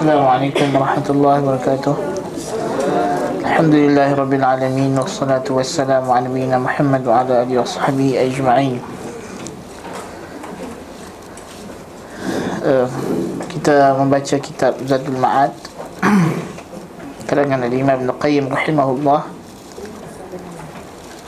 السلام 0.00 0.26
عليكم 0.26 0.68
ورحمة 0.80 1.08
الله 1.12 1.34
وبركاته 1.44 1.94
الحمد 3.44 3.74
لله 3.84 4.08
رب 4.16 4.32
العالمين 4.32 4.96
والصلاة 4.96 5.44
والسلام 5.44 6.08
على 6.08 6.24
نبينا 6.32 6.56
محمد 6.56 7.04
وعلى 7.04 7.44
آله 7.44 7.60
وصحبه 7.60 8.16
أجمعين 8.16 8.80
uh, 12.64 12.88
kita 13.52 13.92
membaca 14.00 14.40
kitab 14.40 14.80
Zadul 14.88 15.20
Ma'ad 15.20 15.52
karangan 17.28 17.68
Imam 17.68 18.00
Ibn 18.00 18.16
Qayyim 18.16 18.48
rahimahullah 18.48 19.28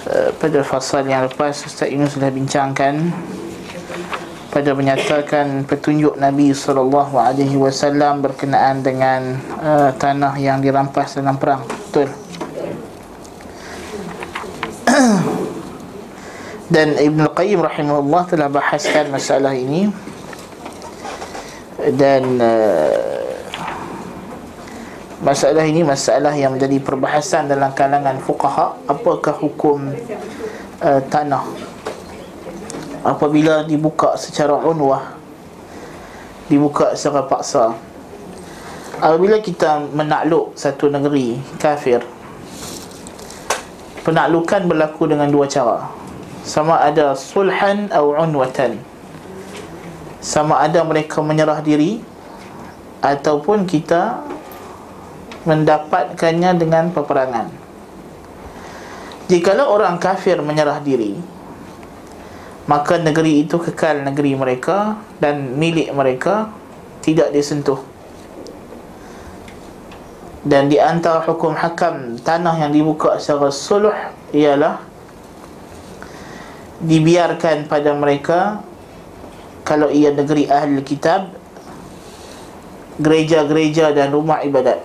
uh, 0.08 0.28
pada 0.40 0.60
fasal 0.64 1.04
yang 1.04 1.28
lepas 1.28 1.60
Ustaz 1.68 1.92
Yunus 1.92 2.16
sudah 2.16 2.32
bincangkan 2.32 3.12
pada 4.52 4.76
menyatakan 4.76 5.64
petunjuk 5.64 6.20
Nabi 6.20 6.52
sallallahu 6.52 7.16
alaihi 7.16 7.56
wasallam 7.56 8.20
berkenaan 8.20 8.84
dengan 8.84 9.40
uh, 9.56 9.96
tanah 9.96 10.36
yang 10.36 10.60
dirampas 10.60 11.16
dalam 11.16 11.40
perang. 11.40 11.64
Betul. 11.64 12.12
Dan 16.72 17.00
Ibn 17.00 17.32
Qayyim 17.32 17.64
rahimahullah 17.64 18.22
telah 18.28 18.52
bahaskan 18.52 19.08
masalah 19.08 19.56
ini 19.56 19.88
dan 21.96 22.38
uh, 22.38 23.34
masalah 25.20 25.66
ini 25.66 25.82
masalah 25.82 26.32
yang 26.32 26.54
menjadi 26.54 26.78
perbahasan 26.78 27.50
dalam 27.50 27.74
kalangan 27.74 28.16
fuqaha 28.22 28.78
apakah 28.86 29.34
hukum 29.36 29.90
uh, 30.80 31.00
tanah 31.10 31.71
apabila 33.02 33.66
dibuka 33.66 34.14
secara 34.18 34.58
unwah 34.58 35.14
dibuka 36.46 36.94
secara 36.98 37.26
paksa 37.26 37.74
apabila 39.02 39.38
kita 39.42 39.86
menakluk 39.90 40.54
satu 40.54 40.90
negeri 40.90 41.38
kafir 41.58 42.02
penaklukan 44.02 44.66
berlaku 44.66 45.06
dengan 45.06 45.30
dua 45.30 45.46
cara. 45.46 45.88
Sama 46.42 46.82
ada 46.82 47.14
sulhan 47.14 47.86
atau 47.86 48.18
unwatan. 48.18 48.82
Sama 50.18 50.58
ada 50.58 50.82
mereka 50.82 51.22
menyerah 51.22 51.62
diri 51.62 52.02
ataupun 53.02 53.66
kita 53.66 54.22
mendapatkannya 55.46 56.50
dengan 56.58 56.90
peperangan. 56.90 57.50
Jikalau 59.30 59.70
orang 59.70 59.98
kafir 60.02 60.38
menyerah 60.42 60.82
diri 60.82 61.18
maka 62.70 62.94
negeri 62.98 63.42
itu 63.42 63.58
kekal 63.58 64.06
negeri 64.06 64.38
mereka 64.38 64.98
dan 65.18 65.58
milik 65.58 65.90
mereka 65.90 66.50
tidak 67.02 67.34
disentuh. 67.34 67.82
Dan 70.42 70.66
di 70.66 70.78
antara 70.78 71.22
hukum 71.22 71.54
hakam 71.54 72.18
tanah 72.18 72.58
yang 72.66 72.74
dibuka 72.74 73.18
secara 73.18 73.50
suluh 73.54 73.94
ialah 74.34 74.82
dibiarkan 76.82 77.70
pada 77.70 77.94
mereka 77.94 78.58
kalau 79.62 79.86
ia 79.86 80.10
negeri 80.10 80.50
ahli 80.50 80.82
kitab 80.82 81.30
gereja-gereja 82.98 83.94
dan 83.94 84.10
rumah 84.10 84.42
ibadat. 84.42 84.82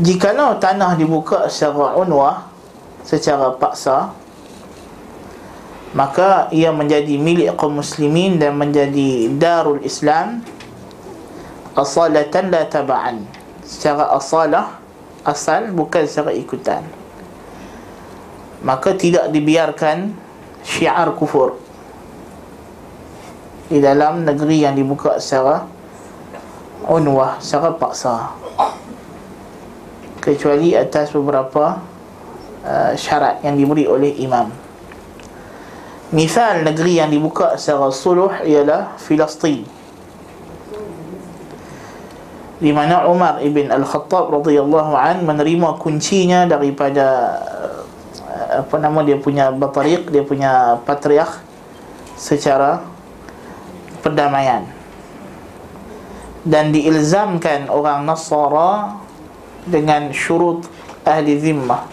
Jikalau 0.00 0.56
tanah 0.56 0.96
dibuka 0.96 1.52
secara 1.52 2.00
unwah 2.00 2.48
secara 3.04 3.52
paksa 3.60 4.16
maka 5.90 6.46
ia 6.54 6.70
menjadi 6.70 7.18
milik 7.18 7.58
kaum 7.58 7.82
muslimin 7.82 8.38
dan 8.38 8.54
menjadi 8.54 9.26
darul 9.34 9.82
Islam. 9.82 10.42
Asalatan 11.74 12.50
la 12.50 12.62
taba'an. 12.66 13.26
Secara 13.66 14.10
asalah 14.14 14.78
asal 15.26 15.74
bukan 15.74 16.06
secara 16.06 16.30
ikutan. 16.34 16.82
Maka 18.62 18.94
tidak 18.94 19.34
dibiarkan 19.34 20.14
syiar 20.62 21.10
kufur 21.16 21.56
di 23.70 23.78
dalam 23.80 24.26
negeri 24.26 24.66
yang 24.66 24.74
dibuka 24.76 25.18
secara 25.18 25.66
unwah 26.86 27.38
secara 27.42 27.74
paksa. 27.74 28.30
Kecuali 30.20 30.76
atas 30.76 31.16
beberapa 31.16 31.80
uh, 32.62 32.92
syarat 32.92 33.40
yang 33.40 33.56
diberi 33.56 33.88
oleh 33.88 34.12
imam 34.20 34.52
Misal 36.10 36.66
negeri 36.66 36.98
yang 36.98 37.06
dibuka 37.14 37.54
secara 37.54 37.86
suluh 37.94 38.34
ialah 38.42 38.98
Filistin. 38.98 39.62
Di 42.60 42.74
mana 42.74 43.06
Umar 43.06 43.38
ibn 43.40 43.70
Al-Khattab 43.70 44.28
radhiyallahu 44.42 44.92
an 44.92 45.22
menerima 45.22 45.78
kuncinya 45.78 46.50
daripada 46.50 47.38
eh, 48.26 48.60
apa 48.60 48.74
nama 48.82 49.06
dia 49.06 49.16
punya 49.22 49.54
batariq, 49.54 50.10
dia 50.10 50.26
punya 50.26 50.82
patriarch 50.82 51.40
secara 52.18 52.82
perdamaian. 54.02 54.66
Dan 56.42 56.74
diilzamkan 56.74 57.70
orang 57.70 58.02
Nasara 58.02 58.98
dengan 59.62 60.10
syurut 60.10 60.66
ahli 61.06 61.38
zimmah. 61.38 61.86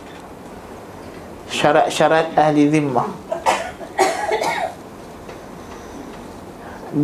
Syarat-syarat 1.47 2.34
ahli 2.35 2.67
zimmah. 2.67 3.26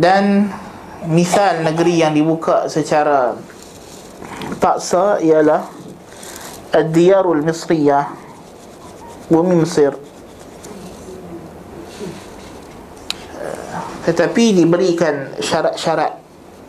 Dan 0.00 0.50
misal 1.06 1.62
negeri 1.62 2.00
yang 2.02 2.16
dibuka 2.16 2.66
secara 2.66 3.36
paksa 4.58 5.20
ialah 5.20 5.68
Ad-Diyarul 6.74 7.44
Misriyah 7.44 8.10
Bumi 9.30 9.54
Mesir 9.62 9.94
Tetapi 14.04 14.52
diberikan 14.52 15.32
syarat-syarat 15.40 16.20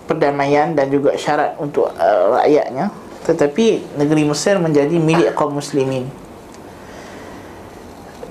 perdamaian 0.08 0.72
dan 0.72 0.88
juga 0.88 1.20
syarat 1.20 1.60
untuk 1.60 1.92
uh, 1.92 2.40
rakyatnya. 2.40 2.88
Tetapi 3.28 3.98
negeri 4.00 4.24
Mesir 4.24 4.56
menjadi 4.56 4.96
milik 4.96 5.36
kaum 5.36 5.60
muslimin. 5.60 6.08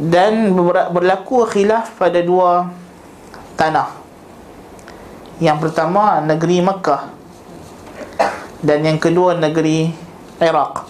Dan 0.00 0.56
berlaku 0.91 1.44
khilaf 1.47 1.94
pada 2.00 2.19
dua 2.25 2.72
tanah 3.55 4.03
yang 5.42 5.58
pertama 5.58 6.22
negeri 6.22 6.62
Mekah. 6.62 7.10
Dan 8.64 8.80
yang 8.86 8.96
kedua 8.96 9.36
negeri 9.36 9.92
Iraq. 10.40 10.88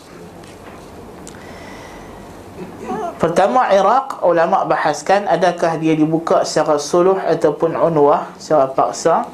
Pertama 3.19 3.73
Iraq 3.73 4.21
Ulama' 4.21 4.69
bahaskan 4.69 5.25
Adakah 5.25 5.81
dia 5.81 5.97
dibuka 5.97 6.45
secara 6.45 6.77
suluh 6.77 7.17
Ataupun 7.17 7.73
unwah 7.73 8.31
Secara 8.37 8.69
paksa. 8.71 9.27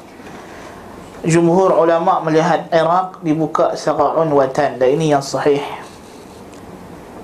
Jumhur 1.21 1.75
ulama' 1.75 2.23
melihat 2.25 2.65
Iraq 2.73 3.21
Dibuka 3.21 3.77
secara 3.77 4.17
unwatan. 4.25 4.81
Dan 4.81 4.97
ini 4.97 5.13
yang 5.13 5.21
sahih. 5.21 5.61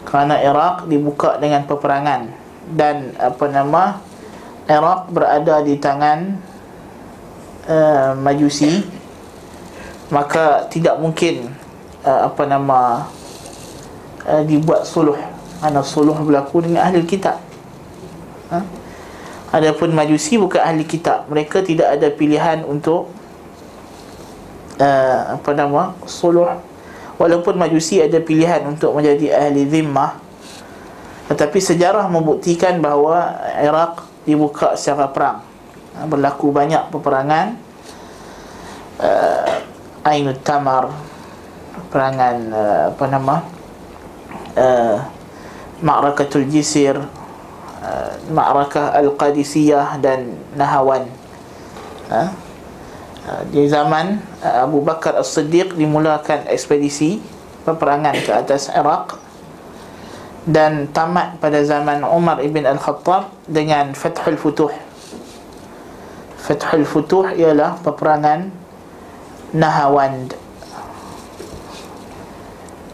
Kerana 0.05 0.37
Iraq 0.37 0.85
dibuka 0.85 1.41
dengan 1.41 1.65
peperangan. 1.65 2.29
Dan 2.67 3.17
apa 3.17 3.45
nama 3.49 3.97
Iraq 4.69 5.09
berada 5.09 5.65
di 5.65 5.79
tangan 5.81 6.37
uh, 7.67 8.15
majusi 8.17 8.83
maka 10.07 10.65
tidak 10.71 10.97
mungkin 10.97 11.51
uh, 12.07 12.31
apa 12.31 12.43
nama 12.47 13.11
uh, 14.23 14.43
dibuat 14.47 14.87
suluh. 14.87 15.19
Ana 15.59 15.81
suluh 15.81 16.15
berlaku 16.15 16.63
dengan 16.63 16.85
ahli 16.87 17.03
kitab. 17.03 17.41
Ha? 18.47 18.59
adapun 19.47 19.95
majusi 19.95 20.35
bukan 20.35 20.59
ahli 20.59 20.83
kitab. 20.83 21.27
Mereka 21.27 21.63
tidak 21.63 21.99
ada 21.99 22.07
pilihan 22.11 22.63
untuk 22.67 23.11
uh, 24.79 25.19
apa 25.39 25.51
nama 25.55 25.95
suluh. 26.07 26.47
Walaupun 27.17 27.57
majusi 27.57 27.97
ada 27.97 28.21
pilihan 28.21 28.61
untuk 28.69 28.93
menjadi 28.93 29.33
ahli 29.33 29.65
zimmah 29.65 30.27
tetapi 31.27 31.59
sejarah 31.59 32.07
membuktikan 32.07 32.79
bahawa 32.79 33.35
Iraq 33.59 34.07
dibuka 34.23 34.79
secara 34.79 35.11
perang 35.11 35.46
Ha, 35.97 36.05
berlaku 36.05 36.53
banyak 36.53 36.93
peperangan. 36.93 37.57
Uh, 39.01 40.05
Ainul 40.05 40.37
Tamar 40.45 40.93
perangan 41.89 42.35
uh, 42.53 42.83
apa 42.93 43.05
nama? 43.09 43.35
Uh, 44.53 44.97
Ma'rakatul 45.81 46.49
Jisir 46.49 46.97
uh, 47.81 48.11
Ma'rakah 48.29 48.93
Al-Qadisiyah 48.93 49.97
dan 49.97 50.37
Nahawan. 50.53 51.09
Uh, 52.13 52.29
di 53.51 53.65
zaman 53.67 54.21
uh, 54.45 54.69
Abu 54.69 54.85
Bakar 54.85 55.17
As-Siddiq 55.17 55.73
dimulakan 55.75 56.45
ekspedisi 56.47 57.19
peperangan 57.65 58.15
ke 58.21 58.31
atas 58.31 58.69
Iraq 58.71 59.19
dan 60.47 60.87
tamat 60.95 61.41
pada 61.43 61.59
zaman 61.65 62.05
Umar 62.07 62.39
ibn 62.39 62.63
Al-Khattab 62.63 63.33
dengan 63.49 63.91
Fathul 63.91 64.39
Futuh 64.39 64.86
Fathul 66.47 66.87
Futuh 66.87 67.35
ialah 67.35 67.75
peperangan 67.83 68.47
Nahawand 69.51 70.47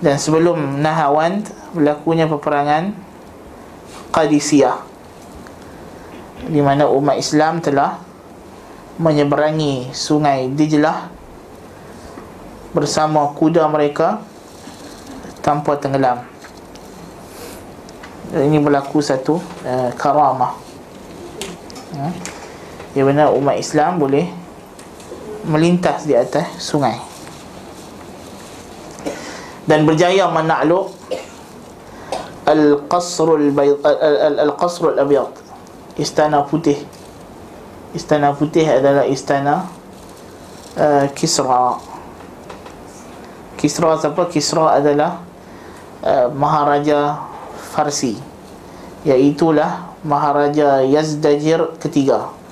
dan 0.04 0.20
sebelum 0.20 0.84
Nahawand 0.84 1.48
berlakunya 1.72 2.28
peperangan 2.28 2.92
Qadisiyah 4.12 4.84
di 6.44 6.60
mana 6.60 6.92
umat 6.92 7.16
Islam 7.16 7.64
telah 7.64 8.04
menyeberangi 9.00 9.96
sungai 9.96 10.52
Dijlah 10.52 11.08
bersama 12.76 13.32
kuda 13.32 13.64
mereka 13.72 14.20
tanpa 15.40 15.80
tenggelam. 15.80 16.26
Ini 18.34 18.58
berlaku 18.60 18.98
satu 18.98 19.38
uh, 19.64 19.94
karamah. 19.94 20.58
Ya. 21.94 22.10
Yang 22.94 23.06
benar 23.10 23.34
umat 23.34 23.58
Islam 23.58 23.98
boleh 23.98 24.30
melintas 25.50 26.06
di 26.06 26.14
atas 26.14 26.46
sungai. 26.62 27.02
Dan 29.66 29.90
berjaya 29.90 30.30
menakluk 30.30 30.94
Al-Qasrul 32.46 33.50
Al-Qasrul 34.38 35.02
Abyad. 35.02 35.34
Istana 35.98 36.46
Putih. 36.46 36.78
Istana 37.98 38.38
Putih 38.38 38.66
adalah 38.66 39.10
istana 39.10 39.66
uh, 40.78 41.06
Kisra. 41.18 41.82
Kisra 43.58 43.98
siapa? 43.98 44.30
Kisra 44.30 44.78
adalah 44.78 45.24
uh, 46.06 46.28
Maharaja 46.30 47.26
Farsi. 47.74 48.20
Iaitulah 49.02 49.98
Maharaja 50.06 50.84
Yazdajir 50.86 51.80
ketiga 51.82 52.43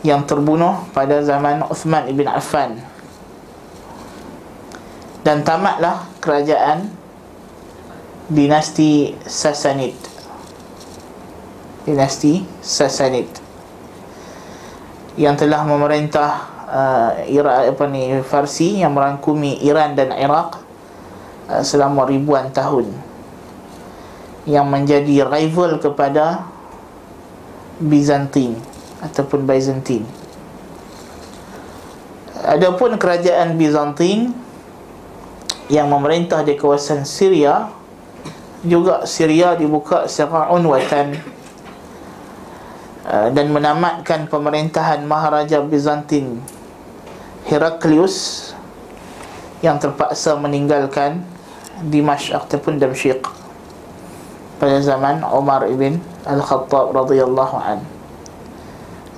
Yang 0.00 0.32
terbunuh 0.32 0.88
pada 0.96 1.20
zaman 1.20 1.60
Uthman 1.68 2.08
ibn 2.08 2.24
Affan. 2.24 2.80
Dan 5.20 5.44
tamatlah 5.44 6.08
kerajaan 6.24 6.88
Dinasti 8.32 9.12
Sassanid 9.28 9.92
Dinasti 11.84 12.40
Sassanid 12.64 13.28
Yang 15.20 15.44
telah 15.44 15.60
memerintah 15.68 16.30
uh, 16.70 17.10
Iraq 17.28 17.76
apa 17.76 17.84
ni 17.90 18.16
Farsi 18.24 18.80
yang 18.80 18.96
merangkumi 18.96 19.60
Iran 19.60 19.92
dan 19.92 20.16
Iraq 20.16 20.56
uh, 21.52 21.60
selama 21.60 22.08
ribuan 22.08 22.48
tahun. 22.54 22.88
Yang 24.48 24.66
menjadi 24.72 25.16
rival 25.28 25.76
kepada 25.82 26.48
Byzantine 27.76 28.69
ataupun 29.00 29.48
Byzantine. 29.48 30.04
Adapun 32.40 32.96
kerajaan 32.96 33.56
Byzantine 33.60 34.32
yang 35.68 35.86
memerintah 35.92 36.42
di 36.42 36.56
kawasan 36.56 37.04
Syria 37.04 37.70
juga 38.60 39.08
Syria 39.08 39.56
dibuka 39.56 40.04
secara 40.10 40.52
unwatan 40.52 41.16
uh, 43.08 43.28
dan 43.32 43.46
menamatkan 43.48 44.28
pemerintahan 44.28 45.00
Maharaja 45.04 45.64
Byzantine 45.64 46.42
Heraklius 47.48 48.50
yang 49.64 49.80
terpaksa 49.80 50.36
meninggalkan 50.36 51.24
Dimashq 51.80 52.36
ataupun 52.36 52.76
Damsyik 52.76 53.24
pada 54.60 54.76
zaman 54.84 55.24
Umar 55.24 55.64
ibn 55.64 55.96
Al-Khattab 56.28 56.92
radhiyallahu 56.92 57.56
an 57.56 57.80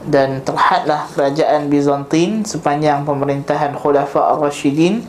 dan 0.07 0.43
terhadlah 0.43 1.07
kerajaan 1.15 1.71
Bizantin 1.71 2.43
sepanjang 2.43 3.07
pemerintahan 3.07 3.79
Khulafa 3.79 4.35
Ar-Rashidin 4.35 5.07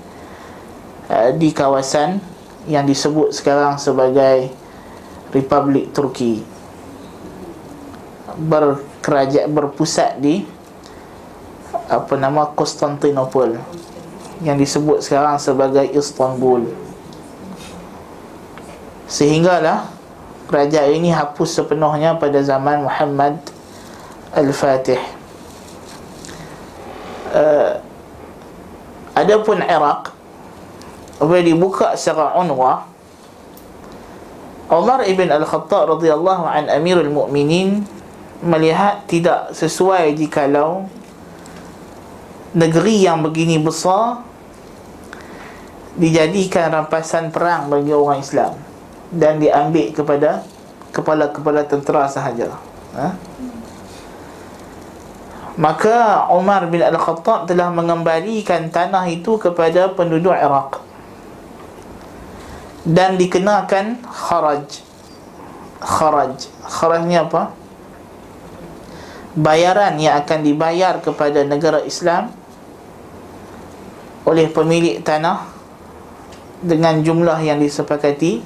uh, 1.10 1.34
di 1.34 1.50
kawasan 1.50 2.22
yang 2.70 2.86
disebut 2.86 3.34
sekarang 3.34 3.82
sebagai 3.82 4.54
Republik 5.34 5.92
Turki. 5.92 6.46
Berkerajaan 8.34 9.50
berpusat 9.50 10.18
di 10.22 10.46
apa 11.90 12.14
nama 12.18 12.50
Konstantinopel 12.54 13.58
yang 14.42 14.58
disebut 14.58 15.02
sekarang 15.02 15.38
sebagai 15.38 15.86
Istanbul. 15.94 16.70
Sehinggalah 19.06 19.90
kerajaan 20.50 20.90
ini 20.98 21.14
hapus 21.14 21.62
sepenuhnya 21.62 22.18
pada 22.18 22.42
zaman 22.42 22.86
Muhammad 22.86 23.53
Al-Fatih 24.34 25.02
uh, 27.34 27.78
adapun 29.14 29.62
Iraq 29.62 30.14
apabila 31.22 31.46
dibuka 31.46 31.88
secara 31.94 32.34
unwa 32.42 32.90
Umar 34.74 35.06
ibn 35.06 35.30
Al-Khattab 35.30 36.00
radhiyallahu 36.00 36.50
an 36.50 36.66
Amirul 36.66 37.14
Mukminin 37.14 37.86
melihat 38.42 39.06
tidak 39.06 39.54
sesuai 39.54 40.18
jikalau 40.18 40.90
negeri 42.58 43.06
yang 43.06 43.22
begini 43.22 43.62
besar 43.62 44.26
dijadikan 45.94 46.74
rampasan 46.74 47.30
perang 47.30 47.70
bagi 47.70 47.94
orang 47.94 48.20
Islam 48.20 48.58
dan 49.14 49.38
diambil 49.38 49.94
kepada 49.94 50.42
kepala-kepala 50.90 51.66
tentera 51.70 52.10
sahaja. 52.10 52.58
Ha? 52.98 53.14
Maka 55.54 56.26
Umar 56.34 56.66
bin 56.66 56.82
Al-Khattab 56.82 57.46
telah 57.46 57.70
mengembalikan 57.70 58.74
tanah 58.74 59.06
itu 59.06 59.38
kepada 59.38 59.94
penduduk 59.94 60.34
Iraq 60.34 60.82
dan 62.84 63.16
dikenakan 63.16 64.02
kharaj. 64.02 64.82
Kharaj. 65.78 66.50
Kharaj 66.66 67.02
ni 67.06 67.16
apa? 67.16 67.54
Bayaran 69.34 69.98
yang 69.98 70.18
akan 70.26 70.40
dibayar 70.42 70.98
kepada 71.02 71.46
negara 71.46 71.86
Islam 71.86 72.30
oleh 74.26 74.50
pemilik 74.50 75.06
tanah 75.06 75.54
dengan 76.66 77.02
jumlah 77.04 77.44
yang 77.44 77.60
disepakati 77.60 78.40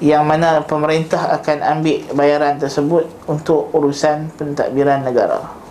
yang 0.00 0.28
mana 0.28 0.60
pemerintah 0.64 1.40
akan 1.40 1.62
ambil 1.62 1.98
bayaran 2.12 2.60
tersebut 2.60 3.08
untuk 3.30 3.72
urusan 3.72 4.28
pentadbiran 4.36 5.04
negara 5.04 5.65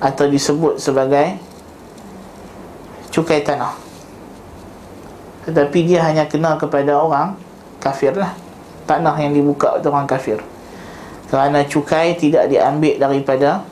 atau 0.00 0.24
disebut 0.26 0.80
sebagai 0.80 1.36
cukai 3.12 3.44
tanah. 3.44 3.76
Tetapi 5.44 5.78
dia 5.84 6.00
hanya 6.04 6.24
kena 6.24 6.56
kepada 6.56 6.96
orang 6.96 7.36
kafir 7.78 8.16
lah. 8.16 8.32
Tanah 8.88 9.14
yang 9.20 9.36
dibuka 9.36 9.76
untuk 9.76 9.92
orang 9.92 10.08
kafir. 10.08 10.40
Kerana 11.30 11.62
cukai 11.62 12.18
tidak 12.18 12.50
diambil 12.50 12.98
daripada 12.98 13.62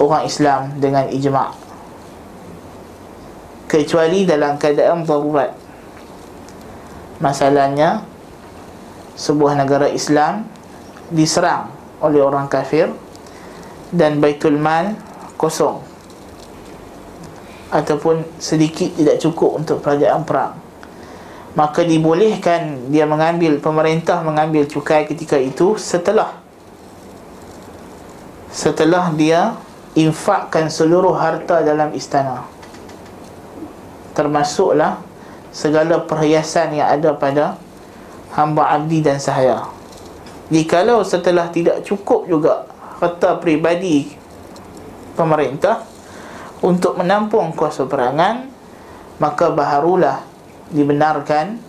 orang 0.00 0.26
Islam 0.26 0.74
dengan 0.80 1.06
ijma' 1.06 1.70
kecuali 3.70 4.26
dalam 4.26 4.58
keadaan 4.58 5.06
darurat. 5.06 5.54
Masalahnya 7.22 8.02
sebuah 9.14 9.54
negara 9.54 9.86
Islam 9.86 10.42
diserang 11.14 11.70
oleh 12.02 12.18
orang 12.18 12.50
kafir 12.50 12.90
dan 13.94 14.18
baitul 14.18 14.58
mal 14.58 14.98
kosong. 15.40 15.80
Ataupun 17.72 18.20
sedikit 18.36 18.92
tidak 18.92 19.16
cukup 19.24 19.64
untuk 19.64 19.80
kerajaan 19.80 20.28
perang. 20.28 20.60
Maka 21.56 21.80
dibolehkan 21.80 22.92
dia 22.92 23.08
mengambil 23.08 23.56
pemerintah 23.56 24.20
mengambil 24.20 24.68
cukai 24.68 25.08
ketika 25.08 25.40
itu 25.40 25.80
setelah 25.80 26.36
setelah 28.52 29.08
dia 29.16 29.56
infakkan 29.96 30.68
seluruh 30.68 31.14
harta 31.16 31.64
dalam 31.64 31.90
istana. 31.96 32.46
Termasuklah 34.14 35.00
segala 35.50 36.02
perhiasan 36.02 36.78
yang 36.78 36.86
ada 36.86 37.14
pada 37.14 37.58
hamba 38.34 38.70
abdi 38.74 39.02
dan 39.02 39.18
sahaya. 39.18 39.66
Jikalau 40.50 41.02
setelah 41.06 41.50
tidak 41.50 41.82
cukup 41.86 42.26
juga 42.26 42.66
harta 42.98 43.38
peribadi 43.38 44.19
pemerintah 45.20 45.84
untuk 46.64 46.96
menampung 46.96 47.52
kuasa 47.52 47.84
perangan, 47.84 48.48
maka 49.20 49.52
baharulah 49.52 50.24
dibenarkan 50.72 51.60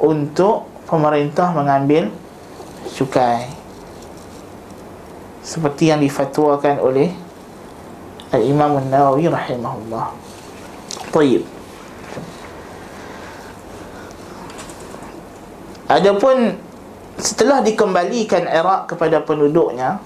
untuk 0.00 0.64
pemerintah 0.88 1.52
mengambil 1.52 2.08
cukai. 2.96 3.52
Seperti 5.44 5.92
yang 5.92 6.00
difatwakan 6.00 6.80
oleh 6.80 7.12
Al-Imam 8.32 8.80
An-Nawawi 8.80 9.28
rahimahullah. 9.28 10.06
Tayyib. 11.12 11.44
Adapun 15.90 16.54
setelah 17.18 17.60
dikembalikan 17.66 18.46
Iraq 18.46 18.94
kepada 18.94 19.18
penduduknya 19.20 19.98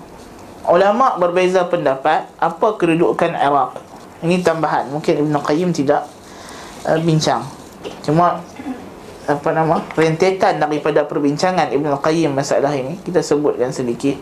ulama 0.68 1.16
berbeza 1.20 1.64
pendapat 1.68 2.28
apa 2.40 2.66
kedudukan 2.80 3.36
Iraq. 3.36 3.76
Ini 4.24 4.40
tambahan. 4.40 4.88
Mungkin 4.88 5.28
Ibn 5.28 5.34
Qayyim 5.44 5.70
tidak 5.76 6.08
uh, 6.88 6.96
bincang. 7.00 7.44
Cuma 8.00 8.40
apa 9.24 9.48
nama? 9.56 9.80
rentetan 9.96 10.60
daripada 10.60 11.04
perbincangan 11.08 11.72
Ibn 11.72 11.96
Qayyim 12.00 12.32
masalah 12.36 12.72
ini 12.76 13.00
kita 13.04 13.24
sebutkan 13.24 13.72
sedikit. 13.72 14.16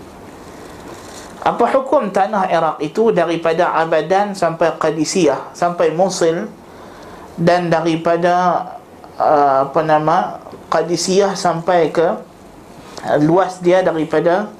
Apa 1.42 1.66
hukum 1.74 2.14
tanah 2.14 2.46
Iraq 2.46 2.78
itu 2.78 3.10
daripada 3.10 3.74
Abadan 3.74 4.30
sampai 4.30 4.78
Qadisiyah 4.78 5.50
sampai 5.58 5.90
Mosul 5.90 6.46
dan 7.34 7.66
daripada 7.66 8.62
uh, 9.18 9.66
apa 9.66 9.80
nama 9.82 10.38
Qadisiyah 10.70 11.34
sampai 11.34 11.90
ke 11.90 12.14
uh, 12.14 13.18
luas 13.18 13.58
dia 13.58 13.82
daripada 13.82 14.54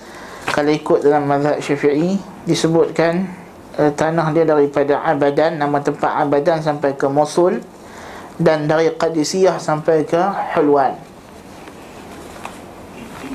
kalau 0.50 0.72
ikut 0.75 1.06
dalam 1.06 1.30
mazhab 1.30 1.62
syafi'i 1.62 2.18
disebutkan 2.44 3.30
uh, 3.78 3.92
tanah 3.94 4.34
dia 4.34 4.42
daripada 4.42 5.00
Abadan 5.06 5.61
nama 5.61 5.78
tempat 5.78 6.26
Abadan 6.26 6.58
sampai 6.58 6.99
ke 6.99 7.06
Mosul 7.06 7.62
dan 8.40 8.66
dari 8.66 8.90
Qadisiyah 8.90 9.62
sampai 9.62 10.02
ke 10.02 10.20
Hulwan. 10.56 10.99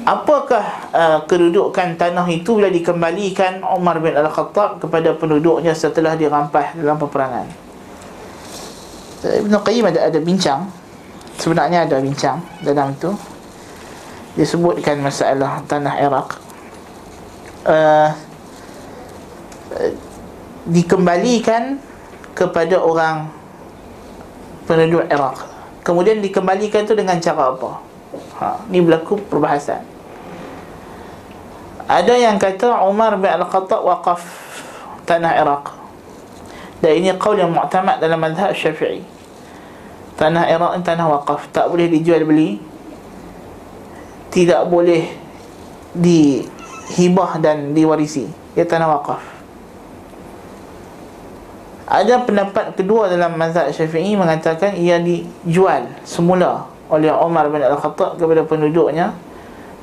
Apakah 0.08 0.64
uh, 0.96 1.20
kedudukan 1.28 2.00
tanah 2.00 2.28
itu 2.32 2.56
bila 2.56 2.72
dikembalikan 2.72 3.60
Umar 3.64 4.00
bin 4.00 4.16
Al-Khattab 4.16 4.80
kepada 4.80 5.12
penduduknya 5.16 5.76
setelah 5.76 6.16
dirampas 6.16 6.76
dalam 6.80 6.96
peperangan? 6.96 7.48
Ibn 9.28 9.54
Qayyim 9.66 9.84
ada, 9.84 10.08
ada 10.08 10.20
bincang. 10.24 10.70
Sebenarnya 11.36 11.84
ada 11.84 12.00
bincang 12.00 12.40
dalam 12.64 12.96
itu. 12.96 13.12
Disebutkan 14.38 15.02
masalah 15.02 15.60
tanah 15.66 15.98
Iraq 15.98 16.47
uh, 17.68 18.10
dikembalikan 20.68 21.80
kepada 22.34 22.80
orang 22.80 23.30
penduduk 24.68 25.08
Iraq. 25.08 25.48
Kemudian 25.84 26.20
dikembalikan 26.20 26.84
tu 26.84 26.96
dengan 26.96 27.16
cara 27.24 27.56
apa? 27.56 27.80
Ha, 28.40 28.48
ni 28.68 28.84
berlaku 28.84 29.20
perbahasan. 29.32 29.84
Ada 31.88 32.14
yang 32.20 32.36
kata 32.36 32.84
Umar 32.84 33.16
bin 33.16 33.32
Al-Khattab 33.32 33.80
waqaf 33.80 34.22
tanah 35.08 35.40
Iraq. 35.40 35.72
Dan 36.84 36.92
ini 37.00 37.16
qaul 37.16 37.40
yang 37.40 37.56
mu'tamad 37.56 38.04
dalam 38.04 38.20
mazhab 38.20 38.52
Syafi'i. 38.52 39.02
Tanah 40.20 40.52
Iraq 40.52 40.72
ni 40.78 40.84
tanah 40.84 41.08
waqaf, 41.08 41.48
tak 41.56 41.72
boleh 41.72 41.88
dijual 41.88 42.28
beli. 42.28 42.60
Tidak 44.28 44.68
boleh 44.68 45.08
di 45.96 46.44
hibah 46.96 47.42
dan 47.44 47.76
diwarisi. 47.76 48.30
Ia 48.56 48.64
tanah 48.64 48.88
wakaf 48.88 49.38
ada 51.88 52.20
pendapat 52.20 52.76
kedua 52.76 53.08
dalam 53.08 53.40
mazhab 53.40 53.72
syafi'i 53.72 54.20
mengatakan 54.20 54.76
ia 54.76 55.00
dijual 55.00 55.88
semula 56.04 56.68
oleh 56.92 57.08
Umar 57.16 57.48
bin 57.48 57.64
Al-Khattab 57.64 58.20
kepada 58.20 58.44
penduduknya 58.44 59.16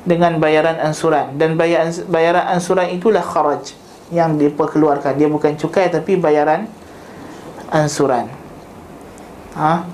dengan 0.05 0.37
bayaran 0.37 0.77
ansuran. 0.77 1.33
Dan 1.33 1.57
bayaran, 1.57 1.89
bayaran 2.05 2.45
ansuran 2.45 2.93
itulah 2.93 3.25
kharaj 3.25 3.73
yang 4.13 4.37
diperkeluarkan. 4.37 5.17
Dia 5.17 5.25
bukan 5.25 5.57
cukai 5.57 5.89
tapi 5.89 6.13
bayaran 6.21 6.69
ansuran. 7.73 8.29
Ha? 9.57 9.87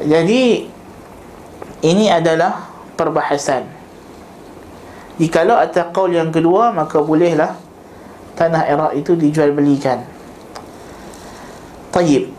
jadi 0.00 0.70
ini 1.82 2.06
adalah 2.08 2.70
perbahasan 2.94 3.66
Jikalau 5.20 5.60
atas 5.60 5.92
qaul 5.92 6.16
yang 6.16 6.32
kedua 6.32 6.72
Maka 6.72 7.04
bolehlah 7.04 7.60
Tanah 8.40 8.64
Iraq 8.64 8.92
itu 8.96 9.12
dijual 9.12 9.52
belikan 9.52 10.00
Tayyib. 11.92 12.32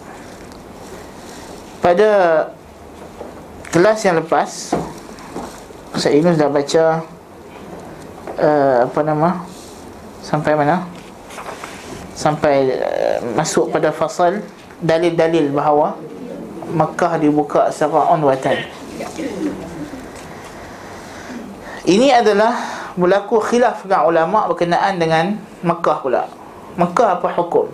Pada 1.77 2.09
Kelas 3.69 4.01
yang 4.01 4.17
lepas 4.17 4.73
Saya 5.93 6.17
ini 6.17 6.33
sudah 6.33 6.50
baca 6.50 6.83
uh, 8.41 8.75
Apa 8.89 9.00
nama? 9.05 9.45
Sampai 10.25 10.57
mana? 10.57 10.89
Sampai 12.17 12.81
uh, 12.81 13.21
Masuk 13.38 13.69
pada 13.69 13.93
fasal 13.93 14.41
Dalil-dalil 14.81 15.53
bahawa 15.53 15.93
Makkah 16.73 17.21
dibuka 17.21 17.69
secara 17.69 18.09
onwatan 18.09 18.57
ini 21.89 22.13
adalah 22.13 22.53
berlaku 22.93 23.41
khilaf 23.41 23.88
dengan 23.88 24.05
ulama 24.05 24.45
berkenaan 24.51 25.01
dengan 25.01 25.39
Mekah 25.65 25.97
pula. 26.03 26.23
Mekah 26.77 27.17
apa 27.17 27.27
hukum? 27.35 27.67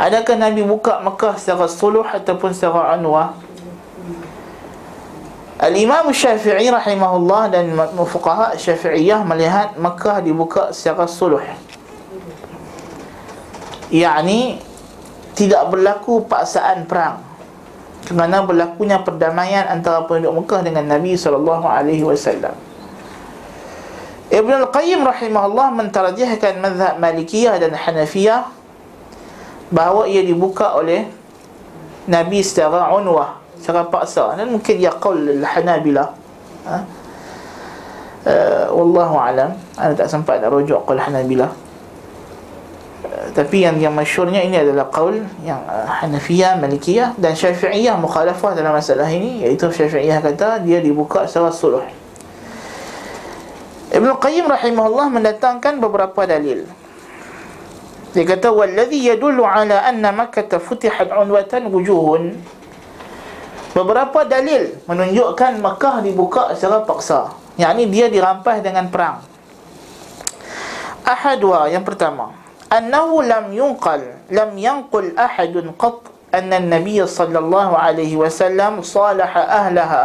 Adakah 0.00 0.34
Nabi 0.34 0.64
buka 0.64 0.98
Mekah 1.04 1.36
secara 1.38 1.68
suluh 1.68 2.02
ataupun 2.02 2.50
secara 2.50 2.96
anwa? 2.96 3.36
Al-Imam 5.62 6.10
Syafi'i 6.10 6.74
rahimahullah 6.74 7.54
dan 7.54 7.70
fuqaha 8.02 8.58
Syafi'iyah 8.58 9.22
melihat 9.22 9.78
Mekah 9.78 10.18
dibuka 10.18 10.74
secara 10.74 11.06
suluh. 11.06 11.44
Yani 13.92 14.58
tidak 15.38 15.70
berlaku 15.70 16.24
paksaan 16.26 16.88
perang. 16.88 17.22
Kerana 18.12 18.44
berlakunya 18.44 19.00
perdamaian 19.00 19.64
antara 19.72 20.04
penduduk 20.04 20.44
Mekah 20.44 20.60
dengan 20.60 20.84
Nabi 20.84 21.16
sallallahu 21.16 21.64
alaihi 21.64 22.04
wasallam. 22.04 22.52
Ibn 24.28 24.52
Al-Qayyim 24.68 25.00
rahimahullah 25.00 25.72
mentarjihkan 25.72 26.60
mazhab 26.60 27.00
Malikiyah 27.00 27.56
dan 27.56 27.72
Hanafiyah 27.72 28.52
bahawa 29.72 30.04
ia 30.08 30.20
dibuka 30.20 30.76
oleh 30.76 31.08
Nabi 32.04 32.44
secara 32.44 32.92
unwah, 32.92 33.40
secara 33.56 33.88
paksa. 33.88 34.36
Dan 34.36 34.52
mungkin 34.52 34.76
ia 34.76 34.92
qaul 34.92 35.40
Al-Hanabilah. 35.40 36.08
Ha? 36.68 36.76
Uh, 38.22 38.64
wallahu 38.76 39.16
alam. 39.16 39.56
Ana 39.80 39.96
tak 39.96 40.12
sempat 40.12 40.44
nak 40.44 40.52
rujuk 40.52 40.84
qaul 40.84 41.00
Hanabilah. 41.00 41.61
Tapi 43.30 43.62
yang 43.62 43.78
yang 43.78 43.94
masyhurnya 43.94 44.42
ini 44.42 44.58
adalah 44.58 44.90
qaul 44.90 45.22
yang 45.46 45.62
uh, 45.70 45.86
Hanafiyah, 46.02 46.58
Malikiyah 46.58 47.14
dan 47.14 47.38
Syafi'iyah 47.38 47.94
mukhalafah 47.94 48.58
dalam 48.58 48.74
masalah 48.74 49.06
ini 49.06 49.46
iaitu 49.46 49.70
Syafi'iyah 49.70 50.18
kata 50.18 50.66
dia 50.66 50.82
dibuka 50.82 51.30
secara 51.30 51.54
suluh. 51.54 51.86
Ibn 53.92 54.08
Qayyim 54.18 54.50
rahimahullah 54.50 55.06
mendatangkan 55.12 55.78
beberapa 55.78 56.26
dalil. 56.26 56.66
Dia 58.12 58.24
kata 58.26 58.50
wallazi 58.50 59.06
yadullu 59.06 59.46
ala 59.46 59.86
anna 59.86 60.10
Makkah 60.10 60.58
futihat 60.58 61.12
unwatan 61.14 61.70
wujuhun. 61.70 62.36
Beberapa 63.72 64.26
dalil 64.26 64.82
menunjukkan 64.84 65.62
Makkah 65.62 66.02
dibuka 66.04 66.52
secara 66.58 66.84
paksa. 66.84 67.32
Yang 67.56 67.70
ini 67.72 67.84
dia 67.88 68.06
dirampas 68.08 68.64
dengan 68.64 68.88
perang. 68.88 69.24
Ahadwa 71.04 71.68
yang 71.68 71.84
pertama, 71.84 72.41
annahu 72.72 73.20
lam 73.20 73.52
yunqal 73.52 74.00
lam 74.32 74.56
yanqul 74.56 75.12
ahadun 75.12 75.76
qat 75.76 76.08
anna 76.32 76.56
an-nabiy 76.56 77.04
sallallahu 77.04 77.76
alaihi 77.76 78.16
wasallam 78.16 78.80
salaha 78.80 79.44
ahlaha 79.44 80.04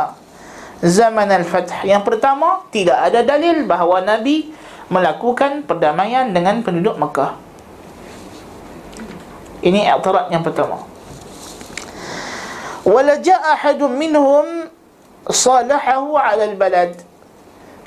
zaman 0.83 1.31
al-fath 1.31 1.71
yang 1.87 2.03
pertama 2.03 2.67
tidak 2.75 2.99
ada 2.99 3.23
dalil 3.23 3.63
bahawa 3.63 4.03
nabi 4.03 4.51
melakukan 4.87 5.67
perdamaian 5.67 6.31
dengan 6.31 6.63
penduduk 6.63 6.95
Mekah. 6.95 7.35
Ini 9.59 9.89
i'tirad 9.91 10.31
yang 10.31 10.43
pertama. 10.45 10.85
Wala 12.87 13.19
jaa 13.19 13.51
ahadun 13.51 13.99
minhum 13.99 14.71
salahahu 15.27 16.15
'ala 16.15 16.47
al-balad 16.47 16.95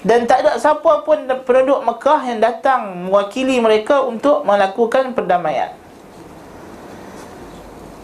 dan 0.01 0.25
tak 0.25 0.47
ada 0.47 0.57
siapa 0.57 1.05
pun 1.05 1.29
penduduk 1.45 1.85
Mekah 1.85 2.21
yang 2.25 2.41
datang 2.41 3.09
mewakili 3.09 3.61
mereka 3.61 4.01
untuk 4.01 4.45
melakukan 4.49 5.13
perdamaian 5.13 5.77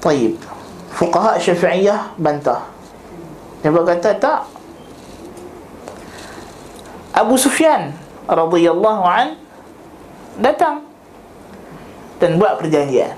Taib 0.04 0.36
Fuqaha 0.92 1.40
Syafi'iyah 1.40 2.16
bantah 2.20 2.68
Dia 3.64 3.72
berkata 3.72 4.12
tak 4.16 4.44
Abu 7.16 7.40
Sufyan 7.40 7.96
radhiyallahu 8.28 9.02
an 9.08 9.40
datang 10.36 10.84
dan 12.20 12.36
buat 12.40 12.60
perjanjian. 12.60 13.16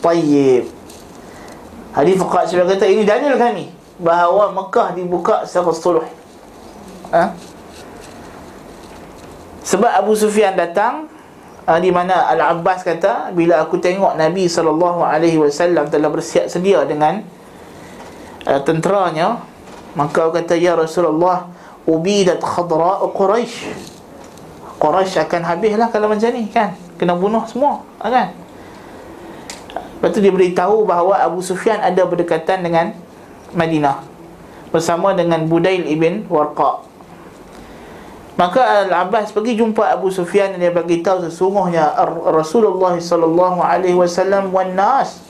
Tayyib. 0.00 0.68
Hadis 1.96 2.14
fuqaha 2.20 2.44
sebab 2.44 2.68
kata 2.76 2.84
ini 2.84 3.08
dalil 3.08 3.32
kami 3.40 3.72
bahawa 3.96 4.52
Mekah 4.52 4.92
dibuka 4.92 5.48
secara 5.48 5.72
suluh. 5.72 6.06
Ha? 7.12 7.32
Sebab 9.66 9.90
Abu 9.90 10.14
Sufyan 10.14 10.54
datang 10.54 11.10
uh, 11.66 11.78
di 11.82 11.90
mana 11.90 12.30
Al-Abbas 12.30 12.86
kata 12.86 13.34
bila 13.34 13.66
aku 13.66 13.82
tengok 13.82 14.14
Nabi 14.14 14.46
sallallahu 14.46 15.02
alaihi 15.02 15.42
wasallam 15.42 15.90
telah 15.90 16.06
bersiap 16.06 16.46
sedia 16.46 16.86
dengan 16.86 17.26
uh, 18.46 18.62
tenteranya 18.62 19.42
maka 19.98 20.30
aku 20.30 20.38
kata 20.38 20.54
ya 20.54 20.78
Rasulullah 20.78 21.50
ubidat 21.82 22.38
khadra 22.38 23.02
Quraisy 23.10 23.74
Quraisy 24.78 25.18
akan 25.18 25.42
habislah 25.42 25.90
kalau 25.90 26.06
macam 26.14 26.30
ni 26.30 26.46
kan? 26.46 26.78
Kena 26.94 27.18
bunuh 27.18 27.42
semua 27.50 27.82
kan? 27.98 28.38
Lepas 29.98 30.14
tu 30.14 30.22
dia 30.22 30.30
beritahu 30.30 30.86
bahawa 30.86 31.26
Abu 31.26 31.42
Sufyan 31.42 31.82
ada 31.82 32.06
berdekatan 32.06 32.62
dengan 32.62 32.94
Madinah 33.50 34.04
bersama 34.70 35.10
dengan 35.16 35.42
Budail 35.50 35.88
ibn 35.90 36.28
Warqa 36.30 36.85
Maka 38.36 38.84
Al-Abbas 38.84 39.32
pergi 39.32 39.56
jumpa 39.56 39.96
Abu 39.96 40.12
Sufyan 40.12 40.52
dan 40.52 40.60
dia 40.60 40.68
bagi 40.68 41.00
tahu 41.00 41.24
sesungguhnya 41.24 41.96
Rasulullah 42.28 42.92
sallallahu 43.00 43.64
alaihi 43.64 43.96
wasallam 43.96 44.52
wan 44.52 44.76
nas. 44.76 45.24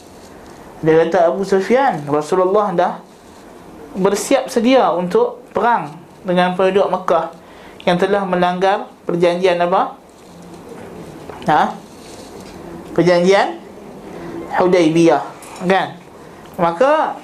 Dia 0.82 1.06
kata 1.06 1.30
Abu 1.30 1.46
Sufyan, 1.46 2.02
Rasulullah 2.10 2.74
dah 2.74 2.92
bersiap 3.94 4.50
sedia 4.50 4.90
untuk 4.90 5.38
perang 5.54 5.94
dengan 6.26 6.58
penduduk 6.58 6.90
Mekah 6.90 7.30
yang 7.86 7.94
telah 7.94 8.26
melanggar 8.26 8.90
perjanjian 9.06 9.62
apa? 9.62 9.94
Ha? 11.46 11.78
Perjanjian 12.90 13.62
Hudaibiyah, 14.58 15.22
kan? 15.62 15.94
Maka 16.58 17.22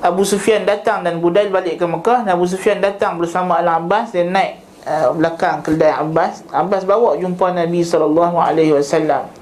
Abu 0.00 0.24
Sufyan 0.24 0.64
datang 0.64 1.04
dan 1.04 1.20
Budail 1.20 1.52
balik 1.52 1.76
ke 1.76 1.84
Mekah 1.84 2.24
dan 2.24 2.32
Abu 2.32 2.48
Sufyan 2.48 2.80
datang 2.80 3.20
bersama 3.20 3.60
Al-Abbas 3.60 4.16
dia 4.16 4.24
naik 4.24 4.69
uh, 4.86 5.12
belakang 5.16 5.64
keldai 5.64 5.92
Abbas. 5.92 6.46
Abbas 6.52 6.84
bawa 6.84 7.16
jumpa 7.18 7.52
Nabi 7.52 7.82
SAW 7.82 9.40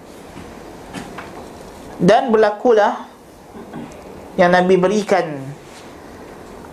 dan 1.99 2.31
berlakulah 2.31 3.11
yang 4.39 4.55
Nabi 4.55 4.79
berikan 4.79 5.43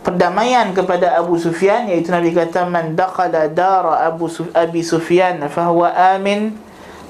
perdamaian 0.05 0.69
kepada 0.69 1.17
Abu 1.17 1.41
Sufyan 1.41 1.89
iaitu 1.89 2.13
Nabi 2.13 2.29
kata 2.29 2.69
man 2.69 2.93
daqala 2.93 3.50
dara 3.50 4.05
Abu 4.05 4.29
Suf 4.29 4.53
Abi 4.53 4.86
Sufyan 4.86 5.41
fahuwa 5.50 5.89
amin. 6.13 6.53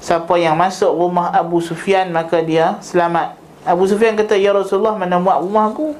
Siapa 0.00 0.32
yang 0.40 0.56
masuk 0.56 0.92
rumah 0.96 1.28
Abu 1.32 1.60
Sufyan 1.60 2.08
maka 2.08 2.40
dia 2.40 2.80
selamat. 2.80 3.36
Abu 3.68 3.84
Sufyan 3.84 4.16
kata 4.16 4.32
ya 4.40 4.56
Rasulullah 4.56 4.96
mana 4.96 5.20
muat 5.20 5.44
rumah 5.44 5.68
aku? 5.68 5.92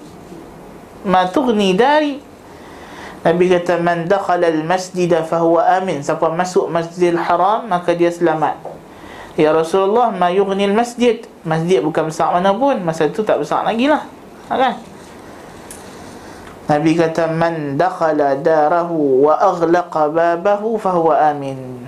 Ma 1.04 1.28
tughni 1.28 1.76
dari 1.76 2.16
Nabi 3.26 3.50
kata 3.50 3.82
man 3.82 4.06
dakhala 4.06 4.46
al-masjid 4.46 5.10
fa 5.26 5.42
huwa 5.42 5.66
amin. 5.66 5.98
Siapa 5.98 6.30
masuk 6.30 6.70
Masjidil 6.70 7.18
Haram 7.18 7.66
maka 7.66 7.90
dia 7.90 8.14
selamat. 8.14 8.54
Ya 9.34 9.50
Rasulullah, 9.50 10.14
ma 10.14 10.30
yughni 10.30 10.70
al-masjid. 10.70 11.26
Masjid 11.42 11.82
bukan 11.82 12.06
besar 12.06 12.30
mana 12.30 12.54
pun, 12.54 12.78
masa 12.86 13.10
tu 13.10 13.26
tak 13.26 13.42
besar 13.42 13.66
lagi 13.66 13.90
lah. 13.90 14.06
Ha, 14.46 14.54
kan? 14.54 14.74
Nabi 16.70 16.94
kata 16.94 17.26
man 17.34 17.74
dakhala 17.74 18.38
darahu 18.38 19.26
wa 19.26 19.34
aghlaqa 19.42 20.06
babahu 20.06 20.78
fa 20.78 20.94
huwa 20.94 21.18
amin. 21.18 21.82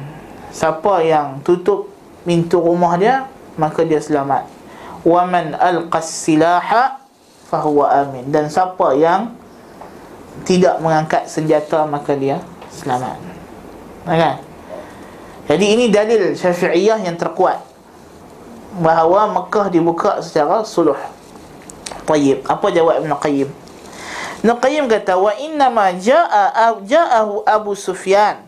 Siapa 0.50 1.06
yang 1.06 1.38
tutup 1.46 1.86
pintu 2.26 2.58
rumah 2.58 2.98
dia, 2.98 3.30
maka 3.54 3.86
dia 3.86 4.02
selamat. 4.02 4.42
Wa 5.06 5.22
man 5.22 5.54
alqa 5.54 6.02
silaha 6.02 6.98
fa 7.46 7.62
huwa 7.62 7.94
amin. 7.94 8.26
Dan 8.26 8.50
siapa 8.50 8.90
yang 8.98 9.38
tidak 10.44 10.78
mengangkat 10.82 11.26
senjata 11.26 11.86
maka 11.88 12.14
dia 12.14 12.42
selamat. 12.70 13.18
Kan? 14.04 14.36
Jadi 15.48 15.64
ini 15.64 15.84
dalil 15.88 16.36
Syafi'iyah 16.36 17.00
yang 17.00 17.16
terkuat 17.16 17.64
bahawa 18.78 19.32
Mekah 19.32 19.72
dibuka 19.72 20.20
secara 20.20 20.60
suluh. 20.62 20.98
Tayyib, 22.04 22.44
apa 22.44 22.66
jawab 22.68 23.00
Ibn 23.00 23.12
Qayyim? 23.16 23.48
Ibn 24.44 24.50
Qayyim 24.60 24.84
kata 24.92 25.16
wa 25.16 25.32
inna 25.40 25.72
ma 25.72 25.92
jaa 25.92 26.76
ja'ahu 26.84 27.48
Abu 27.48 27.72
Sufyan 27.72 28.44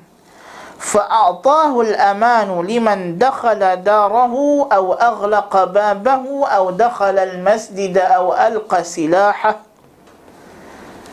fa'atahu 0.81 1.93
al-aman 1.93 2.65
liman 2.65 3.21
dakhala 3.21 3.77
darahu 3.77 4.65
aw 4.65 4.85
aghlaqa 4.97 5.69
babahu 5.69 6.49
aw 6.49 6.73
dakhala 6.73 7.29
al-masjid 7.29 7.93
aw 8.01 8.33
alqa 8.33 8.81
silahahu 8.81 9.70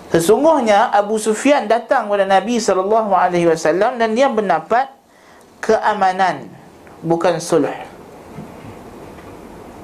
Sesungguhnya 0.07 0.87
Abu 0.95 1.19
Sufyan 1.19 1.67
datang 1.67 2.07
kepada 2.07 2.23
Nabi 2.23 2.63
sallallahu 2.63 3.11
alaihi 3.11 3.51
wasallam 3.51 3.99
dan 3.99 4.15
dia 4.15 4.31
mendapat 4.31 4.87
keamanan 5.59 6.47
bukan 7.03 7.43
sulh. 7.43 7.67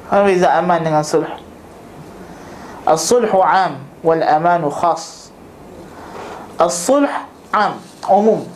Apa 0.07 0.23
beza 0.23 0.55
aman 0.55 0.79
dengan 0.79 1.03
sulh? 1.03 1.27
As-sulhu 2.87 3.39
'am 3.43 3.83
wal 3.99 4.23
amanu 4.23 4.71
khas. 4.71 5.31
As-sulh 6.55 7.09
'am, 7.51 7.83
umum. 8.07 8.47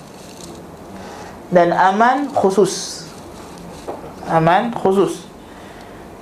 Dan 1.51 1.75
aman 1.75 2.31
khusus. 2.31 3.07
Aman 4.27 4.71
khusus. 4.71 5.23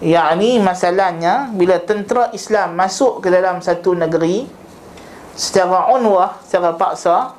Yani 0.02 0.62
masalahnya 0.62 1.50
bila 1.54 1.82
tentera 1.82 2.30
Islam 2.34 2.78
masuk 2.78 3.26
ke 3.26 3.34
dalam 3.34 3.62
satu 3.62 3.98
negeri 3.98 4.65
secara 5.36 5.92
unwah, 5.92 6.40
secara 6.48 6.74
paksa 6.74 7.36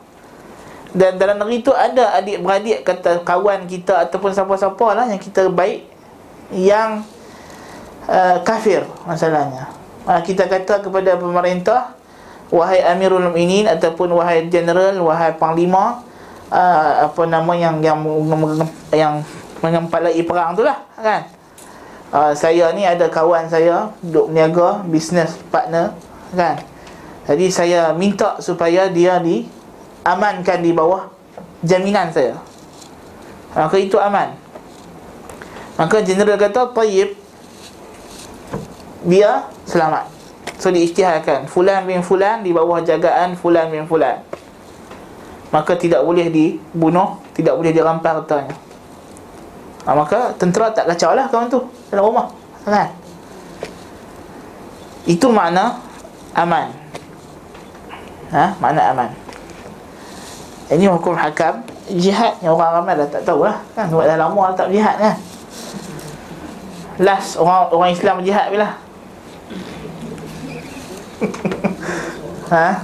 dan 0.96 1.20
dalam 1.20 1.36
negeri 1.40 1.60
tu 1.60 1.72
ada 1.76 2.16
adik-beradik 2.16 2.80
kata 2.80 3.20
kawan 3.20 3.68
kita 3.68 4.08
ataupun 4.08 4.32
siapa-siapa 4.32 4.86
lah 4.96 5.04
yang 5.04 5.20
kita 5.20 5.52
baik 5.52 5.84
yang 6.52 7.04
uh, 8.08 8.40
kafir 8.40 8.80
masalahnya. 9.04 9.68
Uh, 10.08 10.20
kita 10.24 10.48
kata 10.48 10.80
kepada 10.80 11.20
pemerintah 11.20 11.92
wahai 12.48 12.80
amirul 12.80 13.28
mukminin 13.28 13.68
ataupun 13.68 14.08
wahai 14.16 14.48
general 14.48 14.96
wahai 15.02 15.36
panglima 15.36 16.00
uh, 16.48 17.10
apa 17.10 17.22
nama 17.28 17.52
yang 17.52 17.82
yang 17.84 18.00
yang 18.94 19.14
mengempalai 19.60 20.16
perang 20.24 20.56
tu 20.56 20.64
lah 20.64 20.80
kan? 20.96 21.28
Uh, 22.08 22.32
saya 22.32 22.72
ni 22.72 22.86
ada 22.86 23.10
kawan 23.10 23.50
saya 23.50 23.92
duduk 24.00 24.32
berniaga 24.32 24.80
business 24.88 25.36
partner 25.50 25.92
kan 26.32 26.56
jadi 27.26 27.46
saya 27.50 27.80
minta 27.90 28.38
supaya 28.38 28.86
dia 28.86 29.18
diamankan 29.18 30.62
di 30.62 30.70
bawah 30.70 31.10
jaminan 31.66 32.14
saya. 32.14 32.38
Maka 33.50 33.76
itu 33.82 33.98
aman. 33.98 34.30
Maka 35.74 36.06
general 36.06 36.38
kata 36.38 36.70
tayyib 36.70 37.18
dia 39.02 39.42
selamat. 39.66 40.06
So 40.62 40.70
diisytiharkan 40.70 41.50
fulan 41.50 41.84
bin 41.84 42.00
fulan 42.00 42.46
di 42.46 42.54
bawah 42.54 42.78
jagaan 42.86 43.34
fulan 43.34 43.74
bin 43.74 43.90
fulan. 43.90 44.22
Maka 45.50 45.74
tidak 45.74 46.06
boleh 46.06 46.30
dibunuh, 46.30 47.18
tidak 47.34 47.58
boleh 47.58 47.74
dirampas 47.74 48.22
hartanya. 48.22 48.54
Ha, 49.86 49.94
maka 49.94 50.34
tentera 50.38 50.70
tak 50.70 50.90
kacau 50.94 51.14
lah 51.14 51.26
kawan 51.26 51.50
tu 51.50 51.62
dalam 51.90 52.06
rumah. 52.06 52.26
Kan? 52.62 52.90
Itu 55.06 55.30
makna 55.30 55.78
aman 56.34 56.85
ha? 58.32 58.54
Makna 58.58 58.82
aman 58.94 59.10
Ini 60.72 60.90
hukum 60.90 61.14
hakam 61.14 61.62
Jihad 61.86 62.34
yang 62.42 62.58
orang 62.58 62.82
ramai 62.82 62.98
dah 62.98 63.06
tak 63.06 63.22
tahu 63.22 63.46
lah 63.46 63.62
kan? 63.78 63.86
Sebab 63.86 64.02
dah 64.02 64.18
lama 64.18 64.50
tak 64.58 64.74
jihad 64.74 64.98
kan 64.98 65.14
Last 66.98 67.38
orang 67.38 67.70
orang 67.70 67.90
Islam 67.92 68.24
jihad 68.26 68.50
bila 68.50 68.68
Ha? 72.46 72.78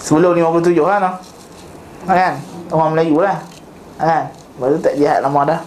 Sebelum 0.00 0.32
57 0.32 0.72
kan 0.80 1.04
ha, 1.04 1.12
kan? 2.08 2.34
Orang 2.72 2.96
Melayu 2.96 3.20
lah 3.20 3.36
ha, 4.00 4.04
kan? 4.04 4.24
Baru 4.56 4.76
tak 4.80 4.96
jihad 4.96 5.20
lama 5.24 5.44
dah 5.44 5.60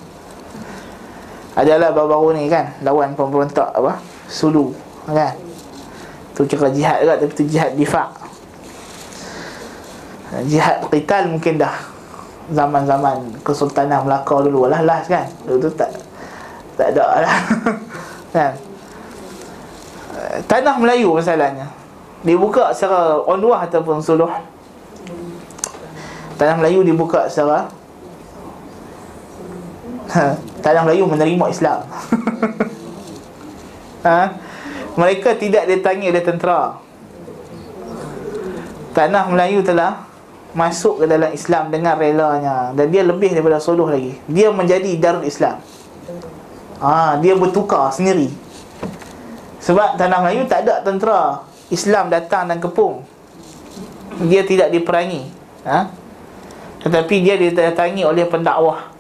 Adalah 1.53 1.93
baru-baru 1.93 2.33
ni 2.37 2.49
kan 2.49 2.73
Lawan 2.81 3.13
pemberontak 3.13 3.69
apa 3.73 4.01
Sulu 4.25 4.73
kan 5.05 5.52
Tu 6.33 6.41
cakap 6.49 6.69
jihad 6.73 6.97
juga 7.05 7.13
Tapi 7.21 7.33
tu 7.33 7.43
jihad 7.45 7.71
difak 7.77 8.09
Jihad 10.49 10.81
qital 10.89 11.29
mungkin 11.29 11.61
dah 11.61 11.75
Zaman-zaman 12.49 13.39
Kesultanan 13.45 14.03
Melaka 14.03 14.35
dulu 14.43 14.65
lah 14.67 14.81
Last 14.81 15.07
kan? 15.07 15.29
Dulu 15.45 15.57
tu 15.63 15.69
tak 15.77 15.93
Tak 16.73 16.89
ada 16.97 17.05
lah. 17.21 17.37
Kan? 18.33 18.53
Tanah 20.49 20.75
Melayu 20.81 21.13
masalahnya. 21.13 21.69
Dibuka 22.23 22.71
secara 22.71 23.19
onwah 23.21 23.67
ataupun 23.67 23.99
suluh. 23.99 24.31
Tanah 26.39 26.55
Melayu 26.57 26.81
dibuka 26.81 27.29
secara 27.29 27.69
Tanah 30.63 30.81
Melayu 30.87 31.05
menerima 31.05 31.45
Islam. 31.49 31.79
Ha 34.03 34.35
mereka 34.93 35.33
tidak 35.33 35.65
ditangi 35.65 36.09
oleh 36.09 36.23
tentera. 36.23 36.77
Tanah 38.93 39.25
Melayu 39.33 39.65
telah 39.65 40.13
Masuk 40.53 41.01
ke 41.01 41.05
dalam 41.09 41.33
Islam 41.33 41.73
dengan 41.73 41.97
relanya. 41.97 42.69
Dan 42.77 42.93
dia 42.93 43.01
lebih 43.01 43.33
daripada 43.33 43.57
suluh 43.57 43.89
lagi. 43.89 44.13
Dia 44.29 44.53
menjadi 44.53 44.93
Darul 45.01 45.25
Islam. 45.25 45.57
Ha, 46.77 47.17
Dia 47.17 47.33
bertukar 47.33 47.89
sendiri. 47.89 48.29
Sebab 49.65 49.97
Tanah 49.97 50.21
Melayu 50.21 50.45
tak 50.45 50.69
ada 50.69 50.85
tentera. 50.85 51.41
Islam 51.73 52.13
datang 52.13 52.53
dan 52.53 52.61
kepung. 52.61 53.01
Dia 54.29 54.45
tidak 54.45 54.69
diperangi. 54.69 55.25
Ha? 55.65 55.89
Tetapi 56.85 57.15
dia 57.25 57.33
didatangi 57.33 58.05
oleh 58.05 58.29
pendakwah 58.29 58.92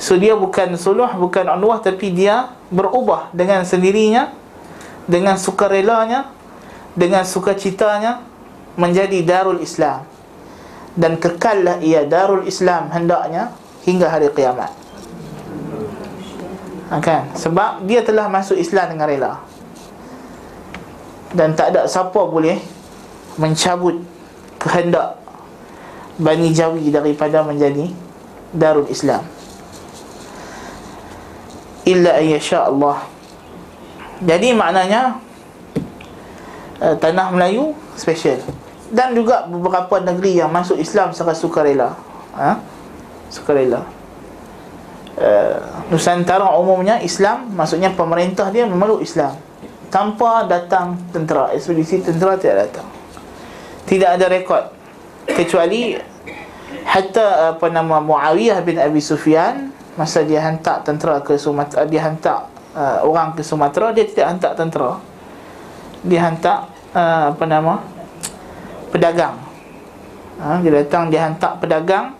So 0.00 0.16
dia 0.16 0.32
bukan 0.32 0.80
suluh, 0.80 1.12
bukan 1.12 1.44
unwah 1.60 1.84
Tapi 1.84 2.08
dia 2.16 2.56
berubah 2.72 3.28
dengan 3.36 3.68
sendirinya 3.68 4.32
Dengan 5.04 5.36
sukarelanya 5.36 6.32
Dengan 6.96 7.28
sukacitanya 7.28 8.24
Menjadi 8.80 9.20
darul 9.20 9.60
Islam. 9.60 10.08
Dan 10.96 11.20
kekallah 11.20 11.84
ia 11.84 12.08
darul 12.08 12.48
Islam 12.48 12.88
hendaknya 12.88 13.52
Hingga 13.84 14.08
hari 14.08 14.32
kiamat. 14.32 14.72
Ha, 16.90 16.98
kan? 16.98 17.28
Sebab 17.36 17.84
dia 17.84 18.00
telah 18.02 18.26
masuk 18.26 18.58
Islam 18.58 18.92
dengan 18.96 19.06
rela. 19.06 19.32
Dan 21.30 21.54
tak 21.54 21.76
ada 21.76 21.84
siapa 21.84 22.24
boleh 22.24 22.56
Mencabut 23.36 24.00
kehendak 24.56 25.20
Bani 26.20 26.52
Jawi 26.52 26.92
daripada 26.92 27.40
menjadi 27.40 27.88
Darul 28.52 28.90
Islam 28.92 29.39
Illa 31.90 32.22
ayyasha 32.22 32.70
Allah. 32.70 33.02
Jadi 34.22 34.54
maknanya 34.54 35.18
uh, 36.78 36.94
Tanah 36.94 37.34
Melayu 37.34 37.74
Special. 37.98 38.38
Dan 38.90 39.14
juga 39.14 39.46
beberapa 39.46 40.02
negeri 40.02 40.42
yang 40.42 40.50
masuk 40.50 40.78
Islam 40.78 41.10
Secara 41.14 41.34
sukarela. 41.34 41.94
Ha? 42.34 42.58
Sukarela. 43.30 43.82
Uh, 45.20 45.58
Nusantara 45.92 46.48
umumnya 46.56 46.96
Islam 47.04 47.52
Maksudnya 47.52 47.92
pemerintah 47.92 48.48
dia 48.48 48.64
memeluk 48.64 49.02
Islam. 49.02 49.34
Tanpa 49.90 50.46
datang 50.46 50.94
tentera 51.10 51.50
Ekspedisi 51.50 52.00
tentera 52.00 52.38
tidak 52.38 52.70
datang. 52.70 52.86
Tidak 53.90 54.06
ada 54.06 54.26
rekod. 54.30 54.70
Kecuali 55.26 55.98
Hatta 56.86 57.54
apa 57.54 57.66
nama 57.66 57.98
Muawiyah 57.98 58.62
bin 58.62 58.78
Abi 58.78 59.02
Sufyan 59.02 59.74
masa 60.00 60.24
dia 60.24 60.40
hantar 60.40 60.80
tentera 60.80 61.20
ke 61.20 61.36
Sumatera 61.36 61.84
dia 61.84 62.00
hantar 62.00 62.48
uh, 62.72 63.04
orang 63.04 63.36
ke 63.36 63.44
Sumatera 63.44 63.92
dia 63.92 64.08
tidak 64.08 64.26
hantar 64.32 64.52
tentera. 64.56 64.96
Dia 66.00 66.20
hantar 66.24 66.72
uh, 66.96 67.36
apa 67.36 67.44
nama? 67.44 67.84
pedagang. 68.90 69.38
Ha, 70.40 70.58
dia 70.64 70.72
datang 70.82 71.12
dia 71.12 71.28
hantar 71.28 71.60
pedagang 71.60 72.16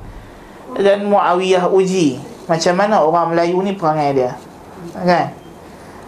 dan 0.79 1.03
Muawiyah 1.09 1.67
uji 1.67 2.21
macam 2.47 2.75
mana 2.79 3.03
orang 3.03 3.35
Melayu 3.35 3.59
ni 3.65 3.73
perangai 3.75 4.11
dia. 4.15 4.33
Kan? 4.95 5.35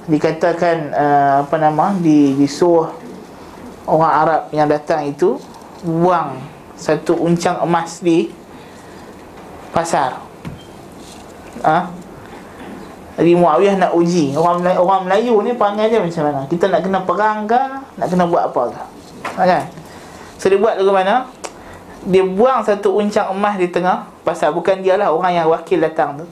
Dikatakan 0.07 0.77
uh, 0.93 1.35
apa 1.43 1.57
nama? 1.57 1.97
di 1.99 2.37
disuruh 2.37 2.93
orang 3.89 4.13
Arab 4.13 4.43
yang 4.55 4.69
datang 4.71 5.09
itu 5.09 5.41
buang 5.83 6.39
satu 6.79 7.19
uncang 7.19 7.59
emas 7.65 7.99
di 7.99 8.31
pasar. 9.75 10.32
Ha? 11.63 11.79
Jadi 13.13 13.33
Muawiyah 13.37 13.77
nak 13.77 13.93
uji 13.93 14.33
orang 14.35 14.65
Melayu, 14.65 14.79
orang 14.83 15.03
Melayu 15.05 15.35
ni 15.45 15.53
panggil 15.53 15.93
dia 15.93 16.01
macam 16.01 16.23
mana? 16.27 16.41
Kita 16.49 16.65
nak 16.73 16.81
kena 16.81 17.01
perang 17.05 17.45
ke? 17.45 17.61
Nak 18.01 18.07
kena 18.09 18.25
buat 18.25 18.51
apa 18.51 18.63
ke? 18.73 18.83
Ha, 19.37 19.41
kan? 19.45 19.63
So 20.41 20.49
dia 20.49 20.59
buat 20.59 20.81
ke 20.81 20.83
mana? 20.91 21.29
Dia 22.03 22.25
buang 22.27 22.67
satu 22.67 22.99
uncang 22.99 23.31
emas 23.31 23.61
di 23.61 23.71
tengah 23.71 24.11
pasar 24.27 24.51
bukan 24.51 24.83
dia 24.83 24.99
lah 24.99 25.15
orang 25.15 25.39
yang 25.39 25.47
wakil 25.53 25.79
datang 25.79 26.25
tu. 26.25 26.27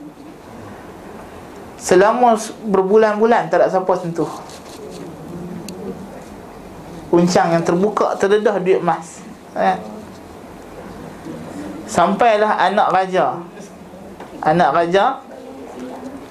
Selama 1.78 2.34
berbulan-bulan 2.66 3.52
tak 3.52 3.62
ada 3.62 3.70
siapa 3.70 3.92
sentuh. 4.00 4.28
Uncang 7.12 7.54
yang 7.54 7.62
terbuka 7.62 8.16
terdedah 8.16 8.56
duit 8.58 8.80
emas. 8.80 9.20
Ha, 9.52 9.76
kan? 9.76 9.78
Sampailah 11.90 12.56
anak 12.70 12.88
raja 12.88 13.42
anak 14.40 14.68
raja 14.72 15.20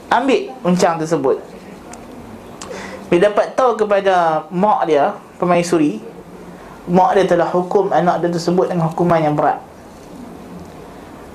ambil 0.09 0.49
uncang 0.65 0.97
tersebut. 0.97 1.37
Bila 3.09 3.33
dapat 3.33 3.57
tahu 3.57 3.73
kepada 3.77 4.45
mak 4.53 4.85
dia 4.85 5.17
pemaisuri 5.41 6.01
mak 6.89 7.17
dia 7.17 7.25
telah 7.25 7.49
hukum 7.49 7.89
anak 7.93 8.21
dia 8.21 8.29
tersebut 8.33 8.69
dengan 8.69 8.89
hukuman 8.89 9.21
yang 9.21 9.33
berat. 9.37 9.61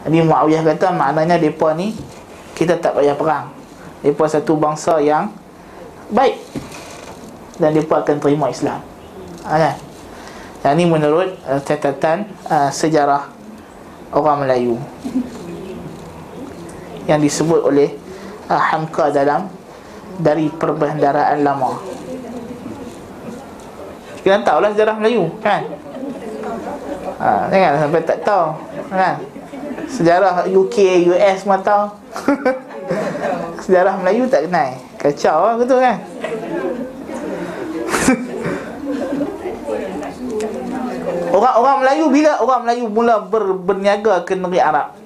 Jadi 0.05 0.21
Muawiyah 0.21 0.63
kata 0.63 0.93
maknanya 0.93 1.41
mereka 1.41 1.73
ni 1.73 1.97
kita 2.53 2.77
tak 2.77 2.99
payah 2.99 3.17
perang. 3.17 3.51
Mereka 4.05 4.29
satu 4.29 4.53
bangsa 4.55 5.01
yang 5.01 5.33
baik. 6.13 6.37
Dan 7.57 7.73
mereka 7.73 8.05
akan 8.05 8.17
terima 8.21 8.51
Islam. 8.51 8.83
Ha, 9.47 9.57
kan? 9.57 9.77
yang 10.65 10.81
ini 10.81 10.85
menurut 10.89 11.37
uh, 11.45 11.61
catatan 11.61 12.25
uh, 12.49 12.73
sejarah 12.73 13.29
orang 14.17 14.45
Melayu 14.45 14.81
yang 17.05 17.21
disebut 17.21 17.61
oleh 17.65 17.93
uh, 18.49 18.61
Hamka 18.61 19.13
dalam 19.13 19.49
dari 20.19 20.49
perbendaraan 20.49 21.43
lama. 21.43 21.81
Kita 24.25 24.41
tahu 24.41 24.59
lah 24.65 24.73
sejarah 24.73 24.97
Melayu 24.97 25.29
kan? 25.45 25.69
Ha, 27.21 27.49
jangan 27.53 27.77
sampai 27.85 28.01
tak 28.09 28.25
tahu 28.25 28.57
kan? 28.89 29.21
Sejarah 29.85 30.49
UK, 30.49 31.13
US 31.13 31.45
semua 31.45 31.61
tahu. 31.61 31.93
sejarah 33.69 34.01
Melayu 34.01 34.25
tak 34.33 34.49
kenal. 34.49 34.81
Kacau 34.97 35.45
lah 35.45 35.61
betul 35.61 35.77
kan? 35.85 36.01
Orang-orang 41.35 41.77
Melayu 41.85 42.09
bila 42.09 42.39
orang 42.41 42.61
Melayu 42.65 42.89
mula 42.89 43.21
ber, 43.21 43.53
berniaga 43.59 44.25
ke 44.25 44.39
negeri 44.39 44.63
Arab? 44.63 45.04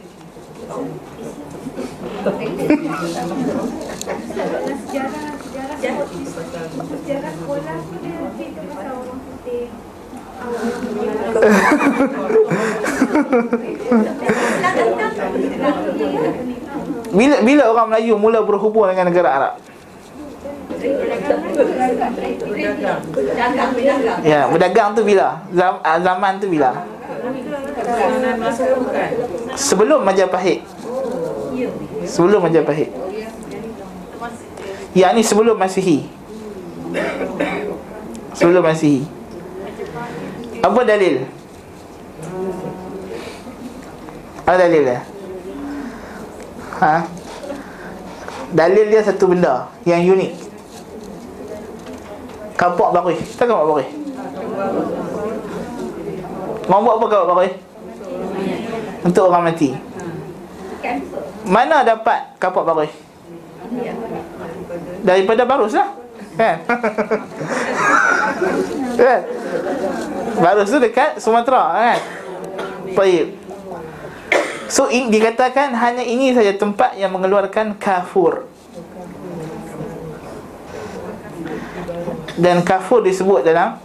Bila 17.08 17.36
bila 17.42 17.62
orang 17.70 17.86
Melayu 17.90 18.14
mula 18.18 18.42
berhubung 18.42 18.86
dengan 18.90 19.06
negara 19.10 19.30
Arab? 19.34 19.54
Ya, 24.22 24.46
berdagang 24.46 24.94
tu 24.94 25.02
bila? 25.02 25.42
Ah, 25.82 25.98
zaman 25.98 26.38
tu 26.38 26.46
bila? 26.46 26.70
Sebelum 29.58 30.06
Majapahit. 30.06 30.77
Sebelum 32.06 32.40
Majapahit 32.44 32.90
Yang 34.94 35.12
ni 35.18 35.22
sebelum 35.26 35.56
Masihi 35.58 35.98
Sebelum 38.34 38.62
Masihi 38.62 39.02
Apa 40.62 40.80
dalil? 40.86 41.26
Apa 44.46 44.56
dalil 44.56 44.82
dia? 44.86 45.00
Ha? 46.78 46.96
Dalil 48.54 48.86
dia 48.88 49.02
satu 49.04 49.28
benda 49.28 49.68
Yang 49.84 50.14
unik. 50.14 50.32
Kapak 52.54 52.88
barui 52.94 53.18
Tahu 53.36 53.46
kapak 53.46 53.66
barui? 53.66 53.86
Mau 56.68 56.80
buat 56.84 56.96
apa 57.00 57.06
kapak 57.06 57.26
barui? 57.34 57.52
Untuk 59.04 59.30
orang 59.30 59.52
mati 59.52 59.88
mana 61.48 61.80
dapat 61.82 62.36
kapak 62.36 62.62
barus? 62.62 62.92
Daripada 65.02 65.42
barus 65.48 65.72
lah 65.74 65.88
kan? 66.38 66.56
Barus 70.38 70.70
tu 70.70 70.78
dekat 70.78 71.18
Sumatera 71.18 71.74
kan? 71.74 71.98
Baik 72.94 73.34
So 74.68 74.92
in, 74.92 75.08
dikatakan 75.08 75.72
hanya 75.74 76.04
ini 76.04 76.30
saja 76.36 76.54
tempat 76.54 76.94
yang 76.94 77.10
mengeluarkan 77.10 77.74
kafur 77.80 78.46
Dan 82.38 82.62
kafur 82.62 83.02
disebut 83.02 83.42
dalam 83.42 83.80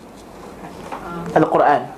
Al-Quran 1.33 1.89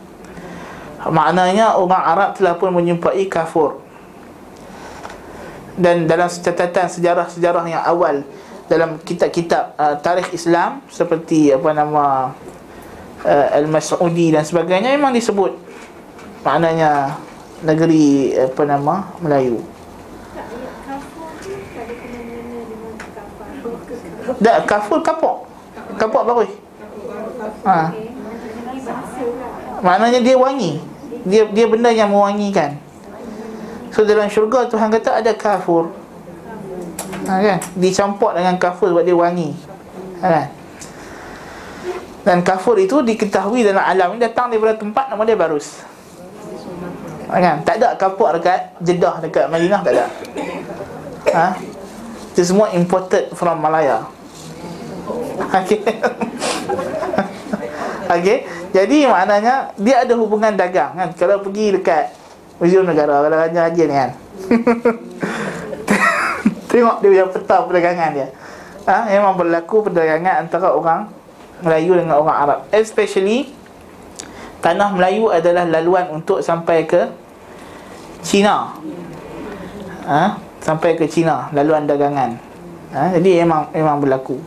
Maknanya 1.05 1.77
orang 1.77 2.01
Arab 2.01 2.29
telah 2.33 2.55
pun 2.57 2.73
menyumpai 2.73 3.27
kafur 3.27 3.84
dan 5.75 6.07
dalam 6.07 6.31
catatan 6.31 6.87
sejarah-sejarah 6.87 7.63
yang 7.67 7.83
awal 7.83 8.23
dalam 8.65 8.97
kitab-kitab 9.03 9.77
uh, 9.77 9.95
tarikh 10.01 10.33
Islam 10.33 10.81
seperti 10.89 11.53
apa 11.53 11.69
nama 11.75 12.33
uh, 13.21 13.47
Al-Mas'udi 13.61 14.33
dan 14.33 14.41
sebagainya 14.41 14.95
memang 14.95 15.13
disebut 15.13 15.53
maknanya 16.41 17.19
negeri 17.61 18.33
apa 18.37 18.61
nama 18.65 18.95
Melayu. 19.21 19.61
Tak 24.41 24.65
kafur 24.65 24.99
kapok. 25.05 25.45
Kapok 26.01 26.23
baru. 26.25 26.45
Ha. 27.65 27.93
Maknanya 29.85 30.19
dia 30.21 30.35
wangi. 30.37 30.81
Dia 31.25 31.45
dia 31.49 31.65
benda 31.69 31.93
yang 31.93 32.09
mewangikan. 32.09 32.77
So 33.95 34.03
dalam 34.03 34.27
syurga 34.27 34.67
Tuhan 34.67 34.91
kata 34.91 35.23
ada 35.23 35.31
kafur 35.31 35.87
ha, 37.31 37.39
kan? 37.39 37.63
Dicampur 37.79 38.35
dengan 38.35 38.59
kafur 38.59 38.91
sebab 38.91 39.07
dia 39.07 39.15
wangi 39.15 39.55
ha, 40.19 40.27
kan? 40.27 40.47
Dan 42.27 42.37
kafur 42.43 42.75
itu 42.75 42.99
diketahui 42.99 43.63
dalam 43.63 43.79
alam 43.79 44.19
ini 44.19 44.27
Datang 44.27 44.51
daripada 44.51 44.75
tempat 44.75 45.07
nama 45.07 45.23
dia 45.23 45.39
Barus 45.39 45.79
ha, 47.31 47.39
kan? 47.39 47.63
Tak 47.63 47.79
ada 47.79 47.95
kapur 47.95 48.35
dekat 48.35 48.75
Jeddah 48.83 49.23
dekat 49.23 49.47
Madinah 49.47 49.79
tak 49.79 49.91
ada 49.95 50.05
ha? 51.31 51.47
Itu 52.35 52.43
semua 52.43 52.75
imported 52.75 53.31
from 53.31 53.63
Malaya 53.63 54.11
Okay 55.55 55.79
Okay 58.19 58.43
Jadi 58.75 59.07
maknanya 59.07 59.71
Dia 59.79 60.03
ada 60.03 60.19
hubungan 60.19 60.51
dagang 60.51 60.99
kan 60.99 61.09
Kalau 61.15 61.39
pergi 61.39 61.79
dekat 61.79 62.24
Museum 62.55 62.87
Negara 62.87 63.19
Raja 63.27 63.67
Haji 63.67 63.83
ni 63.83 63.95
kan? 63.95 64.11
Tengok 66.71 66.95
dia 67.03 67.09
punya 67.11 67.25
peta 67.27 67.57
perdagangan 67.67 68.09
dia. 68.15 68.27
Ha, 68.87 69.11
Memang 69.11 69.35
berlaku 69.35 69.83
perdagangan 69.87 70.47
antara 70.47 70.71
orang 70.71 71.11
Melayu 71.59 71.99
dengan 71.99 72.19
orang 72.19 72.37
Arab. 72.37 72.59
Especially 72.71 73.51
Tanah 74.63 74.95
Melayu 74.95 75.29
adalah 75.29 75.67
laluan 75.67 76.09
untuk 76.15 76.39
sampai 76.39 76.87
ke 76.87 77.11
China. 78.23 78.79
Ha, 80.07 80.39
Sampai 80.63 80.97
ke 80.97 81.05
China 81.11 81.51
Laluan 81.51 81.85
dagangan. 81.85 82.39
Ha, 82.95 83.19
Jadi 83.19 83.43
memang 83.43 83.67
memang 83.75 83.99
berlaku. 83.99 84.39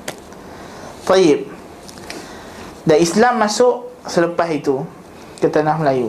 Taib. 1.05 1.45
Dan 2.89 3.05
Islam 3.05 3.37
masuk 3.37 3.93
selepas 4.09 4.49
itu 4.49 4.81
Ke 5.45 5.53
Tanah 5.53 5.77
Melayu 5.77 6.09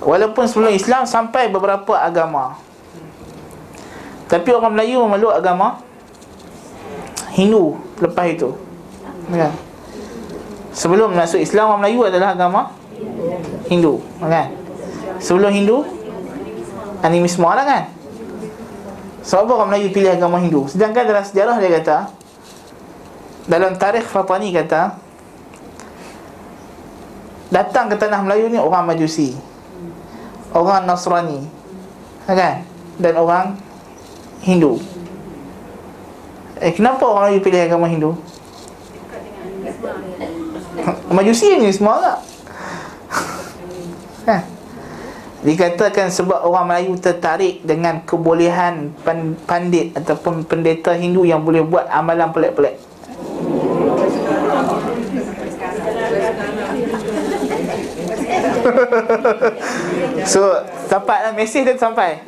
Walaupun 0.00 0.44
sebelum 0.44 0.72
Islam 0.72 1.08
sampai 1.08 1.48
beberapa 1.48 1.96
agama. 1.96 2.60
Tapi 4.26 4.50
orang 4.52 4.74
Melayu 4.74 5.06
memeluk 5.06 5.32
agama 5.32 5.80
Hindu 7.32 7.78
lepas 8.02 8.26
itu. 8.28 8.52
Kan? 9.30 9.54
Sebelum 10.76 11.14
masuk 11.16 11.40
Islam 11.40 11.72
orang 11.72 11.80
Melayu 11.86 12.00
adalah 12.04 12.36
agama 12.36 12.74
Hindu 13.70 14.02
kan? 14.20 14.52
Sebelum 15.22 15.48
Hindu 15.48 15.86
Animisme 17.00 17.46
lah 17.46 17.64
kan. 17.64 17.82
Sebab 19.22 19.46
apa 19.46 19.52
orang 19.62 19.68
Melayu 19.74 19.88
pilih 19.94 20.10
agama 20.10 20.42
Hindu? 20.42 20.66
Sedangkan 20.70 21.02
dalam 21.06 21.24
sejarah 21.26 21.56
dia 21.58 21.70
kata 21.82 21.98
Dalam 23.46 23.74
tarikh 23.74 24.06
Fatani 24.06 24.54
kata 24.54 24.94
Datang 27.50 27.90
ke 27.90 27.98
tanah 27.98 28.22
Melayu 28.22 28.50
ni 28.50 28.58
orang 28.58 28.86
Majusi 28.86 29.55
orang 30.56 30.88
Nasrani. 30.88 31.44
Kan? 32.24 32.64
Dan 32.96 33.14
orang 33.20 33.60
Hindu. 34.40 34.80
Eh 36.56 36.72
kenapa 36.72 37.04
orang 37.04 37.36
Melayu 37.36 37.44
pilih 37.44 37.60
agama 37.60 37.86
Hindu? 37.92 38.16
Majusi 41.12 41.60
ni 41.60 41.68
semua 41.68 42.00
tak 42.00 42.18
kan 44.26 44.42
dikatakan 45.46 46.10
sebab 46.10 46.42
orang 46.42 46.66
Melayu 46.66 46.98
tertarik 46.98 47.62
dengan 47.62 48.02
kebolehan 48.02 48.90
pandit 49.46 49.94
ataupun 49.94 50.42
pendeta 50.42 50.90
Hindu 50.98 51.22
yang 51.22 51.46
boleh 51.46 51.62
buat 51.62 51.86
amalan 51.86 52.34
pelik-pelik 52.34 52.85
so 60.32 60.40
sampai 60.86 61.28
lah 61.28 61.32
mesej 61.34 61.66
dia 61.66 61.74
sampai 61.76 62.22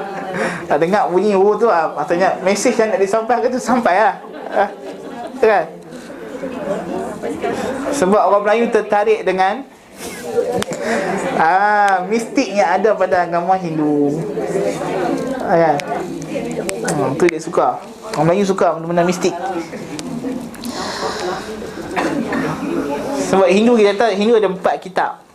tak 0.68 0.78
dengar 0.82 1.08
bunyi 1.10 1.36
oh 1.36 1.54
tu 1.56 1.68
lah. 1.68 1.92
Maksudnya 1.94 2.38
mesej 2.42 2.74
yang 2.76 2.92
nak 2.92 3.00
disampaikan 3.00 3.48
tu 3.48 3.60
sampai 3.60 3.94
lah. 3.98 4.14
Ah, 4.46 4.70
kan? 5.40 5.64
Sebab 7.92 8.20
orang 8.28 8.42
Melayu 8.44 8.64
tertarik 8.70 9.24
dengan 9.26 9.64
ah 11.40 12.04
mistik 12.06 12.52
yang 12.52 12.68
ada 12.76 12.92
pada 12.92 13.24
agama 13.24 13.56
Hindu. 13.56 14.20
Ah, 15.42 15.56
kan? 15.56 15.76
Hmm, 16.94 17.16
tu 17.18 17.24
dia 17.26 17.40
suka. 17.40 17.80
Orang 18.14 18.32
Melayu 18.32 18.44
suka 18.46 18.76
benda-benda 18.76 19.04
mistik. 19.04 19.34
Sebab 23.26 23.48
Hindu 23.50 23.74
kita 23.74 24.14
Hindu 24.14 24.38
ada 24.38 24.46
empat 24.46 24.78
kitab 24.78 25.25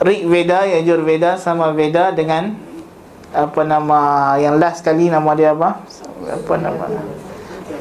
Rig 0.00 0.24
Veda, 0.24 0.64
Yajur 0.64 1.04
Veda 1.04 1.36
sama 1.36 1.76
Veda 1.76 2.08
dengan 2.08 2.56
apa 3.36 3.60
nama 3.68 4.32
yang 4.40 4.56
last 4.56 4.80
kali 4.80 5.12
nama 5.12 5.36
dia 5.36 5.52
apa? 5.52 5.84
Apa 6.24 6.54
nama? 6.56 6.88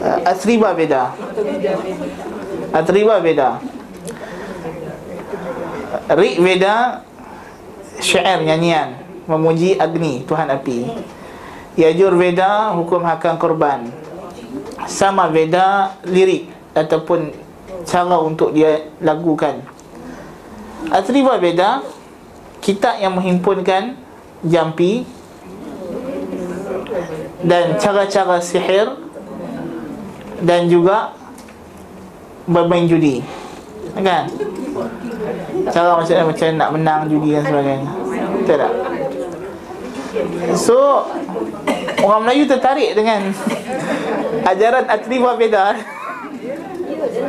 Uh, 0.03 0.19
Atriba 0.27 0.75
Veda. 0.75 1.15
Atriba 2.75 3.23
Veda. 3.23 3.63
Rig 6.11 6.43
Veda 6.43 7.07
syair 8.03 8.43
nyanyian 8.43 8.99
memuji 9.23 9.79
Agni 9.79 10.27
Tuhan 10.27 10.51
api. 10.51 10.91
Yajur 11.79 12.19
Veda 12.19 12.75
hukum 12.75 12.99
hakam 13.07 13.39
korban. 13.39 13.87
Sama 14.91 15.31
Veda 15.31 15.95
lirik 16.03 16.51
ataupun 16.75 17.31
cara 17.87 18.19
untuk 18.19 18.51
dia 18.51 18.91
lagukan. 18.99 19.63
Atriba 20.91 21.39
Veda 21.39 21.98
kitab 22.59 22.99
yang 22.99 23.15
menghimpunkan 23.15 23.95
jampi 24.43 25.03
dan 27.43 27.79
cara-cara 27.79 28.39
sihir 28.43 28.99
dan 30.43 30.67
juga 30.71 31.15
bermain 32.47 32.87
judi. 32.87 33.23
Kan? 33.99 34.31
Cara 35.69 35.99
macam 35.99 36.15
macam 36.31 36.47
nak 36.55 36.69
menang 36.71 37.01
judi 37.11 37.35
dan 37.35 37.43
sebagainya. 37.43 37.91
Betul 38.39 38.57
tak? 38.57 38.73
So 40.57 41.05
orang 42.01 42.21
Melayu 42.25 42.43
tertarik 42.49 42.97
dengan 42.97 43.29
ajaran 44.47 44.85
Atriva 44.89 45.37
Veda 45.37 45.77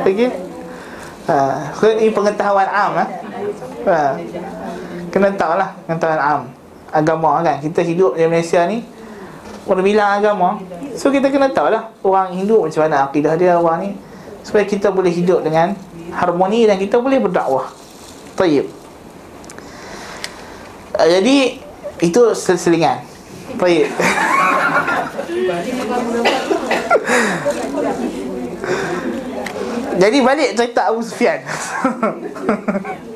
okey? 0.01 0.29
Ha 1.29 1.37
ini 2.01 2.09
pengetahuan 2.09 2.67
am 2.67 2.93
eh? 2.97 3.09
ha 3.85 4.17
kena 5.11 5.35
tahu 5.35 5.59
lah 5.59 5.75
pengetahuan 5.85 6.19
am. 6.19 6.41
Agama 6.91 7.43
kan 7.43 7.59
kita 7.59 7.83
hidup 7.83 8.15
di 8.15 8.23
Malaysia 8.25 8.63
ni 8.65 8.83
berbilang 9.67 10.23
agama. 10.23 10.59
So 10.95 11.11
kita 11.11 11.27
kena 11.29 11.51
tahu 11.51 11.69
lah 11.69 11.91
orang 12.01 12.33
Hindu 12.35 12.63
macam 12.63 12.81
mana 12.87 13.05
akidah 13.11 13.35
dia 13.35 13.59
orang 13.59 13.79
ni. 13.85 13.91
Supaya 14.41 14.65
kita 14.65 14.89
boleh 14.89 15.13
hidup 15.13 15.45
dengan 15.45 15.77
harmoni 16.15 16.65
dan 16.65 16.81
kita 16.81 16.97
boleh 16.97 17.21
berdakwah. 17.21 17.69
Tayyib 18.39 18.65
uh, 20.97 21.07
jadi 21.07 21.59
itu 22.01 22.21
selingan. 22.33 23.03
Tayyib 23.59 23.91
jadi 30.01 30.17
balik 30.23 30.55
cerita 30.57 30.89
Abu 30.89 31.03
Sufyan 31.03 31.43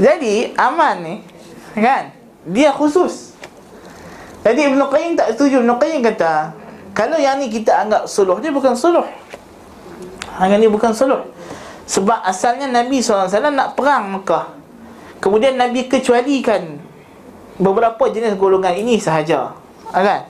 Jadi 0.00 0.54
aman 0.56 0.96
ni 1.02 1.14
kan 1.76 2.14
dia 2.48 2.72
khusus. 2.72 3.36
Jadi 4.40 4.72
Ibn 4.72 4.80
Qayyim 4.88 5.12
tak 5.18 5.36
setuju. 5.36 5.60
Ibn 5.60 5.76
Qayyim 5.76 6.00
kata 6.00 6.56
kalau 6.96 7.20
yang 7.20 7.38
ni 7.38 7.52
kita 7.52 7.84
anggap 7.84 8.08
suluh 8.08 8.40
dia 8.40 8.50
bukan 8.50 8.72
suluh. 8.72 9.04
Yang 10.40 10.60
ni 10.60 10.68
bukan 10.72 10.92
suluh. 10.96 11.20
Sebab 11.84 12.22
asalnya 12.24 12.70
Nabi 12.70 13.02
SAW 13.02 13.28
nak 13.50 13.76
perang 13.76 14.08
Mekah. 14.14 14.56
Kemudian 15.20 15.58
Nabi 15.60 15.84
kecualikan 15.90 16.80
beberapa 17.60 18.08
jenis 18.08 18.38
golongan 18.40 18.72
ini 18.72 18.96
sahaja. 18.96 19.52
Ha, 19.92 20.00
kan? 20.00 20.22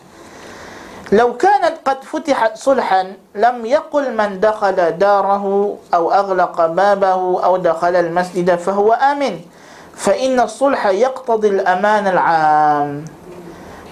لو 1.11 1.35
كانت 1.37 1.83
قد 1.83 2.07
فتحت 2.07 2.55
صلحا 2.57 3.03
لم 3.35 3.66
يقل 3.66 4.14
من 4.14 4.40
دخل 4.40 4.79
داره 4.99 5.45
أو 5.95 6.05
أغلق 6.12 6.66
بابه 6.66 7.21
أو 7.45 7.57
دخل 7.57 7.95
المسجد 7.97 8.55
فهو 8.55 8.93
آمن 8.93 9.40
inna 10.20 10.46
sulha 10.46 10.92
yaqtadi 10.92 11.60
al-aman 11.60 12.04
al-am. 12.12 12.88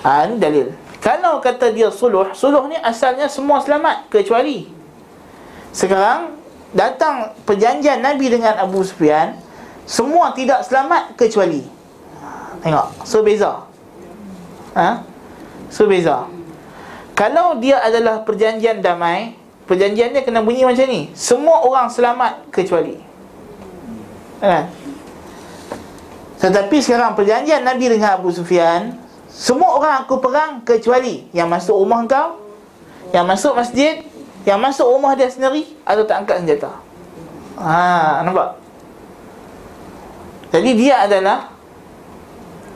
Ha, 0.04 0.28
ini 0.28 0.36
dalil. 0.38 0.68
Kalau 1.00 1.40
kata 1.40 1.72
dia 1.72 1.92
suluh, 1.92 2.32
suluh 2.36 2.68
ni 2.68 2.80
asalnya 2.80 3.28
semua 3.28 3.60
selamat 3.60 4.08
kecuali 4.12 4.84
sekarang 5.74 6.38
datang 6.70 7.34
perjanjian 7.50 7.98
Nabi 8.06 8.30
dengan 8.30 8.62
Abu 8.62 8.86
Sufyan, 8.86 9.34
semua 9.90 10.30
tidak 10.38 10.62
selamat 10.62 11.18
kecuali. 11.18 11.66
Tengok, 12.62 13.04
so 13.04 13.26
beza. 13.26 13.66
Ha? 14.78 15.02
So 15.74 15.90
beza. 15.90 16.30
Kalau 17.18 17.58
dia 17.58 17.82
adalah 17.82 18.22
perjanjian 18.22 18.86
damai, 18.86 19.34
perjanjiannya 19.66 20.22
kena 20.22 20.46
bunyi 20.46 20.62
macam 20.62 20.86
ni. 20.86 21.10
Semua 21.18 21.66
orang 21.66 21.90
selamat 21.90 22.54
kecuali. 22.54 23.02
Ha? 24.46 24.70
Tetapi 26.44 26.84
sekarang 26.84 27.16
perjanjian 27.16 27.64
Nabi 27.64 27.88
dengan 27.88 28.20
Abu 28.20 28.28
Sufyan 28.28 29.00
Semua 29.34 29.80
orang 29.80 30.04
aku 30.04 30.22
perang 30.22 30.62
kecuali 30.62 31.26
yang 31.34 31.50
masuk 31.50 31.74
rumah 31.74 32.06
kau, 32.06 32.38
yang 33.10 33.26
masuk 33.26 33.58
masjid, 33.58 34.06
yang 34.46 34.62
masuk 34.62 34.86
rumah 34.86 35.18
dia 35.18 35.26
sendiri 35.26 35.74
atau 35.82 36.06
tak 36.06 36.22
angkat 36.22 36.46
senjata. 36.46 36.78
Ha, 37.58 38.22
nampak? 38.22 38.62
Jadi 40.54 40.70
dia 40.78 41.02
adalah 41.10 41.50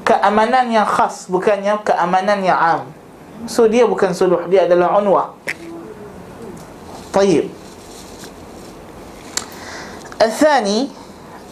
keamanan 0.01 0.65
yang 0.73 0.87
khas 0.89 1.29
bukannya 1.29 1.77
keamanan 1.85 2.41
yang 2.41 2.57
am. 2.57 2.81
So 3.45 3.69
dia 3.69 3.85
bukan 3.85 4.17
suluh, 4.17 4.49
dia 4.49 4.65
adalah 4.65 4.97
unwah 4.97 5.37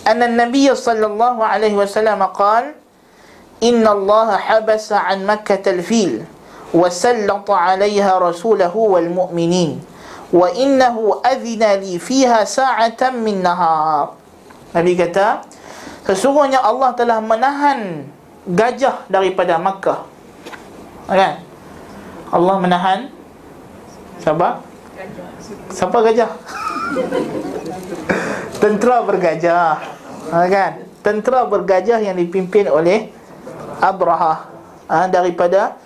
anna 0.06 0.30
Nabiy 0.30 0.72
sallallahu 0.72 1.42
alaihi 1.42 1.76
wasallam 1.76 2.22
qala 2.32 2.86
Inna 3.64 3.96
Allah 3.96 4.36
habasa 4.36 5.00
an 5.08 5.24
Makkah 5.24 5.64
al-fil 5.64 6.28
wa 6.76 6.92
sallata 6.92 7.56
alaiha 7.56 8.20
rasulahu 8.20 9.00
wal 9.00 9.08
mu'minin 9.08 9.80
wa 10.36 10.52
innahu 10.52 11.24
adhina 11.24 11.80
li 11.80 11.96
fiha 11.96 12.44
sa'atan 12.44 13.24
min 13.24 13.40
nahar. 13.40 14.12
Nabi 14.76 15.00
kata, 15.00 15.48
sesungguhnya 16.04 16.60
Allah 16.60 16.92
telah 17.00 17.24
menahan 17.24 18.12
gajah 18.44 19.08
daripada 19.08 19.56
Makkah. 19.56 20.04
Kan? 21.08 21.40
Allah 22.36 22.56
menahan 22.60 23.08
Siapa? 24.20 24.60
Siapa 25.72 25.98
gajah? 26.02 26.32
Tentera 28.60 29.04
bergajah. 29.04 29.82
Ha, 30.32 30.38
kan? 30.50 30.72
Tentera 31.06 31.46
bergajah 31.46 32.02
yang 32.02 32.18
dipimpin 32.18 32.66
oleh 32.66 33.14
Abraha 33.78 34.50
ha, 34.90 35.06
Daripada 35.12 35.78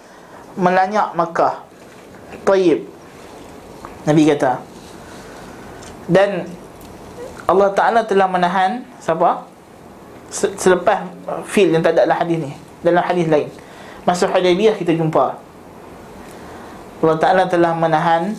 Melanyak 0.55 1.15
Makkah. 1.15 1.65
Tayyib. 2.45 2.86
Nabi 4.05 4.21
kata. 4.27 4.60
Dan 6.10 6.49
Allah 7.45 7.69
Ta'ala 7.73 8.01
telah 8.05 8.25
menahan 8.25 8.86
Siapa? 8.99 9.49
Selepas 10.29 11.10
fil 11.49 11.73
yang 11.73 11.82
tak 11.82 11.97
ada 11.97 12.05
dalam 12.05 12.17
hadis 12.21 12.38
ni. 12.38 12.51
Dalam 12.86 13.01
hadis 13.01 13.25
lain. 13.25 13.49
Masa 14.05 14.29
Hudaybiyah 14.29 14.77
kita 14.77 14.93
jumpa. 14.93 15.41
Allah 16.99 17.17
Ta'ala 17.17 17.43
telah 17.49 17.73
menahan 17.73 18.38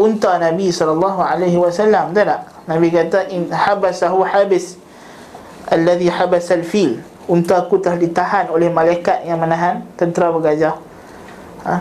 unta 0.00 0.40
Nabi 0.40 0.72
sallallahu 0.72 1.20
alaihi 1.20 1.60
wasallam 1.60 2.16
betul 2.16 2.32
tak? 2.32 2.40
Nabi 2.64 2.88
kata 2.88 3.28
in 3.28 3.52
habasahu 3.52 4.24
habis 4.24 4.80
alladhi 5.68 6.08
habasal 6.08 6.64
fil. 6.64 7.04
Unta 7.30 7.62
aku 7.62 7.78
telah 7.78 8.00
ditahan 8.00 8.50
oleh 8.50 8.72
malaikat 8.72 9.22
yang 9.22 9.38
menahan 9.38 9.86
tentera 9.94 10.34
bergajah. 10.34 10.74
Ha? 11.62 11.74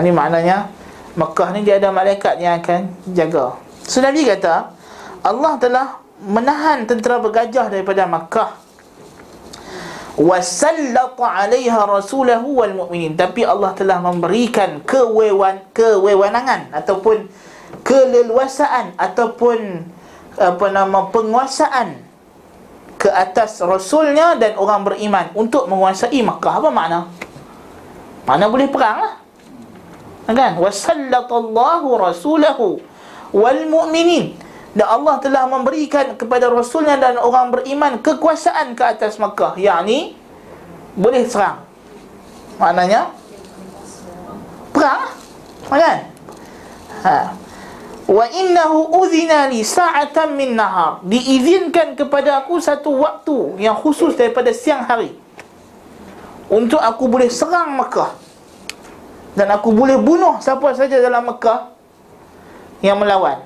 Ini 0.00 0.10
maknanya 0.14 0.72
Mekah 1.16 1.48
ni 1.52 1.64
dia 1.64 1.76
ada 1.76 1.92
malaikat 1.92 2.40
yang 2.40 2.60
akan 2.60 2.92
jaga. 3.12 3.56
So 3.84 4.00
Nabi 4.00 4.24
kata 4.24 4.72
Allah 5.20 5.52
telah 5.60 5.86
menahan 6.22 6.88
tentera 6.88 7.20
bergajah 7.20 7.68
daripada 7.68 8.08
Mekah. 8.08 8.56
Wasallata 10.16 11.28
'alaiha 11.28 11.80
rasulahu 11.84 12.64
wal 12.64 12.72
mu'minin. 12.72 13.20
Tapi 13.20 13.44
Allah 13.44 13.76
telah 13.76 14.00
memberikan 14.00 14.80
kewewan 14.80 15.60
kewewenangan 15.76 16.72
ataupun 16.72 17.28
keleluasaan 17.86 18.98
ataupun 18.98 19.86
apa 20.36 20.66
nama 20.74 21.06
penguasaan 21.14 22.02
ke 22.98 23.06
atas 23.06 23.62
rasulnya 23.62 24.34
dan 24.34 24.58
orang 24.58 24.82
beriman 24.82 25.30
untuk 25.38 25.70
menguasai 25.70 26.18
Makkah. 26.26 26.58
Apa 26.58 26.68
makna? 26.74 27.06
Mana 28.26 28.50
boleh 28.50 28.66
perang 28.66 28.98
lah. 28.98 29.14
Kan? 30.26 30.58
Wasallatallahu 30.58 31.88
rasulahu 31.94 32.82
wal 33.30 33.62
mu'minin. 33.70 34.34
Dan 34.76 34.92
Allah 34.92 35.22
telah 35.22 35.48
memberikan 35.48 36.18
kepada 36.20 36.52
rasulnya 36.52 37.00
dan 37.00 37.16
orang 37.16 37.54
beriman 37.54 38.02
kekuasaan 38.02 38.74
ke 38.74 38.82
atas 38.82 39.16
Makkah. 39.22 39.54
Yakni 39.56 40.18
boleh 40.98 41.22
serang. 41.30 41.62
Maknanya 42.58 43.14
perang 44.74 45.14
kan? 45.70 45.98
Ha 47.06 47.45
wa 48.06 48.24
innahu 48.30 49.02
udhina 49.02 49.50
li 49.50 49.66
sa'atan 49.66 50.38
min 50.38 50.54
nahar. 50.54 51.02
Diizinkan 51.02 51.98
kepada 51.98 52.42
aku 52.42 52.62
satu 52.62 52.94
waktu 53.02 53.58
yang 53.58 53.74
khusus 53.74 54.14
daripada 54.14 54.54
siang 54.54 54.86
hari. 54.86 55.14
Untuk 56.46 56.78
aku 56.78 57.10
boleh 57.10 57.26
serang 57.26 57.74
Mekah. 57.74 58.14
Dan 59.36 59.52
aku 59.52 59.74
boleh 59.74 59.98
bunuh 60.00 60.38
siapa 60.40 60.72
saja 60.72 61.02
dalam 61.02 61.26
Mekah 61.26 61.74
yang 62.80 62.96
melawan. 62.96 63.42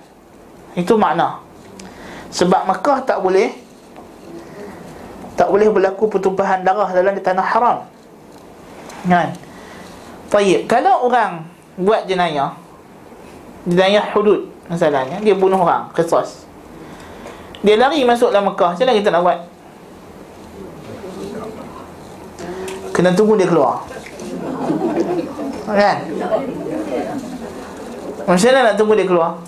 Itu 0.77 1.01
makna. 1.01 1.41
Sebab 2.31 2.69
Mekah 2.69 3.03
tak 3.03 3.19
boleh 3.19 3.51
tak 5.35 5.49
boleh 5.49 5.73
berlaku 5.73 6.05
pertumpahan 6.13 6.61
darah 6.61 6.93
dalam 6.93 7.17
di 7.17 7.25
tanah 7.25 7.47
haram. 7.49 7.79
Kan? 9.09 9.33
Baik, 10.29 10.69
kalau 10.69 11.09
orang 11.09 11.49
buat 11.81 12.05
jenayah 12.05 12.55
Jenayah 13.69 14.17
hudud 14.17 14.49
Masalahnya. 14.71 15.19
Dia 15.19 15.35
bunuh 15.35 15.59
orang 15.59 15.91
Qisas. 15.91 16.47
Dia 17.67 17.75
lari 17.75 18.07
masuk 18.07 18.31
dalam 18.31 18.55
Mekah. 18.55 18.79
Macam 18.79 18.87
mana 18.87 18.95
kita 18.95 19.11
nak 19.11 19.27
buat? 19.27 19.43
Kena 22.95 23.11
tunggu 23.19 23.35
dia 23.35 23.51
keluar. 23.51 23.83
Kan? 25.67 26.07
Macam 28.31 28.47
mana 28.47 28.71
nak 28.71 28.79
tunggu 28.79 28.95
dia 28.95 29.11
keluar? 29.11 29.35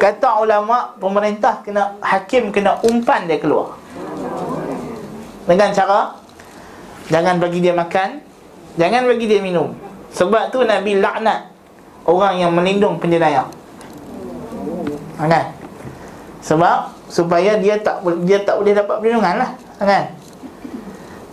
Kata 0.00 0.40
ulama 0.40 0.96
Pemerintah 0.96 1.60
kena 1.66 1.98
Hakim 1.98 2.54
kena 2.54 2.78
umpan 2.86 3.26
dia 3.26 3.42
keluar. 3.42 3.74
Dengan 5.50 5.74
cara 5.74 6.14
Jangan 7.10 7.42
bagi 7.42 7.58
dia 7.58 7.74
makan. 7.74 8.22
Jangan 8.78 9.02
bagi 9.10 9.26
dia 9.26 9.42
minum. 9.42 9.74
Sebab 10.14 10.54
tu 10.54 10.62
Nabi 10.62 10.98
laknat 10.98 11.50
Orang 12.06 12.38
yang 12.38 12.54
melindung 12.54 12.96
penjenayah. 13.02 13.50
Kan? 15.18 15.52
Sebab 16.40 16.94
Supaya 17.10 17.58
dia 17.58 17.74
tak 17.82 18.06
dia 18.22 18.38
tak 18.46 18.62
boleh 18.62 18.72
dapat 18.72 19.02
perlindungan 19.02 19.34
lah. 19.42 19.50
Kan? 19.82 20.14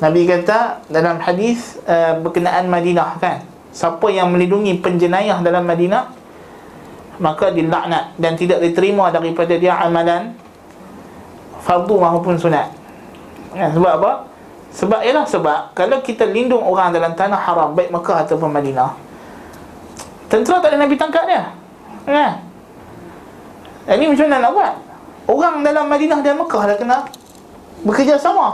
Nabi 0.01 0.25
kata 0.25 0.81
dalam 0.89 1.21
hadis 1.21 1.77
uh, 1.85 2.17
Berkenaan 2.21 2.65
Madinah 2.69 3.21
kan? 3.21 3.45
Siapa 3.69 4.09
yang 4.09 4.33
melindungi 4.33 4.81
penjenayah 4.81 5.41
dalam 5.45 5.65
Madinah 5.65 6.09
Maka 7.21 7.53
dilaknat 7.53 8.17
Dan 8.17 8.33
tidak 8.33 8.61
diterima 8.61 9.13
daripada 9.13 9.53
dia 9.57 9.77
amalan 9.77 10.33
Fardu 11.67 11.99
maupun 11.99 12.39
sunat. 12.39 12.71
Kan? 13.51 13.69
Sebab 13.75 13.91
apa? 14.01 14.11
Sebab 14.77 15.01
ialah 15.01 15.25
sebab 15.25 15.73
kalau 15.73 16.05
kita 16.05 16.29
lindung 16.29 16.61
orang 16.61 16.93
dalam 16.93 17.17
tanah 17.17 17.41
haram 17.41 17.73
baik 17.73 17.89
Mekah 17.89 18.29
ataupun 18.29 18.53
Madinah 18.53 18.93
tentera 20.29 20.61
tak 20.61 20.69
ada 20.69 20.85
Nabi 20.85 20.93
tangkap 20.93 21.25
dia. 21.25 21.49
Kan? 22.05 22.45
Ini 23.89 24.05
macam 24.13 24.25
mana 24.29 24.37
nak 24.37 24.51
buat? 24.53 24.73
Orang 25.27 25.55
dalam 25.65 25.89
Madinah 25.89 26.21
dan 26.21 26.37
Mekah 26.37 26.63
dah 26.69 26.77
kena 26.77 26.97
bekerjasama 27.81 28.53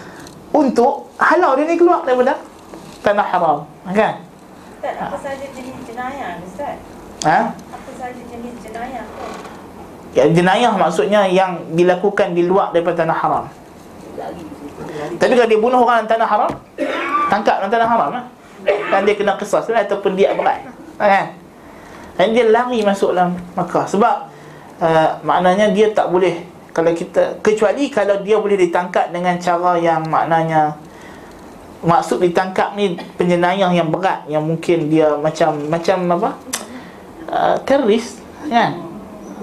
untuk 0.62 1.10
halau 1.18 1.58
dia 1.58 1.66
ni 1.66 1.74
keluar 1.74 2.06
daripada 2.06 2.38
tanah 3.02 3.26
haram. 3.34 3.58
Kan? 3.90 4.22
Ustaz, 4.78 4.94
apa 4.94 5.16
saja 5.18 5.46
jenis 5.58 5.76
jenayah 5.90 6.38
Ustaz? 6.44 6.76
Ha? 7.26 7.38
Apa 7.50 7.90
saja 7.98 8.22
jenis 8.30 8.54
jenayah 8.62 9.02
tu? 9.10 9.26
Ya, 10.14 10.30
jenayah 10.30 10.72
maksudnya 10.78 11.26
yang 11.26 11.74
dilakukan 11.74 12.38
di 12.38 12.46
luar 12.46 12.70
daripada 12.70 13.02
tanah 13.02 13.18
haram. 13.18 13.44
Tapi 14.94 15.32
kalau 15.34 15.48
dia 15.48 15.60
bunuh 15.60 15.80
orang 15.82 16.04
dalam 16.04 16.10
tanah 16.10 16.28
haram 16.28 16.52
Tangkap 17.30 17.56
dalam 17.60 17.70
tanah 17.72 17.88
haram 17.88 18.10
lah 18.14 18.24
Dan 18.92 19.00
dia 19.06 19.14
kena 19.18 19.34
kesas 19.34 19.66
lah 19.68 19.82
Ataupun 19.82 20.14
dia 20.14 20.32
berat 20.34 20.64
kan? 20.98 21.34
Dan 22.14 22.30
dia 22.30 22.46
lari 22.46 22.80
masuk 22.86 23.10
dalam 23.10 23.34
Makkah. 23.58 23.84
Sebab 23.90 24.14
uh, 24.78 25.10
Maknanya 25.26 25.74
dia 25.74 25.90
tak 25.90 26.10
boleh 26.10 26.46
Kalau 26.70 26.94
kita 26.94 27.42
Kecuali 27.42 27.90
kalau 27.90 28.22
dia 28.22 28.38
boleh 28.38 28.58
ditangkap 28.58 29.10
Dengan 29.10 29.34
cara 29.42 29.76
yang 29.78 30.06
maknanya 30.06 30.78
Maksud 31.84 32.22
ditangkap 32.22 32.78
ni 32.78 32.96
Penjenayah 33.18 33.70
yang 33.74 33.90
berat 33.90 34.24
Yang 34.30 34.44
mungkin 34.46 34.78
dia 34.88 35.18
macam 35.18 35.58
Macam 35.66 35.96
apa? 36.14 36.30
Uh, 37.28 37.56
Teroris 37.66 38.22
Kan? 38.46 38.94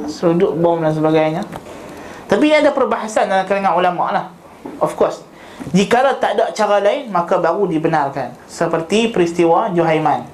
Seruduk 0.08 0.58
bom 0.58 0.82
dan 0.82 0.94
sebagainya. 0.94 1.46
Tapi 2.26 2.48
ada 2.50 2.72
perbahasan 2.74 3.28
dalam 3.28 3.46
kalangan 3.46 3.76
ulama 3.76 4.06
lah. 4.10 4.26
Of 4.82 4.98
course 4.98 5.22
Jika 5.70 6.02
tak 6.18 6.34
ada 6.38 6.50
cara 6.50 6.82
lain 6.82 7.14
Maka 7.14 7.38
baru 7.38 7.70
dibenarkan 7.70 8.34
Seperti 8.50 9.14
peristiwa 9.14 9.70
Juhaiman 9.70 10.26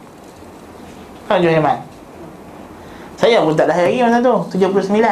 Kan 1.28 1.44
Juhaiman 1.44 1.84
Saya 3.20 3.44
pun 3.44 3.52
tak 3.52 3.68
lahir 3.68 3.92
lagi 3.92 4.00
masa 4.08 4.18
tu 4.24 4.36
79 4.56 5.04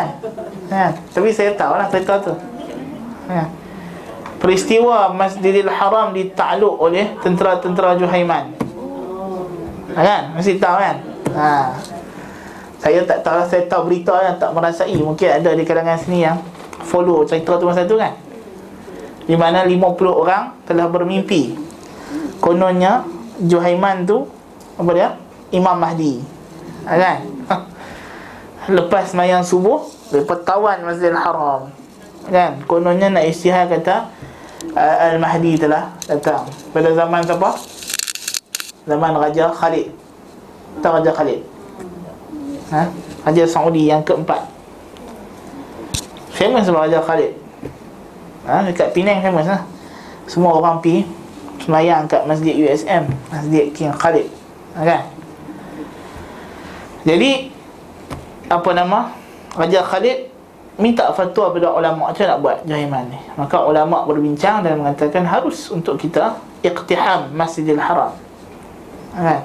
ha, 0.72 0.96
Tapi 1.12 1.30
saya 1.36 1.52
tahu 1.60 1.74
lah 1.76 1.88
cerita 1.92 2.16
tu 2.24 2.34
ha. 3.28 3.44
Peristiwa 4.40 5.12
Masjidil 5.12 5.68
Haram 5.68 6.16
ditakluk 6.16 6.80
oleh 6.80 7.12
tentera-tentera 7.20 8.00
Juhaiman 8.00 8.56
ha, 9.94 10.00
Kan? 10.00 10.22
Mesti 10.40 10.56
tahu 10.56 10.76
kan? 10.80 10.98
Ha. 11.36 11.76
Saya 12.80 13.02
tak 13.04 13.20
tahu, 13.26 13.44
saya 13.50 13.64
tahu 13.68 13.92
berita 13.92 14.16
yang 14.24 14.38
tak 14.40 14.56
merasai 14.56 14.96
Mungkin 14.96 15.44
ada 15.44 15.52
di 15.52 15.68
kalangan 15.68 16.00
sini 16.00 16.24
yang 16.24 16.40
follow 16.86 17.26
cerita 17.26 17.58
tu 17.58 17.66
masa 17.68 17.84
tu 17.84 17.98
kan 17.98 18.25
Di 19.26 19.34
mana 19.34 19.66
50 19.66 19.82
orang 20.06 20.54
telah 20.70 20.86
bermimpi 20.86 21.58
Kononnya 22.38 23.02
Juhaiman 23.42 24.06
tu 24.06 24.30
Apa 24.78 24.90
dia? 24.94 25.10
Imam 25.50 25.74
Mahdi 25.82 26.22
ha, 26.86 26.94
Kan? 26.94 27.20
Lepas 28.78 29.18
mayang 29.18 29.42
subuh 29.42 29.82
Lepas 30.14 30.46
tawan 30.46 30.86
Masjidil 30.86 31.18
Haram 31.18 31.74
Kan? 32.30 32.62
Kononnya 32.70 33.10
nak 33.10 33.26
istihar 33.26 33.66
kata 33.66 34.14
uh, 34.78 34.96
Al-Mahdi 35.10 35.58
telah 35.58 35.90
datang 36.06 36.46
Pada 36.70 36.94
zaman 36.94 37.26
siapa? 37.26 37.50
Zaman 38.86 39.12
Raja 39.18 39.50
Khalid 39.50 39.90
Tahu 40.86 41.02
Raja 41.02 41.12
Khalid? 41.18 41.42
Ha? 42.70 42.82
Raja 43.26 43.44
Saudi 43.50 43.90
yang 43.90 44.06
keempat 44.06 44.46
Famous 46.30 46.70
Raja 46.70 47.02
Khalid 47.02 47.45
ha? 48.46 48.64
Dekat 48.66 48.94
Penang 48.94 49.20
famous 49.22 49.50
lah 49.50 49.62
Semua 50.30 50.58
orang 50.58 50.80
pergi 50.80 51.06
Semayang 51.62 52.06
kat 52.06 52.24
Masjid 52.30 52.54
USM 52.54 53.10
Masjid 53.30 53.70
King 53.74 53.94
Khalid 53.94 54.30
ha, 54.78 54.86
Kan? 54.86 55.02
Jadi 57.06 57.50
Apa 58.50 58.70
nama? 58.72 59.14
Raja 59.56 59.82
Khalid 59.82 60.36
minta 60.76 61.08
fatwa 61.16 61.56
pada 61.56 61.72
ulama 61.72 62.12
macam 62.12 62.26
nak 62.28 62.40
buat 62.44 62.58
jahiman 62.68 63.08
ni. 63.08 63.20
Maka 63.40 63.64
ulama 63.64 64.04
berbincang 64.04 64.60
dan 64.64 64.76
mengatakan 64.80 65.24
harus 65.24 65.72
untuk 65.72 65.96
kita 65.96 66.36
iqtiham 66.60 67.32
Masjidil 67.32 67.80
Haram. 67.80 68.12
Kan? 69.16 69.42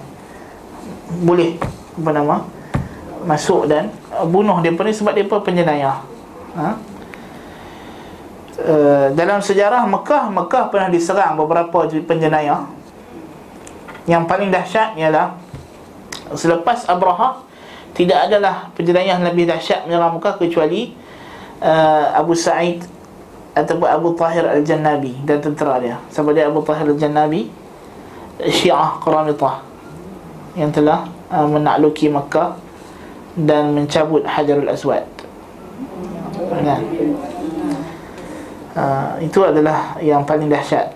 Boleh 1.23 1.55
apa 2.03 2.11
nama? 2.11 2.37
Masuk 3.23 3.69
dan 3.71 3.93
bunuh 4.33 4.59
dia 4.65 4.73
ni 4.73 4.93
sebab 4.97 5.13
dia 5.15 5.29
penjenayah. 5.29 6.03
Ha? 6.59 6.69
Uh, 8.61 9.09
dalam 9.17 9.41
sejarah 9.41 9.89
Mekah, 9.89 10.29
Mekah 10.29 10.69
pernah 10.69 10.93
diserang 10.93 11.33
beberapa 11.41 11.89
penjenayah. 11.89 12.69
Yang 14.05 14.23
paling 14.29 14.53
dahsyat 14.53 15.01
ialah 15.01 15.33
selepas 16.37 16.85
Abraha 16.85 17.41
tidak 17.97 18.29
adalah 18.29 18.69
penjenayah 18.77 19.17
lebih 19.25 19.49
dahsyat 19.49 19.89
menyerang 19.89 20.21
Mekah 20.21 20.37
kecuali 20.37 20.93
uh, 21.65 22.13
Abu 22.13 22.37
Sa'id 22.37 22.85
ataupun 23.57 23.89
Abu 23.89 24.13
Tahir 24.15 24.45
Al-Jannabi 24.45 25.25
dan 25.25 25.41
tentera 25.41 25.81
dia. 25.81 25.97
Siapa 26.13 26.31
dia 26.37 26.47
Abu 26.47 26.61
Tahir 26.61 26.85
Al-Jannabi? 26.85 27.49
Syiah 28.41 28.97
Qaramithah 29.01 29.61
yang 30.57 30.73
telah 30.73 31.09
uh, 31.33 31.45
menakluki 31.45 32.09
Makkah 32.09 32.57
dan 33.37 33.73
mencabut 33.73 34.25
Hajarul 34.25 34.69
Aswad. 34.69 35.05
Kan? 36.51 36.83
Uh, 38.71 39.19
itu 39.19 39.43
adalah 39.43 39.99
yang 39.99 40.23
paling 40.23 40.47
dahsyat. 40.47 40.95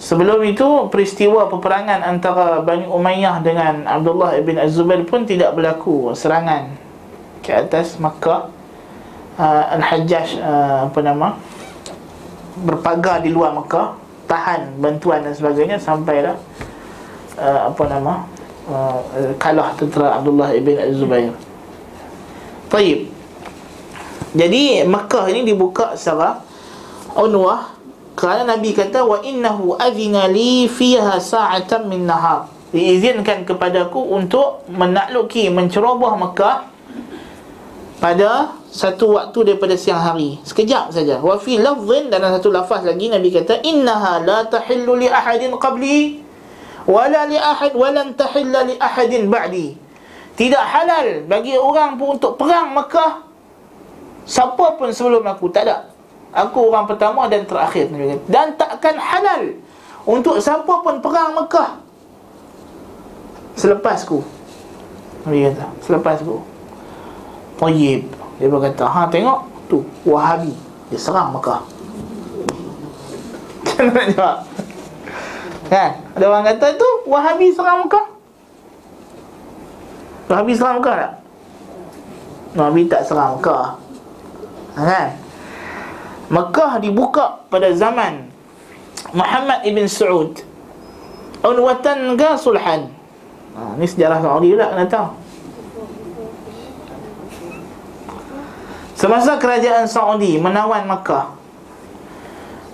Sebelum 0.00 0.40
itu 0.44 0.88
peristiwa 0.92 1.48
peperangan 1.52 2.00
antara 2.00 2.64
Bani 2.64 2.88
Umayyah 2.88 3.44
dengan 3.44 3.84
Abdullah 3.84 4.36
ibn 4.40 4.56
Az-Zubair 4.60 5.04
pun 5.04 5.28
tidak 5.28 5.52
berlaku 5.52 6.16
serangan 6.16 6.72
ke 7.44 7.52
atas 7.52 8.00
Makkah 8.00 8.48
uh, 9.36 9.64
Al-Hajjaj 9.76 10.40
uh, 10.40 10.88
apa 10.88 11.00
nama 11.04 11.36
berpagar 12.60 13.20
di 13.20 13.32
luar 13.32 13.52
Mekah 13.52 13.96
tahan 14.24 14.80
bantuan 14.80 15.28
dan 15.28 15.36
sebagainya 15.36 15.76
sampailah 15.76 16.40
uh, 17.36 17.68
apa 17.68 17.84
nama 17.84 18.24
uh, 18.68 19.00
kalah 19.36 19.76
tentera 19.76 20.16
Abdullah 20.16 20.56
ibn 20.56 20.76
Az-Zubair. 20.76 21.36
Baik. 22.72 23.12
Jadi 24.36 24.84
Mekah 24.84 25.24
ini 25.32 25.48
dibuka 25.48 25.96
secara 25.96 26.45
unwah 27.16 27.76
kerana 28.16 28.56
Nabi 28.56 28.72
kata 28.72 29.04
wa 29.04 29.20
innahu 29.20 29.76
adhina 29.76 30.24
li 30.28 30.68
fiha 30.68 31.20
sa'atan 31.20 31.84
min 31.84 32.08
nahar. 32.08 32.48
Diizinkan 32.72 33.44
kepadaku 33.44 34.00
untuk 34.00 34.64
menakluki 34.72 35.48
menceroboh 35.52 36.16
Mekah 36.16 36.68
pada 38.00 38.56
satu 38.68 39.16
waktu 39.16 39.52
daripada 39.52 39.76
siang 39.76 40.00
hari. 40.00 40.40
Sekejap 40.44 40.92
saja. 40.92 41.20
Wa 41.20 41.40
fi 41.40 41.56
lafdhin 41.60 42.08
dalam 42.12 42.32
satu 42.36 42.52
lafaz 42.52 42.84
lagi 42.84 43.08
nabi 43.08 43.32
kata 43.32 43.64
innaha 43.64 44.20
la 44.24 44.44
tahillu 44.48 44.96
li 44.96 45.08
ahadin 45.08 45.56
qabli 45.56 46.20
wala 46.84 47.24
li 47.28 47.36
ahad 47.36 47.72
walan 47.72 48.12
tahilla 48.16 48.64
li 48.64 48.76
ahadin 48.76 49.28
ba'di. 49.28 49.76
Tidak 50.36 50.64
halal 50.68 51.24
bagi 51.24 51.56
orang 51.56 51.96
pun 51.96 52.20
untuk 52.20 52.36
perang 52.36 52.76
Mekah 52.76 53.24
siapa 54.28 54.76
pun 54.76 54.92
sebelum 54.92 55.24
aku. 55.24 55.48
Tak 55.48 55.64
ada 55.64 55.95
aku 56.32 56.58
orang 56.72 56.86
pertama 56.88 57.26
dan 57.30 57.46
terakhir 57.46 57.90
dan 58.30 58.54
takkan 58.54 58.96
halal 58.98 59.54
untuk 60.06 60.38
siapa 60.38 60.70
pun 60.70 61.02
perang 61.02 61.34
Mekah. 61.34 61.82
Selepasku 63.56 64.20
nabi 65.26 65.50
kata 65.50 65.66
selepasku 65.82 66.38
Tayyib 67.58 68.06
Dia 68.38 68.46
berkata 68.46 68.84
Ha 68.86 69.10
tengok 69.10 69.48
Tu 69.66 69.82
Wahabi 70.06 70.54
Dia 70.92 70.98
serang 71.02 71.34
Mekah. 71.34 71.60
Nak 73.90 74.06
jawab. 74.14 74.36
Kan? 75.66 75.90
Ada 76.14 76.24
orang 76.30 76.44
kata 76.54 76.66
tu 76.78 76.88
Wahabi 77.10 77.50
serang 77.50 77.88
Mekah. 77.88 78.06
Wahabi 80.30 80.52
serang 80.54 80.78
Mekah 80.78 80.94
tak? 80.94 81.12
Wahabi 82.54 82.80
tak 82.86 83.02
serang 83.02 83.40
Mekah. 83.40 83.74
Ha, 84.76 84.80
Kan 84.86 85.08
Mekah 86.26 86.82
dibuka 86.82 87.46
pada 87.46 87.70
zaman 87.70 88.26
Muhammad 89.14 89.62
ibn 89.62 89.86
Saud. 89.86 90.42
Unwatan 91.46 92.18
ke 92.18 92.30
sulhan? 92.34 92.90
Ha, 93.54 93.78
Ni 93.78 93.86
sejarah 93.86 94.18
Saudi 94.18 94.50
pula 94.50 94.74
kena 94.74 94.86
tahu. 94.90 95.08
Semasa 98.96 99.36
kerajaan 99.36 99.86
Saudi 99.86 100.40
menawan 100.40 100.88
Makkah 100.88 101.36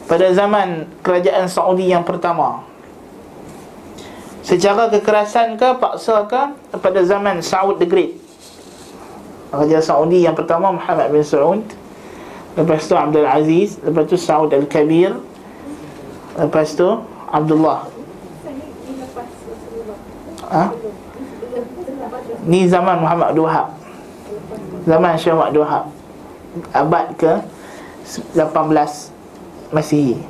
pada 0.07 0.31
zaman 0.33 0.87
kerajaan 1.03 1.51
Saudi 1.51 1.91
yang 1.91 2.07
pertama 2.07 2.63
secara 4.43 4.91
kekerasan 4.91 5.55
ke 5.59 5.69
paksa 5.79 6.27
ke 6.31 6.43
pada 6.79 7.01
zaman 7.03 7.43
Saud 7.43 7.79
the 7.83 7.87
Great 7.87 8.19
Raja 9.51 9.83
Saudi 9.83 10.23
yang 10.23 10.35
pertama 10.39 10.71
Muhammad 10.75 11.11
bin 11.11 11.27
Saud 11.27 11.63
lepas 12.59 12.81
tu 12.85 12.95
Abdul 12.97 13.27
Aziz 13.27 13.81
lepas 13.81 14.05
tu 14.09 14.17
Saud 14.17 14.53
Al-Kabir 14.53 15.17
lepas 16.37 16.69
tu 16.73 16.89
Abdullah 17.33 17.89
ha? 20.53 20.73
ni 22.45 22.69
zaman 22.69 23.01
Muhammad 23.01 23.33
Abdul 23.33 23.47
Wahab 23.49 23.69
zaman 24.85 25.13
Syekh 25.17 25.33
Muhammad 25.37 25.51
Abdul 25.53 25.65
Wahab 25.65 25.85
abad 26.77 27.07
ke 27.17 27.33
18 28.37 29.13
Masihi. 29.73 30.21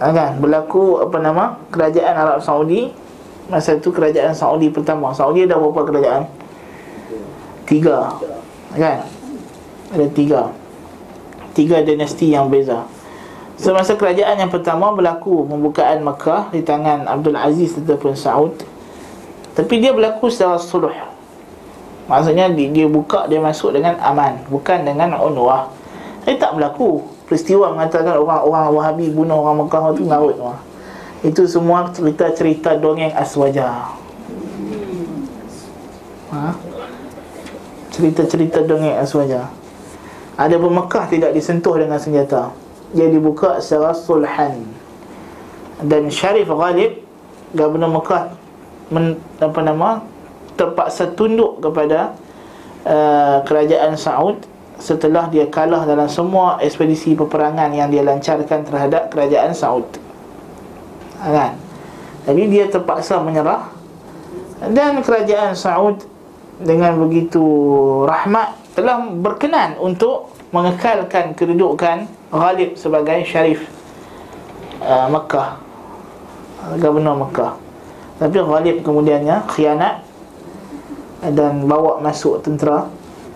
Ha, 0.00 0.08
kan 0.14 0.40
berlaku 0.40 1.04
apa 1.04 1.20
nama 1.20 1.44
kerajaan 1.68 2.14
Arab 2.16 2.40
Saudi 2.40 2.88
masa 3.52 3.76
itu 3.76 3.92
kerajaan 3.92 4.32
Saudi 4.32 4.72
pertama. 4.72 5.12
Saudi 5.12 5.44
ada 5.44 5.60
berapa 5.60 5.84
kerajaan? 5.84 6.22
Tiga. 7.68 8.16
Kan? 8.72 9.04
Ada 9.92 10.06
tiga. 10.16 10.48
Tiga 11.58 11.82
dinasti 11.82 12.30
yang 12.30 12.46
beza. 12.46 12.86
Semasa 13.58 13.98
kerajaan 13.98 14.38
yang 14.38 14.46
pertama 14.46 14.94
berlaku 14.94 15.42
pembukaan 15.42 16.06
Mekah 16.06 16.54
di 16.54 16.62
tangan 16.62 17.10
Abdul 17.10 17.34
Aziz 17.34 17.74
ataupun 17.74 18.14
Saud. 18.14 18.54
Tapi 19.58 19.82
dia 19.82 19.90
berlaku 19.90 20.30
secara 20.30 20.54
suluh. 20.62 20.94
Maksudnya 22.06 22.46
dia, 22.54 22.86
buka 22.86 23.28
dia 23.28 23.36
masuk 23.36 23.76
dengan 23.76 24.00
aman 24.00 24.40
Bukan 24.48 24.80
dengan 24.80 25.12
unwah 25.20 25.68
Ini 26.24 26.40
tak 26.40 26.56
berlaku 26.56 27.04
Peristiwa 27.28 27.68
mengatakan 27.76 28.16
orang-orang 28.16 28.72
Wahabi 28.72 29.12
bunuh 29.12 29.44
orang 29.44 29.68
Mekah 29.68 29.92
itu 29.92 30.08
ngarut 30.08 30.36
Itu 31.20 31.44
semua 31.44 31.92
cerita-cerita 31.92 32.80
dongeng 32.80 33.12
aswaja 33.12 33.92
ha? 36.32 36.56
Cerita-cerita 37.92 38.64
dongeng 38.64 38.96
aswaja 38.96 39.52
Ada 40.38 40.54
pun 40.54 40.70
Mekah 40.70 41.10
tidak 41.10 41.34
disentuh 41.34 41.74
dengan 41.74 41.98
senjata 41.98 42.54
Dia 42.94 43.10
dibuka 43.10 43.58
secara 43.58 43.90
sulhan 43.90 44.62
Dan 45.82 46.06
Syarif 46.08 46.46
Ghalib 46.46 47.02
Gubernur 47.52 47.90
Mekah 47.98 48.38
men, 48.94 49.18
Apa 49.42 49.60
nama 49.66 50.06
terpaksa 50.58 51.14
tunduk 51.14 51.62
kepada 51.62 52.18
uh, 52.82 53.46
kerajaan 53.46 53.94
Saud 53.94 54.42
setelah 54.78 55.30
dia 55.30 55.46
kalah 55.46 55.86
dalam 55.86 56.10
semua 56.10 56.58
ekspedisi 56.62 57.14
peperangan 57.14 57.70
yang 57.70 57.90
dia 57.90 58.02
lancarkan 58.02 58.62
terhadap 58.66 59.10
kerajaan 59.10 59.54
Saud. 59.54 59.86
Kan? 61.18 61.58
Jadi 62.26 62.42
dia 62.46 62.70
terpaksa 62.70 63.18
menyerah 63.22 63.70
dan 64.74 65.02
kerajaan 65.02 65.54
Saud 65.54 66.02
dengan 66.58 66.98
begitu 66.98 67.42
rahmat 68.06 68.54
telah 68.78 69.10
berkenan 69.10 69.74
untuk 69.82 70.30
mengekalkan 70.54 71.34
kedudukan 71.34 72.06
Ghalib 72.30 72.78
sebagai 72.78 73.26
syarif 73.26 73.66
uh, 74.78 75.10
Mekah 75.10 75.58
gubernur 76.78 77.26
Mekah. 77.26 77.58
Tapi 78.22 78.38
Ghalib 78.38 78.86
kemudiannya 78.86 79.50
khianat 79.50 80.06
dan 81.34 81.66
bawa 81.66 81.98
masuk 81.98 82.38
tentera 82.46 82.86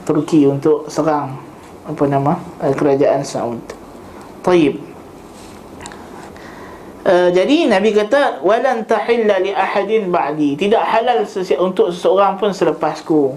Turki 0.06 0.46
untuk 0.46 0.86
serang 0.86 1.38
apa 1.86 2.04
nama 2.06 2.38
eh, 2.62 2.74
kerajaan 2.74 3.26
Saud. 3.26 3.58
Taib. 4.46 4.78
Uh, 7.02 7.34
jadi 7.34 7.66
Nabi 7.66 7.90
kata 7.90 8.46
walan 8.46 8.86
tahilla 8.86 9.42
li 9.42 9.50
ahadin 9.50 10.14
ba'di 10.14 10.54
tidak 10.54 10.86
halal 10.86 11.26
untuk 11.58 11.90
seseorang 11.90 12.38
pun 12.38 12.54
selepasku 12.54 13.34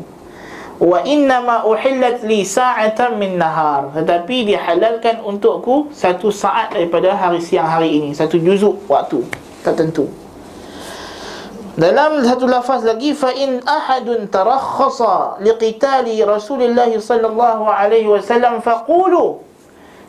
wa 0.79 0.99
inna 1.07 1.39
ma 1.39 1.63
uhillat 1.63 2.23
li 2.27 2.43
sa'atan 2.43 3.15
min 3.15 3.39
nahar. 3.39 3.95
Tetapi 3.95 4.51
dihalalkan 4.51 5.23
untukku 5.23 5.91
satu 5.95 6.31
saat 6.31 6.75
daripada 6.75 7.15
hari 7.15 7.39
siang 7.39 7.67
hari 7.67 7.99
ini. 7.99 8.09
Satu 8.11 8.35
juzuk 8.35 8.83
waktu 8.91 9.23
tertentu. 9.63 10.11
Dalam 11.75 12.23
satu 12.23 12.47
lafaz 12.47 12.87
lagi 12.87 13.11
fa 13.11 13.35
in 13.35 13.59
ahadun 13.67 14.31
tarakhasa 14.31 15.43
liqitali 15.43 16.15
Rasulullah 16.23 16.87
sallallahu 16.87 17.67
alaihi 17.67 18.07
wasallam 18.07 18.63
faqulu. 18.63 19.43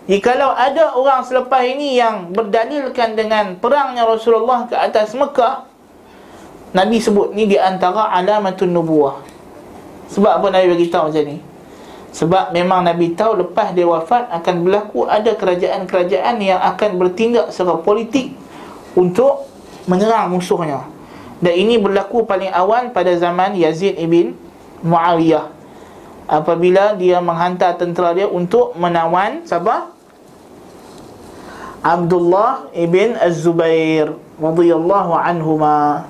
Jikalau 0.07 0.55
ada 0.55 0.95
orang 0.95 1.27
selepas 1.27 1.67
ini 1.67 1.99
yang 1.99 2.31
berdalilkan 2.31 3.19
dengan 3.19 3.59
perangnya 3.59 4.07
Rasulullah 4.07 4.71
ke 4.71 4.79
atas 4.79 5.11
Mekah 5.19 5.67
Nabi 6.71 7.03
sebut 7.03 7.35
ni 7.35 7.51
di 7.51 7.59
antara 7.59 8.14
alamatun 8.14 8.71
nubuah 8.71 9.36
Sebab 10.13 10.43
apa 10.43 10.47
Nabi 10.53 10.67
bagi 10.77 10.87
tahu 10.91 11.11
macam 11.11 11.25
ni? 11.27 11.37
Sebab 12.15 12.55
memang 12.57 12.81
Nabi 12.87 13.13
tahu 13.13 13.45
lepas 13.45 13.77
dia 13.77 13.85
wafat 13.85 14.33
akan 14.33 14.55
berlaku 14.65 15.05
ada 15.05 15.37
kerajaan-kerajaan 15.37 16.41
yang 16.41 16.61
akan 16.63 16.97
bertindak 16.97 17.53
secara 17.53 17.77
politik 17.83 18.33
untuk 18.97 19.45
menyerang 19.85 20.33
musuhnya 20.33 20.97
dan 21.37 21.53
ini 21.53 21.77
berlaku 21.77 22.25
paling 22.25 22.49
awal 22.49 22.89
pada 22.97 23.13
zaman 23.21 23.53
Yazid 23.61 24.01
ibn 24.01 24.33
Muawiyah 24.81 25.53
Apabila 26.27 26.97
dia 26.99 27.21
menghantar 27.23 27.79
tentera 27.79 28.17
dia 28.17 28.27
untuk 28.27 28.73
menawan 28.75 29.45
Siapa? 29.45 29.93
Abdullah 31.85 32.73
ibn 32.73 33.15
Az-Zubair 33.21 34.17
radhiyallahu 34.41 35.13
anhuma 35.13 36.09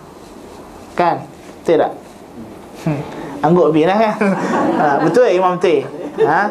Kan? 0.95 1.27
Tak? 1.67 1.93
Hmm. 2.87 3.03
Angguk 3.45 3.73
bin 3.73 3.89
lah 3.89 3.99
kan? 3.99 4.15
ha, 4.81 4.87
betul 5.05 5.29
Imam 5.29 5.57
T? 5.61 5.85
Ha? 6.17 6.43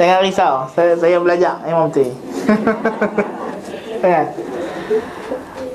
Jangan 0.00 0.18
risau 0.24 0.64
Saya, 0.72 0.96
saya 0.96 1.20
belajar 1.20 1.60
Imam 1.68 1.92
T 1.92 2.08
Kan? 4.04 4.26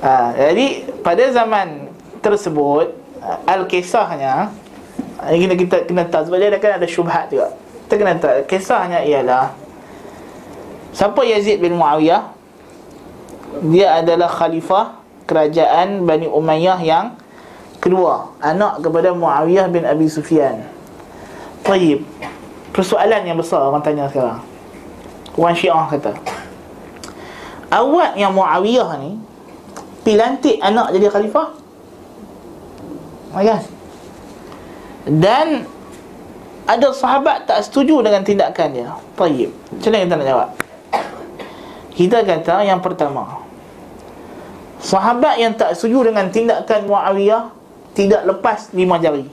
Ha, 0.03 0.35
jadi 0.35 0.65
pada 0.99 1.23
zaman 1.31 1.91
tersebut 2.19 2.91
al-kisahnya 3.47 4.51
ini 5.31 5.47
kita 5.55 5.87
kena 5.87 6.03
tahu 6.11 6.27
sebab 6.27 6.37
dia 6.39 6.49
ada 6.51 6.59
kan 6.59 6.75
ada 6.75 6.87
syubhat 6.87 7.31
juga. 7.31 7.55
Kita 7.87 7.95
kena 7.95 8.19
tahu 8.19 8.43
kisahnya 8.43 8.99
ialah 9.07 9.55
siapa 10.91 11.23
Yazid 11.23 11.63
bin 11.63 11.79
Muawiyah? 11.79 12.35
Dia 13.69 14.03
adalah 14.03 14.27
khalifah 14.27 14.99
kerajaan 15.29 16.03
Bani 16.03 16.27
Umayyah 16.27 16.79
yang 16.83 17.15
kedua, 17.83 18.31
anak 18.39 18.79
kepada 18.79 19.11
Muawiyah 19.11 19.67
bin 19.67 19.83
Abi 19.83 20.07
Sufyan. 20.07 20.63
Baik. 21.67 22.07
Persoalan 22.71 23.27
yang 23.27 23.35
besar 23.35 23.67
orang 23.67 23.83
tanya 23.83 24.07
sekarang. 24.07 24.39
Orang 25.35 25.55
Syiah 25.59 25.85
kata. 25.91 26.15
Awak 27.73 28.13
yang 28.21 28.37
Muawiyah 28.37 29.01
ni 29.01 29.17
Pilantik 30.05 30.61
anak 30.61 30.93
jadi 30.93 31.09
khalifah 31.09 31.57
kan? 33.33 33.61
Dan 35.09 35.65
Ada 36.69 36.93
sahabat 36.93 37.49
tak 37.49 37.65
setuju 37.65 38.05
dengan 38.05 38.21
tindakan 38.21 38.69
dia 38.77 38.93
Tayyib 39.17 39.49
Macam 39.73 39.89
mana 39.89 40.05
kita 40.05 40.15
nak 40.15 40.27
jawab? 40.29 40.49
Kita 41.97 42.17
kata 42.21 42.55
yang 42.61 42.77
pertama 42.77 43.41
Sahabat 44.77 45.41
yang 45.41 45.57
tak 45.57 45.73
setuju 45.73 46.13
dengan 46.13 46.29
tindakan 46.29 46.85
Muawiyah 46.85 47.62
Tidak 47.93 48.25
lepas 48.25 48.73
lima 48.73 48.97
jari 48.97 49.29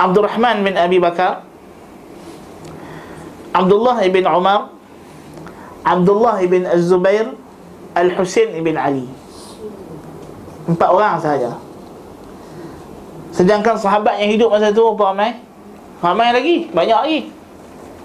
Abdul 0.00 0.24
Rahman 0.26 0.64
bin 0.66 0.74
Abi 0.74 0.98
Bakar 0.98 1.46
Abdullah 3.54 4.02
bin 4.10 4.26
Umar 4.26 4.74
Abdullah 5.86 6.42
bin 6.42 6.66
Az-Zubair 6.66 7.36
Al-Husain 7.94 8.58
bin 8.58 8.74
Ali 8.74 9.06
Empat 10.66 10.88
orang 10.90 11.22
sahaja 11.22 11.54
Sedangkan 13.30 13.78
sahabat 13.78 14.18
yang 14.18 14.34
hidup 14.34 14.50
masa 14.50 14.74
tu 14.74 14.82
Apa 14.82 15.14
ramai? 15.14 15.38
Ramai 16.02 16.28
lagi, 16.34 16.56
banyak 16.74 16.98
lagi 16.98 17.20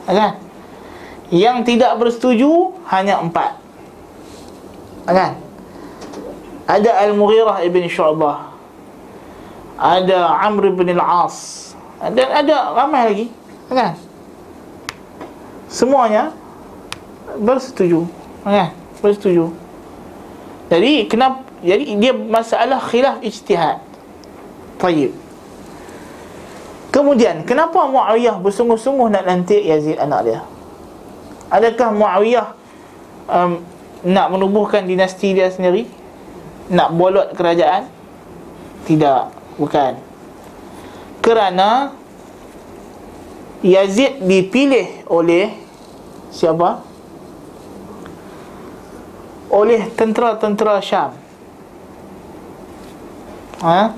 Kan? 0.05 0.37
Yang 1.33 1.57
tidak 1.73 1.97
bersetuju 1.97 2.77
Hanya 2.85 3.17
empat 3.17 3.57
Kan? 5.09 5.48
Ada 6.69 7.09
Al-Mughirah 7.09 7.65
ibn 7.65 7.81
Syu'bah. 7.89 8.53
Ada 9.81 10.37
Amr 10.45 10.69
ibn 10.69 10.85
Al-As. 10.93 11.73
Dan 12.13 12.29
ada 12.29 12.77
ramai 12.77 13.01
lagi. 13.09 13.27
Kan? 13.73 13.97
Semuanya 15.65 16.29
bersetuju. 17.41 18.05
Kan? 18.45 18.69
Bersetuju. 19.01 19.49
Jadi 20.69 21.09
kenapa? 21.09 21.41
Jadi 21.65 21.97
dia 21.97 22.13
masalah 22.13 22.77
khilaf 22.77 23.17
ijtihad. 23.25 23.81
Baik 24.77 25.11
kemudian 26.99 27.45
kenapa 27.45 27.87
Muawiyah 27.87 28.37
bersungguh-sungguh 28.43 29.07
nak 29.13 29.23
lantik 29.25 29.61
Yazid 29.61 29.97
anak 29.97 30.19
dia? 30.27 30.39
Adakah 31.49 31.95
Muawiyah 31.95 32.47
um, 33.29 33.63
nak 34.05 34.27
menubuhkan 34.29 34.85
dinasti 34.85 35.33
dia 35.33 35.49
sendiri 35.49 35.87
nak 36.69 36.89
bolot 36.93 37.33
kerajaan 37.33 37.89
tidak 38.85 39.33
bukan 39.57 39.97
kerana 41.19 41.93
Yazid 43.59 44.23
dipilih 44.23 45.03
oleh 45.11 45.51
siapa? 46.31 46.89
oleh 49.49 49.89
tentera-tentera 49.97 50.77
Syam. 50.79 51.11
Ha? 53.65 53.91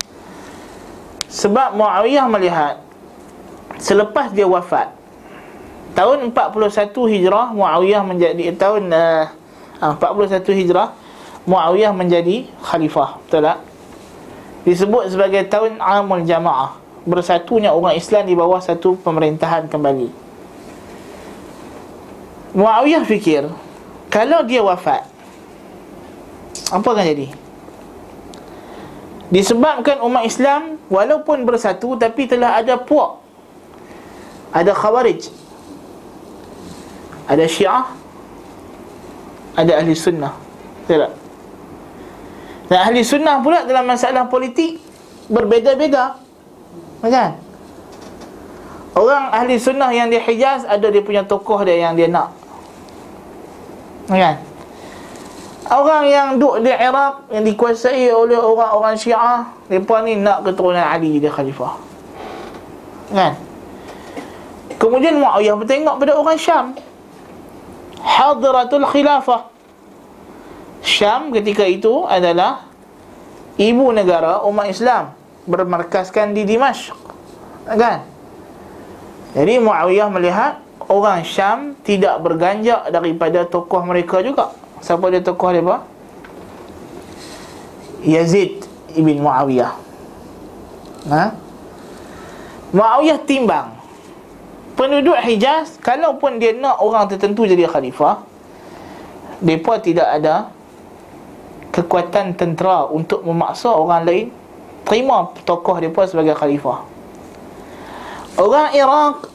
Sebab 1.28 1.76
Muawiyah 1.78 2.26
melihat 2.28 2.82
selepas 3.78 4.32
dia 4.32 4.48
wafat 4.48 4.90
tahun 5.92 6.32
41 6.32 6.92
Hijrah 6.92 7.52
Muawiyah 7.52 8.02
menjadi 8.04 8.52
tahun 8.56 8.90
uh, 8.90 9.28
41 9.96 10.60
Hijrah 10.64 10.96
Muawiyah 11.42 11.90
menjadi 11.90 12.46
khalifah, 12.62 13.18
betul 13.26 13.42
tak? 13.42 13.58
Disebut 14.62 15.10
sebagai 15.10 15.42
tahun 15.50 15.82
Amul 15.82 16.22
Jamaah, 16.22 16.78
bersatunya 17.02 17.74
orang 17.74 17.98
Islam 17.98 18.30
di 18.30 18.38
bawah 18.38 18.62
satu 18.62 18.94
pemerintahan 19.02 19.66
kembali. 19.66 20.06
Muawiyah 22.54 23.02
fikir 23.02 23.50
kalau 24.12 24.44
dia 24.46 24.62
wafat 24.62 25.08
apa 26.72 26.88
akan 26.88 27.04
jadi? 27.04 27.28
Disebabkan 29.32 30.00
umat 30.04 30.28
Islam 30.28 30.76
walaupun 30.92 31.48
bersatu 31.48 31.96
tapi 31.96 32.28
telah 32.28 32.60
ada 32.60 32.76
puak. 32.76 33.20
Ada 34.52 34.76
khawarij. 34.76 35.32
Ada 37.24 37.48
syiah. 37.48 37.88
Ada 39.56 39.80
ahli 39.80 39.96
sunnah. 39.96 40.36
Tak? 40.84 41.21
Dan 42.70 42.78
ahli 42.78 43.02
sunnah 43.02 43.42
pula 43.42 43.64
dalam 43.66 43.86
masalah 43.86 44.26
politik 44.30 44.78
berbeza-beza. 45.26 46.18
Kan? 47.02 47.38
Orang 48.92 49.32
ahli 49.32 49.56
sunnah 49.58 49.90
yang 49.90 50.12
di 50.12 50.20
Hijaz 50.20 50.68
ada 50.68 50.86
dia 50.92 51.02
punya 51.02 51.24
tokoh 51.24 51.64
dia 51.64 51.88
yang 51.88 51.96
dia 51.96 52.06
nak. 52.06 52.34
Kan? 54.06 54.52
Orang 55.72 56.04
yang 56.10 56.28
duduk 56.36 56.66
di 56.66 56.74
Iraq 56.74 57.30
Yang 57.30 57.44
dikuasai 57.54 58.10
oleh 58.10 58.36
orang-orang 58.36 58.98
syiah 58.98 59.46
Mereka 59.70 59.96
ni 60.04 60.18
nak 60.18 60.42
keturunan 60.44 60.82
Ali 60.82 61.16
jadi 61.16 61.30
khalifah 61.30 61.78
Kan 63.14 63.38
Kemudian 64.76 65.22
Muawiyah 65.22 65.54
bertengok 65.54 65.96
pada 66.02 66.12
orang 66.18 66.34
Syam 66.34 66.66
Hadiratul 68.02 68.82
khilafah 68.90 69.51
Syam 70.82 71.30
ketika 71.30 71.62
itu 71.62 72.04
adalah 72.04 72.66
Ibu 73.54 73.94
negara 73.94 74.42
umat 74.48 74.66
Islam 74.68 75.14
Bermarkaskan 75.46 76.34
di 76.34 76.42
Dimashq. 76.46 76.94
Kan? 77.66 78.06
Jadi 79.32 79.62
Muawiyah 79.62 80.08
melihat 80.10 80.62
Orang 80.90 81.22
Syam 81.22 81.78
tidak 81.86 82.18
berganjak 82.20 82.90
daripada 82.90 83.46
tokoh 83.46 83.80
mereka 83.86 84.18
juga. 84.20 84.50
Siapa 84.82 85.08
dia 85.14 85.22
tokoh 85.22 85.54
dia 85.54 85.62
apa? 85.62 85.76
Yazid 88.02 88.66
ibn 88.98 89.22
Muawiyah. 89.22 89.72
Ha? 91.06 91.24
Muawiyah 92.74 93.18
timbang. 93.22 93.78
Penduduk 94.74 95.14
Hijaz 95.22 95.78
kalaupun 95.78 96.40
dia 96.42 96.56
nak 96.56 96.80
orang 96.80 97.06
tertentu 97.06 97.44
jadi 97.44 97.68
khalifah 97.68 98.24
mereka 99.44 99.76
tidak 99.84 100.08
ada 100.08 100.48
kekuatan 101.72 102.36
tentera 102.36 102.84
untuk 102.86 103.24
memaksa 103.24 103.72
orang 103.72 104.04
lain 104.04 104.26
terima 104.84 105.32
tokoh 105.48 105.80
mereka 105.80 106.04
sebagai 106.04 106.36
khalifah. 106.36 106.84
Orang 108.36 108.76
Iraq 108.76 109.28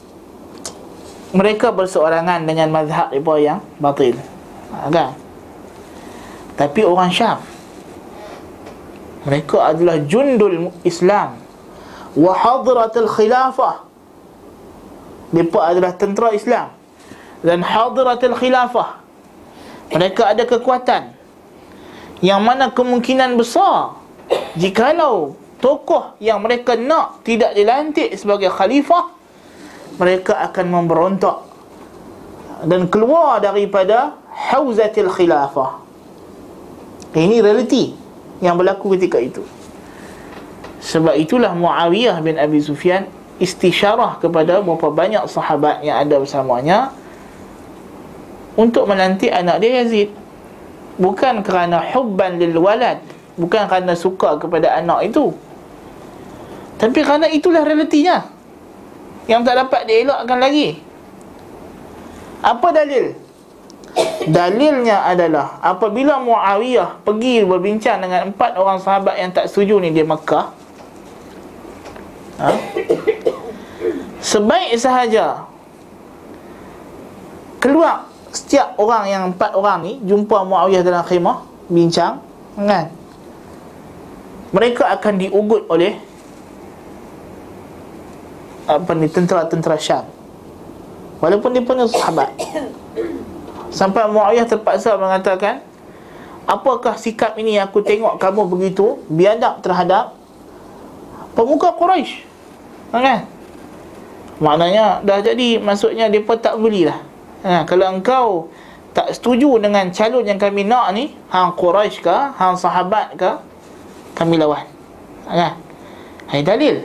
mereka 1.34 1.74
berseorangan 1.74 2.46
dengan 2.46 2.70
mazhab 2.72 3.12
mereka 3.12 3.36
yang 3.36 3.58
batil. 3.82 4.16
Kan? 4.88 5.12
Tapi 6.54 6.80
orang 6.86 7.10
Syam 7.10 7.42
mereka 9.26 9.74
adalah 9.74 9.98
jundul 10.06 10.70
Islam. 10.86 11.36
Wa 12.16 12.32
hadratul 12.32 13.10
khilafah 13.10 13.84
mereka 15.34 15.58
adalah 15.60 15.92
tentera 15.92 16.32
Islam. 16.32 16.72
Dan 17.38 17.62
hadiratul 17.62 18.34
khilafah 18.34 18.98
Mereka 19.94 20.34
ada 20.34 20.42
kekuatan 20.42 21.17
Yang 22.18 22.40
mana 22.42 22.64
kemungkinan 22.74 23.38
besar 23.38 23.94
Jikalau 24.58 25.38
tokoh 25.62 26.18
yang 26.18 26.42
mereka 26.42 26.74
nak 26.74 27.22
Tidak 27.22 27.54
dilantik 27.54 28.14
sebagai 28.18 28.50
khalifah 28.50 29.14
Mereka 29.98 30.34
akan 30.50 30.66
memberontak 30.66 31.46
Dan 32.66 32.90
keluar 32.90 33.38
daripada 33.38 34.18
Hauzatil 34.38 35.10
khilafah. 35.10 35.82
Ini 37.14 37.42
realiti 37.42 37.94
Yang 38.38 38.54
berlaku 38.62 38.94
ketika 38.94 39.18
itu. 39.18 39.42
Sebab 40.78 41.18
itulah 41.18 41.52
Muawiyah 41.58 42.22
bin 42.22 42.38
Abi 42.38 42.62
Sufyan 42.62 43.10
istisyarah 43.38 44.18
kepada 44.18 44.62
beberapa 44.62 44.90
banyak 44.90 45.26
sahabat 45.30 45.82
yang 45.82 45.98
ada 45.98 46.18
bersamanya 46.18 46.90
untuk 48.58 48.90
menanti 48.90 49.30
anak 49.30 49.62
dia 49.62 49.82
Yazid 49.82 50.10
bukan 50.98 51.40
kerana 51.46 51.80
hubban 51.94 52.36
lil 52.36 52.58
walad. 52.58 53.00
Bukan 53.38 53.70
kerana 53.70 53.94
suka 53.94 54.34
kepada 54.36 54.74
anak 54.82 55.14
itu. 55.14 55.30
Tapi 56.78 56.98
kerana 57.06 57.30
itulah 57.30 57.62
realitinya. 57.62 58.26
Yang 59.30 59.40
tak 59.46 59.56
dapat 59.62 59.80
dielakkan 59.86 60.38
lagi. 60.42 60.82
Apa 62.42 62.74
dalil? 62.74 63.14
Dalilnya 64.28 65.08
adalah 65.08 65.58
apabila 65.64 66.20
Muawiyah 66.20 67.02
pergi 67.02 67.42
berbincang 67.42 68.04
dengan 68.04 68.30
empat 68.30 68.60
orang 68.60 68.78
sahabat 68.78 69.16
yang 69.16 69.32
tak 69.32 69.48
setuju 69.48 69.80
ni 69.80 69.90
di 69.90 70.04
Mekah 70.04 70.46
ha? 72.38 72.48
Sebaik 74.20 74.76
sahaja 74.76 75.48
Keluar 77.58 78.06
Setiap 78.28 78.76
orang 78.76 79.08
yang 79.08 79.22
empat 79.32 79.56
orang 79.56 79.80
ni 79.84 79.92
Jumpa 80.04 80.44
Muawiyah 80.44 80.84
dalam 80.84 81.04
khemah 81.04 81.48
Bincang 81.68 82.20
kan? 82.56 82.92
Mereka 84.52 84.84
akan 85.00 85.14
diugut 85.20 85.64
oleh 85.68 85.96
Apa 88.68 88.92
ni 88.92 89.08
Tentera-tentera 89.08 89.80
Syam. 89.80 90.04
Walaupun 91.18 91.56
dia 91.56 91.64
punya 91.64 91.88
sahabat. 91.88 92.30
Sampai 93.72 94.08
Muawiyah 94.08 94.44
terpaksa 94.48 94.96
mengatakan 95.00 95.64
Apakah 96.48 96.96
sikap 96.96 97.36
ini 97.36 97.60
yang 97.60 97.68
aku 97.68 97.84
tengok 97.84 98.16
kamu 98.16 98.48
begitu? 98.48 99.00
Biadab 99.12 99.60
terhadap 99.60 100.16
Pemuka 101.36 101.76
Quraisy. 101.76 102.24
Kan? 102.92 103.28
Maknanya 104.40 105.04
dah 105.04 105.20
jadi 105.20 105.60
Maksudnya 105.60 106.08
mereka 106.08 106.40
tak 106.40 106.56
belilah 106.56 107.08
ha, 107.44 107.62
Kalau 107.66 107.86
engkau 107.90 108.26
tak 108.96 109.14
setuju 109.14 109.60
dengan 109.62 109.92
calon 109.94 110.24
yang 110.26 110.40
kami 110.40 110.66
nak 110.66 110.94
ni 110.96 111.14
Hang 111.30 111.54
Quraisy 111.54 112.02
ke 112.02 112.16
Hang 112.34 112.58
sahabat 112.58 113.14
ke 113.14 113.30
Kami 114.16 114.34
lawan. 114.40 114.66
Ha, 115.28 115.54
Ini 116.34 116.42
dalil. 116.42 116.76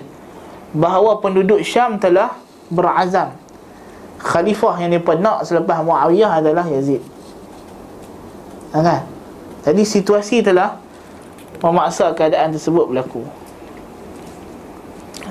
Bahawa 0.74 1.22
penduduk 1.22 1.62
Syam 1.62 2.02
telah 2.02 2.34
berazam. 2.70 3.34
Khalifah 4.24 4.80
yang 4.82 4.94
mereka 4.94 5.18
nak 5.20 5.46
selepas 5.46 5.84
Muawiyah 5.84 6.42
adalah 6.42 6.66
Yazid. 6.70 7.02
Ha, 8.74 8.82
kan? 8.82 9.02
Jadi 9.64 9.84
situasi 9.86 10.44
telah 10.44 10.84
Memaksa 11.64 12.12
keadaan 12.12 12.52
tersebut 12.52 12.92
berlaku. 12.92 13.24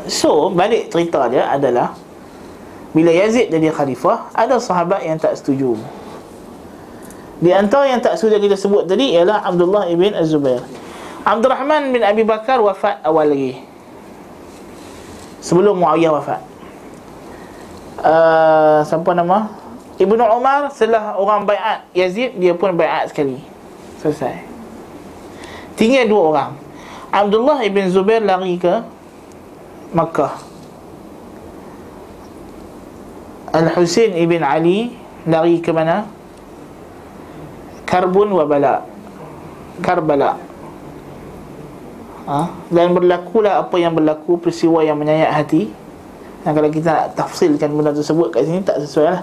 So, 0.08 0.48
balik 0.48 0.88
cerita 0.88 1.28
dia 1.28 1.44
adalah 1.44 1.92
bila 2.92 3.08
Yazid 3.08 3.48
jadi 3.48 3.72
khalifah 3.72 4.28
Ada 4.36 4.60
sahabat 4.60 5.00
yang 5.04 5.16
tak 5.16 5.32
setuju. 5.40 5.80
Di 7.42 7.50
antara 7.50 7.88
yang 7.88 8.04
tak 8.04 8.20
setuju 8.20 8.38
kita 8.38 8.56
sebut 8.60 8.84
tadi 8.84 9.16
Ialah 9.16 9.42
Abdullah 9.48 9.88
ibn 9.88 10.12
Az-Zubair. 10.12 10.60
Abdul 11.24 11.50
Rahman 11.50 11.90
bin 11.90 12.04
Abi 12.04 12.22
Bakar 12.22 12.60
wafat 12.60 13.00
awal 13.00 13.32
lagi. 13.32 13.64
Sebelum 15.40 15.80
Muawiyah 15.80 16.12
wafat. 16.12 16.40
Uh, 18.02 18.80
Siapa 18.84 19.10
nama? 19.16 19.50
Ibnu 19.96 20.18
Umar 20.18 20.72
setelah 20.74 21.14
orang 21.14 21.46
bayat 21.46 21.86
Yazid 21.94 22.34
Dia 22.36 22.52
pun 22.58 22.74
bayat 22.74 23.08
sekali. 23.08 23.40
Selesai. 24.02 24.42
Tinggal 25.78 26.10
dua 26.10 26.22
orang. 26.34 26.50
Abdullah 27.14 27.62
ibn 27.64 27.86
Zubair 27.88 28.20
lari 28.20 28.58
ke 28.58 28.82
Makkah 29.92 30.51
Al-Husain 33.52 34.16
ibn 34.16 34.40
Ali 34.40 34.96
lari 35.28 35.60
ke 35.60 35.68
mana? 35.76 36.08
Karbun 37.84 38.32
wa 38.32 38.48
bala. 38.48 38.80
Karbala. 39.84 40.40
Ha? 42.24 42.48
Dan 42.72 42.96
berlakulah 42.96 43.60
apa 43.60 43.76
yang 43.76 43.92
berlaku 43.92 44.40
peristiwa 44.40 44.80
yang 44.80 44.96
menyayat 44.96 45.36
hati. 45.36 45.68
Dan 46.42 46.56
kalau 46.56 46.72
kita 46.72 46.88
nak 46.88 47.06
tafsilkan 47.12 47.68
benda 47.76 47.92
tersebut 47.92 48.32
kat 48.32 48.48
sini 48.48 48.64
tak 48.64 48.80
sesuai 48.80 49.06
lah. 49.12 49.20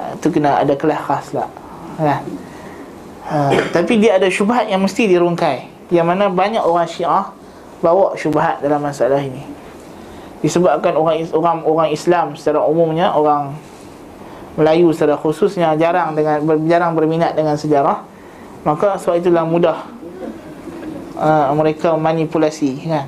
Ha, 0.00 0.02
tu 0.16 0.32
kena 0.32 0.64
ada 0.64 0.72
kelas 0.72 1.00
khas 1.04 1.26
lah. 1.36 1.48
Ha? 2.00 2.16
Ha, 3.28 3.36
tapi 3.76 4.00
dia 4.00 4.16
ada 4.16 4.26
syubhat 4.32 4.72
yang 4.72 4.80
mesti 4.80 5.04
dirungkai. 5.04 5.68
Yang 5.92 6.06
mana 6.08 6.32
banyak 6.32 6.64
orang 6.64 6.88
syiah 6.88 7.28
bawa 7.84 8.16
syubhat 8.16 8.64
dalam 8.64 8.80
masalah 8.80 9.20
ini 9.20 9.59
disebabkan 10.40 10.96
orang 10.96 11.28
orang 11.36 11.56
orang 11.68 11.88
Islam 11.92 12.32
secara 12.32 12.64
umumnya 12.64 13.12
orang 13.12 13.52
Melayu 14.56 14.90
secara 14.96 15.14
khususnya 15.20 15.76
jarang 15.76 16.16
dengan 16.16 16.40
jarang 16.64 16.92
berminat 16.96 17.36
dengan 17.36 17.60
sejarah 17.60 18.02
maka 18.64 18.96
sebab 18.96 19.20
itulah 19.20 19.44
mudah 19.44 19.78
uh, 21.16 21.52
mereka 21.56 21.96
manipulasi 21.96 22.76
kan 22.84 23.06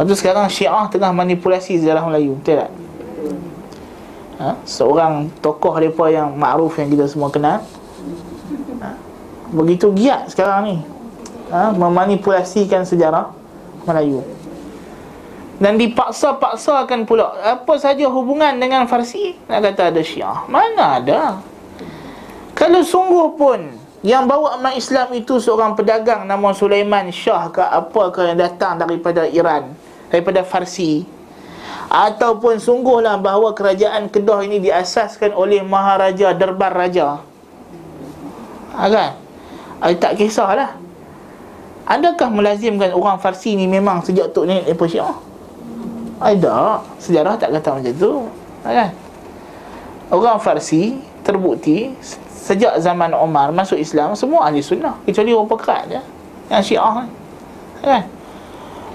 Lepas 0.00 0.16
tu 0.16 0.24
sekarang 0.24 0.48
Syiah 0.48 0.88
tengah 0.88 1.12
manipulasi 1.12 1.76
sejarah 1.76 2.00
Melayu 2.08 2.32
Betul 2.40 2.56
tak? 2.56 2.70
Ha? 4.40 4.56
Seorang 4.64 5.28
tokoh 5.44 5.76
mereka 5.76 6.08
yang 6.08 6.32
ma'ruf 6.32 6.80
yang 6.80 6.88
kita 6.88 7.04
semua 7.04 7.28
kenal 7.28 7.60
ha? 8.80 8.96
Begitu 9.52 9.92
giat 9.92 10.32
sekarang 10.32 10.60
ni 10.64 10.76
ha? 11.52 11.68
Memanipulasikan 11.68 12.88
sejarah 12.88 13.28
Melayu 13.84 14.24
dan 15.60 15.76
dipaksa-paksakan 15.76 17.04
pula. 17.04 17.36
Apa 17.44 17.76
saja 17.76 18.08
hubungan 18.08 18.56
dengan 18.56 18.88
Farsi? 18.88 19.36
Nak 19.46 19.60
kata 19.60 19.92
ada 19.92 20.00
Syiah. 20.00 20.48
Mana 20.48 20.96
ada? 20.98 21.20
Kalau 22.56 22.80
sungguh 22.80 23.36
pun 23.36 23.60
yang 24.00 24.24
bawa 24.24 24.56
amat 24.56 24.80
Islam 24.80 25.12
itu 25.12 25.36
seorang 25.36 25.76
pedagang 25.76 26.24
nama 26.24 26.56
Sulaiman 26.56 27.12
Shah 27.12 27.52
ke 27.52 27.60
apa 27.60 28.08
ke 28.08 28.32
yang 28.32 28.40
datang 28.40 28.80
daripada 28.80 29.28
Iran 29.28 29.76
daripada 30.08 30.40
Farsi. 30.40 31.04
Ataupun 31.90 32.56
sungguhlah 32.62 33.18
bahawa 33.18 33.50
kerajaan 33.52 34.08
Kedah 34.08 34.46
ini 34.46 34.62
diasaskan 34.62 35.34
oleh 35.34 35.60
Maharaja 35.60 36.32
Derbar 36.32 36.72
Raja. 36.72 37.20
Ha, 38.78 38.86
kan? 38.86 39.18
I 39.82 39.98
tak 39.98 40.16
kisahlah. 40.16 40.78
Adakah 41.84 42.30
melazimkan 42.30 42.94
orang 42.94 43.18
Farsi 43.18 43.58
ni 43.58 43.66
memang 43.66 44.06
sejak 44.06 44.30
tok 44.30 44.46
nenek 44.46 44.70
mereka 44.70 44.86
syiah? 44.86 45.29
Ada 46.20 46.84
Sejarah 47.00 47.34
tak 47.40 47.50
kata 47.56 47.80
macam 47.80 47.94
tu. 47.96 48.12
Kan? 48.60 48.92
Orang 50.12 50.38
Farsi 50.38 51.00
terbukti 51.24 51.96
Sejak 52.28 52.76
zaman 52.80 53.16
Omar 53.16 53.50
masuk 53.50 53.80
Islam 53.80 54.12
Semua 54.12 54.48
ahli 54.48 54.60
sunnah 54.60 55.00
Kecuali 55.08 55.32
orang 55.32 55.48
pekat 55.48 55.82
je 55.88 56.00
Yang 56.52 56.62
syiah 56.72 56.92
kan? 56.92 57.08
kan? 57.80 58.02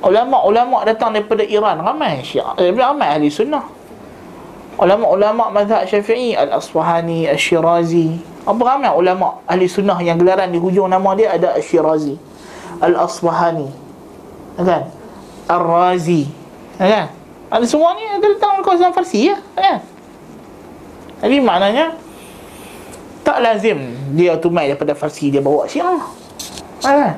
Ulama-ulama 0.05 0.86
datang 0.86 1.17
daripada 1.17 1.41
Iran 1.41 1.82
Ramai 1.82 2.21
syiah 2.21 2.53
eh, 2.61 2.69
Ramai 2.69 3.09
ahli 3.17 3.34
sunnah. 3.34 3.65
Ulama-ulama 4.76 5.49
mazhab 5.55 5.88
syafi'i 5.88 6.36
Al-Asfahani, 6.36 7.32
Al-Shirazi. 7.32 8.19
Apa 8.45 8.61
ramai 8.61 8.93
ulama 8.93 9.41
ahli 9.49 9.65
sunnah 9.65 9.97
Yang 10.03 10.21
gelaran 10.21 10.53
di 10.53 10.61
hujung 10.61 10.86
nama 10.86 11.17
dia 11.17 11.34
ada 11.34 11.57
Al-Shirazi 11.57 12.36
Al-Asbahani 12.84 13.71
kan 14.55 14.88
Ar-Razi 16.76 16.93
kan? 16.93 17.07
Ada 17.45 17.65
semua 17.69 17.93
ni 17.95 18.03
ada 18.03 18.26
datang 18.26 18.59
kawasan 18.65 18.91
Farsi 18.91 19.32
ya? 19.32 19.38
Kan? 19.55 19.80
Jadi 21.23 21.38
maknanya 21.39 21.95
tak 23.26 23.41
lazim 23.41 23.97
dia 24.13 24.38
tumai 24.38 24.69
daripada 24.69 24.93
Farsi 24.93 25.32
dia 25.32 25.39
bawa 25.39 25.65
Syiah 25.65 26.03
kan? 26.84 27.15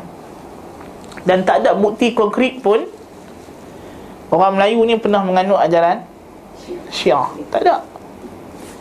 Dan 1.27 1.43
tak 1.43 1.65
ada 1.65 1.75
bukti 1.75 2.13
konkret 2.13 2.61
pun 2.63 2.85
orang 4.31 4.59
Melayu 4.59 4.83
ni 4.87 4.95
pernah 4.99 5.23
menganut 5.23 5.59
ajaran 5.59 6.05
Syiah 6.91 7.27
tak 7.49 7.65
ada. 7.65 7.83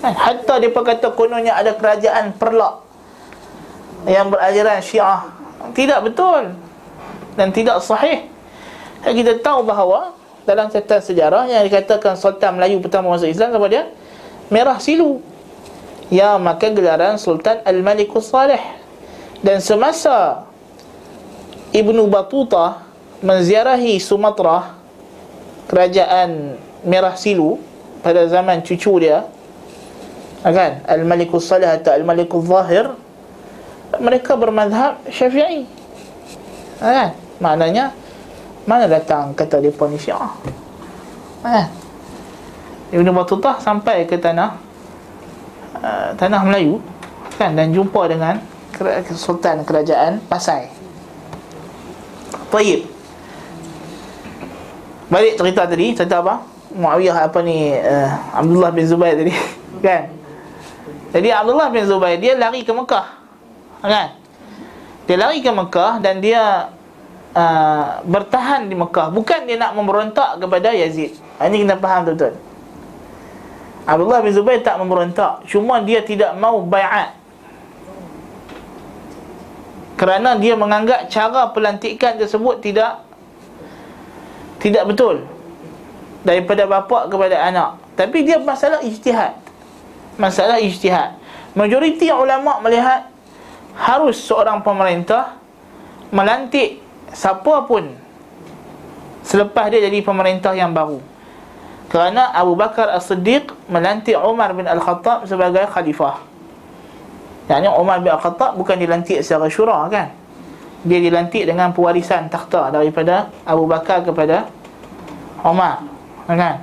Kan? 0.04 0.12
hatta 0.14 0.60
dia 0.62 0.70
kata 0.70 1.08
kononnya 1.16 1.56
ada 1.56 1.74
kerajaan 1.74 2.36
perlak 2.36 2.84
yang 4.06 4.30
berajaran 4.30 4.78
Syiah. 4.84 5.26
Tidak 5.74 5.98
betul. 6.04 6.54
Dan 7.34 7.50
tidak 7.50 7.82
sahih. 7.82 8.28
Kita 9.02 9.38
tahu 9.42 9.66
bahawa 9.66 10.14
dalam 10.46 10.70
catatan 10.70 11.02
sejarah 11.02 11.44
yang 11.50 11.66
dikatakan 11.66 12.14
Sultan 12.14 12.56
Melayu 12.56 12.78
pertama 12.78 13.10
masuk 13.12 13.26
Islam 13.26 13.50
siapa 13.50 13.68
dia? 13.68 13.84
Merah 14.48 14.78
Silu. 14.78 15.18
Ya 16.06 16.38
maka 16.38 16.70
gelaran 16.70 17.18
Sultan 17.18 17.58
Al-Malikus 17.66 18.30
Salih. 18.30 18.62
Dan 19.42 19.58
semasa 19.58 20.46
Ibnu 21.74 22.06
Batuta 22.06 22.86
menziarahi 23.20 23.98
Sumatera 23.98 24.78
kerajaan 25.66 26.54
Merah 26.86 27.18
Silu 27.18 27.58
pada 28.06 28.22
zaman 28.30 28.62
cucu 28.62 29.02
dia 29.02 29.26
kan 30.46 30.78
Al-Malikus 30.86 31.50
Salih 31.50 31.66
atau 31.66 31.90
Al-Malikus 31.90 32.46
Zahir 32.46 32.94
mereka 33.98 34.38
bermadhab 34.38 35.02
Syafi'i 35.10 35.66
kan 36.78 37.18
Maknanya 37.36 37.92
Mana 38.66 38.90
datang 38.90 39.30
kata 39.30 39.62
dia 39.62 39.70
ni 39.70 39.94
syiah 39.94 40.34
eh? 41.46 41.66
Ibn 42.98 43.06
Batutah 43.14 43.62
sampai 43.62 44.02
ke 44.10 44.18
tanah 44.18 44.58
uh, 45.78 46.10
Tanah 46.18 46.42
Melayu 46.42 46.82
kan 47.38 47.54
Dan 47.54 47.70
jumpa 47.70 48.10
dengan 48.10 48.42
Sultan 49.14 49.62
Kerajaan 49.62 50.18
Pasai 50.26 50.66
Taib 52.50 52.90
Balik 55.14 55.38
cerita 55.38 55.62
tadi 55.70 55.94
Cerita 55.94 56.18
apa? 56.18 56.42
Muawiyah 56.74 57.30
apa 57.30 57.38
ni 57.46 57.70
uh, 57.70 58.10
Abdullah 58.34 58.74
bin 58.74 58.82
Zubair 58.82 59.14
tadi 59.14 59.30
Kan? 59.86 60.10
Jadi 61.14 61.28
Abdullah 61.30 61.70
bin 61.70 61.86
Zubair 61.86 62.18
Dia 62.18 62.34
lari 62.34 62.66
ke 62.66 62.74
Mekah 62.74 63.06
Kan? 63.78 64.18
Dia 65.06 65.16
lari 65.22 65.38
ke 65.38 65.50
Mekah 65.54 66.02
Dan 66.02 66.18
dia 66.18 66.74
uh, 67.36 68.00
bertahan 68.08 68.66
di 68.66 68.74
Mekah 68.74 69.12
bukan 69.12 69.44
dia 69.44 69.60
nak 69.60 69.76
memberontak 69.76 70.40
kepada 70.40 70.72
Yazid. 70.72 71.12
Ha, 71.36 71.52
ini 71.52 71.62
kena 71.62 71.76
faham 71.76 72.08
betul-betul. 72.08 72.34
Abdullah 73.86 74.18
bin 74.18 74.34
Zubair 74.34 74.58
tak 74.66 74.82
memberontak, 74.82 75.46
cuma 75.46 75.78
dia 75.78 76.02
tidak 76.02 76.34
mau 76.34 76.58
baiat. 76.66 77.14
Kerana 79.94 80.34
dia 80.36 80.58
menganggap 80.58 81.06
cara 81.06 81.54
pelantikan 81.54 82.18
tersebut 82.18 82.60
tidak 82.60 83.06
tidak 84.58 84.84
betul 84.90 85.22
daripada 86.26 86.66
bapa 86.66 87.06
kepada 87.06 87.36
anak. 87.46 87.78
Tapi 87.94 88.26
dia 88.26 88.42
masalah 88.42 88.82
ijtihad. 88.82 89.38
Masalah 90.18 90.58
ijtihad. 90.58 91.16
Majoriti 91.56 92.10
ulama 92.10 92.60
melihat 92.60 93.08
harus 93.78 94.20
seorang 94.20 94.60
pemerintah 94.60 95.38
melantik 96.10 96.82
siapa 97.16 97.64
pun 97.64 97.96
selepas 99.24 99.72
dia 99.72 99.80
jadi 99.88 100.04
pemerintah 100.04 100.52
yang 100.52 100.76
baru. 100.76 101.00
Kerana 101.88 102.34
Abu 102.36 102.52
Bakar 102.58 102.92
As-Siddiq 102.92 103.56
melantik 103.72 104.18
Umar 104.20 104.52
bin 104.52 104.68
Al-Khattab 104.68 105.24
sebagai 105.24 105.64
khalifah. 105.70 106.20
Yang 107.48 107.58
ini 107.64 107.70
Umar 107.72 108.04
bin 108.04 108.12
Al-Khattab 108.12 108.58
bukan 108.58 108.76
dilantik 108.76 109.24
secara 109.24 109.48
syura 109.48 109.86
kan? 109.88 110.12
Dia 110.84 111.00
dilantik 111.00 111.46
dengan 111.48 111.72
pewarisan 111.72 112.28
takhta 112.28 112.68
daripada 112.68 113.32
Abu 113.48 113.64
Bakar 113.64 114.04
kepada 114.04 114.50
Umar 115.40 115.86
kan? 116.26 116.60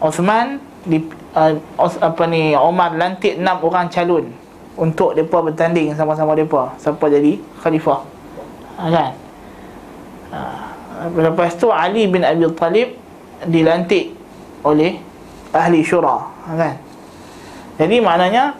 Osman 0.00 0.60
di 0.84 1.02
uh, 1.36 1.56
apa 1.80 2.24
ni 2.28 2.52
Umar 2.56 2.96
lantik 2.96 3.36
enam 3.40 3.64
orang 3.64 3.88
calon 3.88 4.32
untuk 4.76 5.16
depa 5.16 5.40
bertanding 5.40 5.92
sama-sama 5.96 6.36
depa. 6.36 6.76
Siapa 6.76 7.08
jadi 7.08 7.40
khalifah 7.64 8.00
kan 8.80 9.12
Lepas 11.16 11.56
tu 11.58 11.72
Ali 11.72 12.06
bin 12.06 12.22
Abi 12.22 12.46
Talib 12.54 12.94
dilantik 13.48 14.14
oleh 14.62 15.00
ahli 15.50 15.80
syura 15.82 16.28
kan? 16.44 16.76
Jadi 17.80 17.96
maknanya 18.04 18.54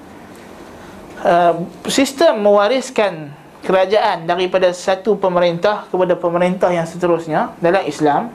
uh, 1.21 1.55
sistem 1.87 2.41
mewariskan 2.41 3.37
kerajaan 3.61 4.25
daripada 4.25 4.73
satu 4.73 5.21
pemerintah 5.21 5.85
kepada 5.93 6.17
pemerintah 6.17 6.73
yang 6.73 6.89
seterusnya 6.89 7.53
dalam 7.61 7.85
Islam 7.85 8.33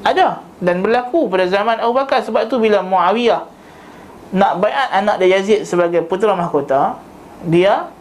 ada 0.00 0.40
dan 0.60 0.80
berlaku 0.80 1.28
pada 1.28 1.44
zaman 1.44 1.76
Abu 1.80 1.92
Bakar. 1.96 2.24
Sebab 2.24 2.48
tu 2.48 2.56
bila 2.56 2.80
Muawiyah 2.80 3.44
nak 4.32 4.64
baiat 4.64 4.88
anak 4.90 5.20
dia 5.20 5.38
Yazid 5.38 5.68
sebagai 5.68 6.00
putera 6.02 6.32
mahkota 6.32 6.96
dia 7.44 7.92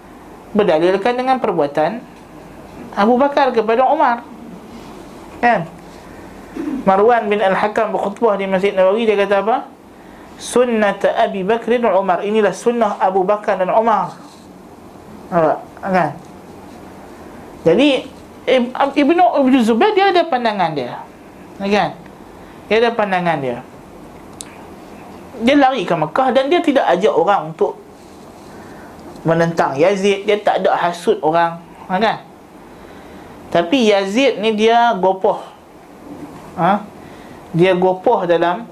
berdalilkan 0.55 1.13
dengan 1.19 1.37
perbuatan 1.37 1.99
Abu 2.95 3.19
Bakar 3.19 3.51
kepada 3.51 3.83
Umar 3.85 4.32
Kan? 5.43 5.67
Marwan 6.87 7.27
bin 7.27 7.43
Al-Hakam 7.43 7.91
berkhutbah 7.91 8.39
di 8.39 8.47
Masjid 8.47 8.71
Nawawi 8.71 9.03
dia 9.03 9.19
kata 9.19 9.43
apa? 9.43 9.67
Sunnat 10.39 11.03
Abi 11.03 11.43
Bakr 11.43 11.83
dan 11.83 11.91
Umar. 11.91 12.23
Inilah 12.23 12.55
sunnah 12.55 12.95
Abu 12.95 13.27
Bakar 13.27 13.59
dan 13.59 13.67
Umar. 13.67 14.15
Nampak? 15.27 15.59
Kan? 15.83 16.11
Jadi 17.67 18.07
Ibnu 18.95 19.23
Ibnu 19.43 19.57
Zubair 19.63 19.91
dia 19.91 20.15
ada 20.15 20.23
pandangan 20.23 20.71
dia. 20.71 21.03
Kan? 21.59 21.91
Dia 22.71 22.75
ada 22.79 22.91
pandangan 22.95 23.37
dia. 23.43 23.59
Dia 25.43 25.55
lari 25.59 25.83
ke 25.83 25.91
Mekah 25.91 26.31
dan 26.31 26.47
dia 26.47 26.63
tidak 26.63 26.87
ajak 26.87 27.11
orang 27.11 27.51
untuk 27.51 27.75
menentang 29.27 29.75
Yazid. 29.75 30.23
Dia 30.23 30.39
tak 30.39 30.63
ada 30.63 30.75
hasut 30.75 31.19
orang. 31.19 31.59
Kan? 31.91 32.31
Tapi 33.53 33.93
Yazid 33.93 34.41
ni 34.41 34.57
dia 34.57 34.97
gopoh. 34.97 35.37
Ha? 36.57 36.81
Dia 37.53 37.77
gopoh 37.77 38.25
dalam 38.25 38.65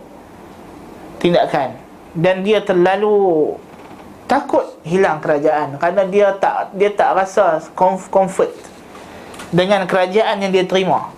Tindakan. 1.21 1.77
Dan 2.17 2.41
dia 2.41 2.65
terlalu 2.65 3.53
Takut 4.25 4.65
hilang 4.81 5.21
kerajaan. 5.21 5.77
Kerana 5.77 6.09
dia 6.09 6.33
tak 6.33 6.73
dia 6.73 6.89
tak 6.89 7.13
rasa 7.13 7.61
comfort 7.77 8.49
Dengan 9.53 9.85
kerajaan 9.85 10.41
yang 10.41 10.49
dia 10.49 10.65
terima. 10.65 11.13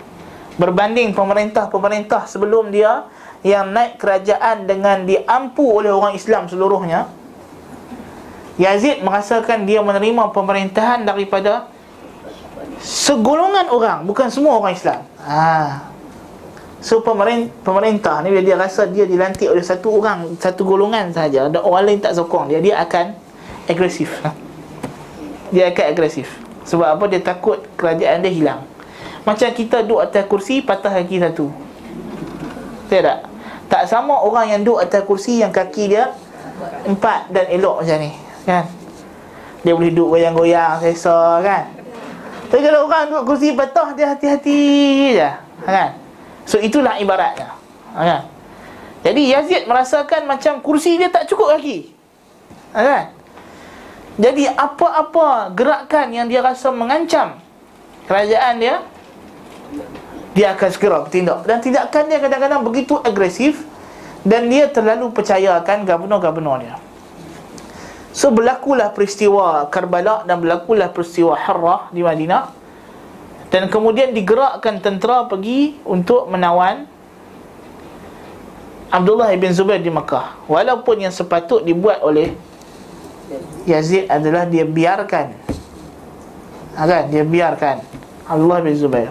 Berbanding 0.59 1.15
pemerintah-pemerintah 1.15 2.27
sebelum 2.27 2.67
dia 2.67 3.07
Yang 3.47 3.65
naik 3.71 3.93
kerajaan 3.95 4.67
dengan 4.67 5.07
diampu 5.07 5.63
oleh 5.63 5.89
orang 5.95 6.19
Islam 6.19 6.51
seluruhnya 6.51 7.07
Yazid 8.53 9.01
merasakan 9.01 9.65
dia 9.65 9.81
menerima 9.81 10.29
pemerintahan 10.29 11.09
daripada 11.09 11.72
segolongan 12.83 13.71
orang 13.71 14.03
bukan 14.03 14.27
semua 14.27 14.59
orang 14.59 14.75
Islam. 14.75 15.01
Ha. 15.23 15.79
So 16.83 16.99
pemerintah, 16.99 17.55
pemerintah 17.63 18.15
ni 18.19 18.35
bila 18.35 18.43
dia 18.43 18.59
rasa 18.59 18.83
dia 18.91 19.07
dilantik 19.07 19.47
oleh 19.47 19.63
satu 19.63 20.03
orang, 20.03 20.35
satu 20.35 20.67
golongan 20.67 21.15
saja, 21.15 21.47
ada 21.47 21.63
orang 21.63 21.87
lain 21.87 21.99
tak 22.03 22.11
sokong 22.11 22.51
dia, 22.51 22.59
dia 22.59 22.75
akan 22.83 23.15
agresif. 23.71 24.19
Ha. 24.27 24.35
Dia 25.55 25.71
akan 25.71 25.85
agresif. 25.95 26.27
Sebab 26.67 26.99
apa 26.99 27.07
dia 27.07 27.23
takut 27.23 27.63
kerajaan 27.79 28.19
dia 28.19 28.31
hilang. 28.35 28.61
Macam 29.23 29.47
kita 29.55 29.87
duduk 29.87 30.03
atas 30.03 30.27
kursi 30.27 30.59
patah 30.59 30.91
kaki 30.91 31.23
satu. 31.23 31.47
Betul 32.91 33.07
tak? 33.07 33.19
Tak 33.71 33.83
sama 33.87 34.19
orang 34.19 34.51
yang 34.51 34.61
duduk 34.67 34.83
atas 34.83 35.07
kursi 35.07 35.39
yang 35.39 35.55
kaki 35.55 35.95
dia 35.95 36.11
empat 36.83 37.31
dan 37.31 37.47
elok 37.47 37.79
macam 37.81 37.97
ni, 38.03 38.11
kan? 38.43 38.67
Dia 39.63 39.71
boleh 39.71 39.95
duduk 39.95 40.19
goyang-goyang, 40.19 40.83
sesa 40.83 41.39
kan? 41.39 41.82
Tapi 42.53 42.61
kalau 42.61 42.85
orang 42.85 43.09
duduk 43.09 43.33
kursi 43.33 43.57
patah 43.57 43.97
dia 43.97 44.13
hati-hati 44.13 44.61
je. 45.17 45.29
Kan? 45.65 45.97
So 46.45 46.61
itulah 46.61 47.01
ibaratnya. 47.01 47.49
Kan? 47.97 48.29
Jadi 49.01 49.33
Yazid 49.33 49.65
merasakan 49.65 50.29
macam 50.29 50.61
kursi 50.61 51.01
dia 51.01 51.09
tak 51.09 51.25
cukup 51.25 51.57
lagi. 51.57 51.89
Kan? 52.69 53.09
Jadi 54.21 54.45
apa-apa 54.45 55.49
gerakan 55.57 56.13
yang 56.13 56.29
dia 56.29 56.45
rasa 56.45 56.69
mengancam 56.69 57.41
kerajaan 58.05 58.61
dia 58.61 58.85
dia 60.37 60.53
akan 60.53 60.69
segera 60.69 61.01
bertindak 61.01 61.49
dan 61.49 61.57
tindakan 61.57 62.05
dia 62.05 62.21
kadang-kadang 62.21 62.61
begitu 62.61 63.01
agresif 63.01 63.65
dan 64.21 64.45
dia 64.45 64.69
terlalu 64.69 65.09
percayakan 65.09 65.89
gubernur-gubernur 65.89 66.61
dia. 66.61 66.77
So 68.13 68.29
berlakulah 68.29 68.93
peristiwa 68.93 69.65
Karbala 69.73 70.21
dan 70.23 70.37
berlakulah 70.37 70.93
peristiwa 70.93 71.33
Harrah 71.33 71.89
di 71.89 72.05
Madinah 72.05 72.53
dan 73.49 73.69
kemudian 73.73 74.13
digerakkan 74.13 74.81
tentera 74.81 75.25
pergi 75.25 75.81
untuk 75.85 76.29
menawan 76.29 76.85
Abdullah 78.93 79.33
bin 79.33 79.49
Zubair 79.49 79.81
di 79.81 79.89
Mekah. 79.89 80.45
Walaupun 80.45 81.01
yang 81.01 81.09
sepatut 81.09 81.65
dibuat 81.65 82.05
oleh 82.05 82.37
Yazid 83.65 84.05
adalah 84.05 84.45
dia 84.45 84.61
biarkan 84.67 85.33
ha, 86.77 86.85
kan? 86.85 87.03
Dia 87.09 87.23
biarkan 87.25 87.81
Abdullah 88.29 88.59
bin 88.61 88.75
Zubair 88.77 89.09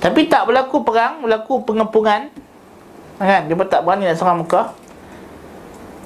Tapi 0.00 0.30
tak 0.30 0.48
berlaku 0.48 0.80
perang 0.86 1.20
Berlaku 1.20 1.60
pengepungan 1.66 2.30
ha, 3.20 3.22
kan? 3.26 3.42
Dia 3.50 3.54
pun 3.58 3.66
tak 3.68 3.82
berani 3.84 4.08
nak 4.08 4.16
serang 4.16 4.40
Mekah 4.46 4.72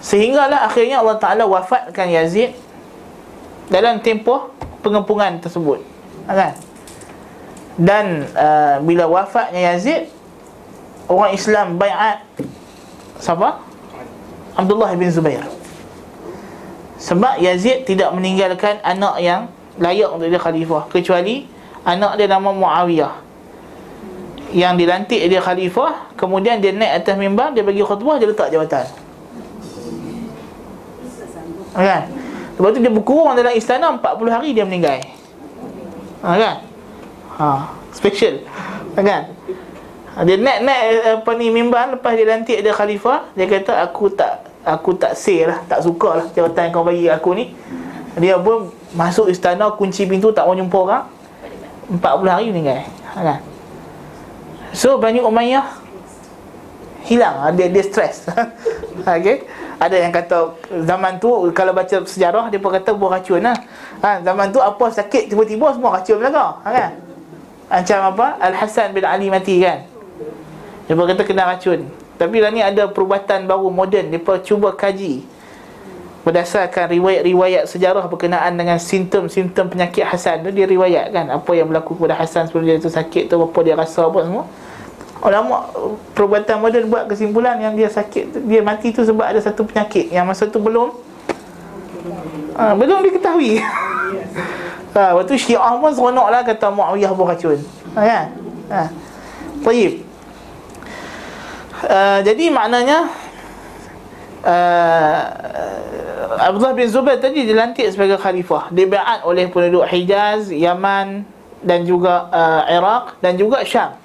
Sehinggalah 0.04 0.68
akhirnya 0.68 1.00
Allah 1.00 1.16
Ta'ala 1.16 1.48
wafatkan 1.48 2.12
Yazid 2.12 2.52
Dalam 3.72 4.04
tempoh 4.04 4.52
pengepungan 4.84 5.40
tersebut 5.40 5.80
kan? 6.28 6.52
Dan 7.80 8.28
uh, 8.36 8.84
bila 8.84 9.08
wafatnya 9.08 9.72
Yazid 9.72 10.12
Orang 11.08 11.32
Islam 11.32 11.80
bayat 11.80 12.20
Siapa? 13.16 13.64
Abdullah 14.60 14.92
bin 14.92 15.08
Zubair 15.08 15.40
Sebab 17.00 17.40
Yazid 17.40 17.88
tidak 17.88 18.12
meninggalkan 18.12 18.84
anak 18.84 19.24
yang 19.24 19.48
layak 19.80 20.12
untuk 20.12 20.28
dia 20.28 20.38
khalifah 20.38 20.84
Kecuali 20.92 21.48
anak 21.80 22.20
dia 22.20 22.28
nama 22.28 22.52
Muawiyah 22.52 23.14
Yang 24.52 24.74
dilantik 24.84 25.20
dia 25.32 25.40
khalifah 25.40 26.12
Kemudian 26.12 26.60
dia 26.60 26.76
naik 26.76 27.00
atas 27.00 27.16
mimbar 27.16 27.56
Dia 27.56 27.64
bagi 27.64 27.80
khutbah, 27.80 28.20
dia 28.20 28.28
letak 28.28 28.52
jabatan 28.52 29.03
kan? 31.82 32.02
Lepas 32.54 32.70
tu 32.70 32.78
dia 32.78 32.92
berkurung 32.92 33.34
dalam 33.34 33.54
istana 33.54 33.98
40 33.98 34.30
hari 34.30 34.54
dia 34.54 34.62
meninggal. 34.62 35.02
Ha, 36.22 36.28
kan? 36.38 36.56
Ha 37.38 37.48
special. 37.94 38.42
Kan? 38.98 39.30
Dia 40.26 40.36
naik 40.38 40.58
naik 40.62 40.82
apa 41.22 41.30
ni 41.34 41.50
mimbar 41.50 41.98
lepas 41.98 42.14
dia 42.14 42.26
lantik 42.26 42.62
dia 42.62 42.70
khalifah 42.70 43.34
dia 43.34 43.50
kata 43.50 43.82
aku 43.82 44.06
tak 44.14 44.46
aku 44.62 44.94
tak 44.94 45.18
say 45.18 45.42
lah 45.42 45.58
tak 45.66 45.82
suka 45.82 46.22
lah 46.22 46.26
jawatan 46.30 46.70
kau 46.70 46.86
bagi 46.86 47.10
aku 47.10 47.34
ni. 47.34 47.54
Dia 48.14 48.38
pun 48.38 48.70
masuk 48.94 49.26
istana 49.26 49.74
kunci 49.74 50.06
pintu 50.06 50.30
tak 50.30 50.46
mau 50.46 50.54
jumpa 50.54 50.78
orang. 50.78 51.04
40 51.90 52.30
hari 52.30 52.46
meninggal. 52.54 52.86
Ha, 53.14 53.18
kan? 53.22 53.38
So 54.70 54.98
Bani 54.98 55.18
Umayyah 55.22 55.83
hilang 57.04 57.52
dia 57.54 57.68
dia 57.68 57.84
stres 57.84 58.28
okey 59.06 59.44
ada 59.84 59.96
yang 59.98 60.12
kata 60.14 60.54
zaman 60.86 61.18
tu 61.18 61.28
kalau 61.52 61.74
baca 61.74 61.96
sejarah 62.06 62.48
dia 62.48 62.62
pun 62.62 62.70
kata 62.70 62.94
buah 62.94 63.20
racun 63.20 63.42
lah. 63.42 63.58
Ha, 64.00 64.22
zaman 64.22 64.48
tu 64.54 64.62
apa 64.62 64.86
sakit 64.88 65.28
tiba-tiba 65.32 65.74
semua 65.74 65.98
racun 65.98 66.16
belaka. 66.22 66.62
Ha, 66.62 66.68
kan? 66.70 66.90
Macam 67.68 67.98
apa? 68.14 68.26
Al-Hasan 68.38 68.94
bin 68.94 69.04
Ali 69.04 69.28
mati 69.32 69.58
kan. 69.60 69.84
Dia 70.86 70.94
pun 70.94 71.04
kata 71.08 71.22
kena 71.26 71.48
racun. 71.48 71.84
Tapi 72.14 72.36
lah 72.38 72.50
ni 72.54 72.62
ada 72.62 72.86
perubatan 72.86 73.50
baru 73.50 73.68
moden. 73.72 74.14
Dia 74.14 74.20
pun 74.22 74.38
cuba 74.40 74.72
kaji. 74.72 75.26
Berdasarkan 76.24 76.88
riwayat-riwayat 76.88 77.68
sejarah 77.68 78.08
berkenaan 78.08 78.56
dengan 78.56 78.80
simptom-simptom 78.80 79.68
penyakit 79.68 80.08
Hasan 80.08 80.40
tu 80.40 80.48
dia 80.56 80.64
riwayat 80.64 81.12
kan 81.12 81.28
apa 81.28 81.52
yang 81.52 81.68
berlaku 81.68 82.00
kepada 82.00 82.16
Hasan 82.16 82.48
sebelum 82.48 82.64
dia 82.64 82.80
tu 82.80 82.88
sakit 82.88 83.28
tu 83.28 83.36
apa 83.36 83.58
dia 83.60 83.76
rasa 83.76 84.08
apa 84.08 84.24
semua 84.24 84.48
ulama 85.24 85.72
perubatan 86.12 86.60
moden 86.60 86.84
buat 86.92 87.08
kesimpulan 87.08 87.56
yang 87.56 87.72
dia 87.72 87.88
sakit 87.88 88.44
dia 88.44 88.60
mati 88.60 88.92
tu 88.92 89.00
sebab 89.00 89.24
ada 89.24 89.40
satu 89.40 89.64
penyakit. 89.64 90.12
Yang 90.12 90.24
masa 90.28 90.44
tu 90.52 90.60
belum 90.60 90.92
ha, 92.60 92.76
belum 92.76 93.00
diketahui. 93.08 93.64
Ha, 94.92 95.02
waktu 95.16 95.40
syiah 95.40 95.80
pun 95.80 95.90
seronok 95.96 96.28
lah 96.28 96.44
kata 96.44 96.68
Muawiyah 96.68 97.12
pun 97.16 97.24
racun. 97.24 97.58
Ha, 97.96 98.00
kan 98.04 98.26
ha. 98.68 98.82
Taib. 99.64 100.04
Uh, 101.84 102.18
jadi 102.24 102.48
maknanya 102.48 103.12
uh, 104.44 105.20
Abdullah 106.40 106.72
bin 106.76 106.88
Zubair 106.88 107.20
tadi 107.20 107.48
dilantik 107.48 107.88
sebagai 107.88 108.20
khalifah. 108.20 108.68
Dibiat 108.72 109.24
oleh 109.24 109.48
penduduk 109.48 109.88
Hijaz, 109.88 110.52
Yaman 110.52 111.24
dan 111.64 111.88
juga 111.88 112.28
uh, 112.28 112.62
Iraq 112.68 113.16
dan 113.24 113.40
juga 113.40 113.64
Syam. 113.64 113.96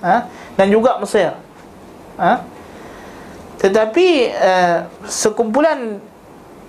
Ha? 0.00 0.28
Dan 0.56 0.66
juga 0.72 0.96
Mesir. 0.98 1.36
Ha? 2.16 2.42
Tetapi 3.60 4.08
uh, 4.36 4.78
sekumpulan 5.04 6.00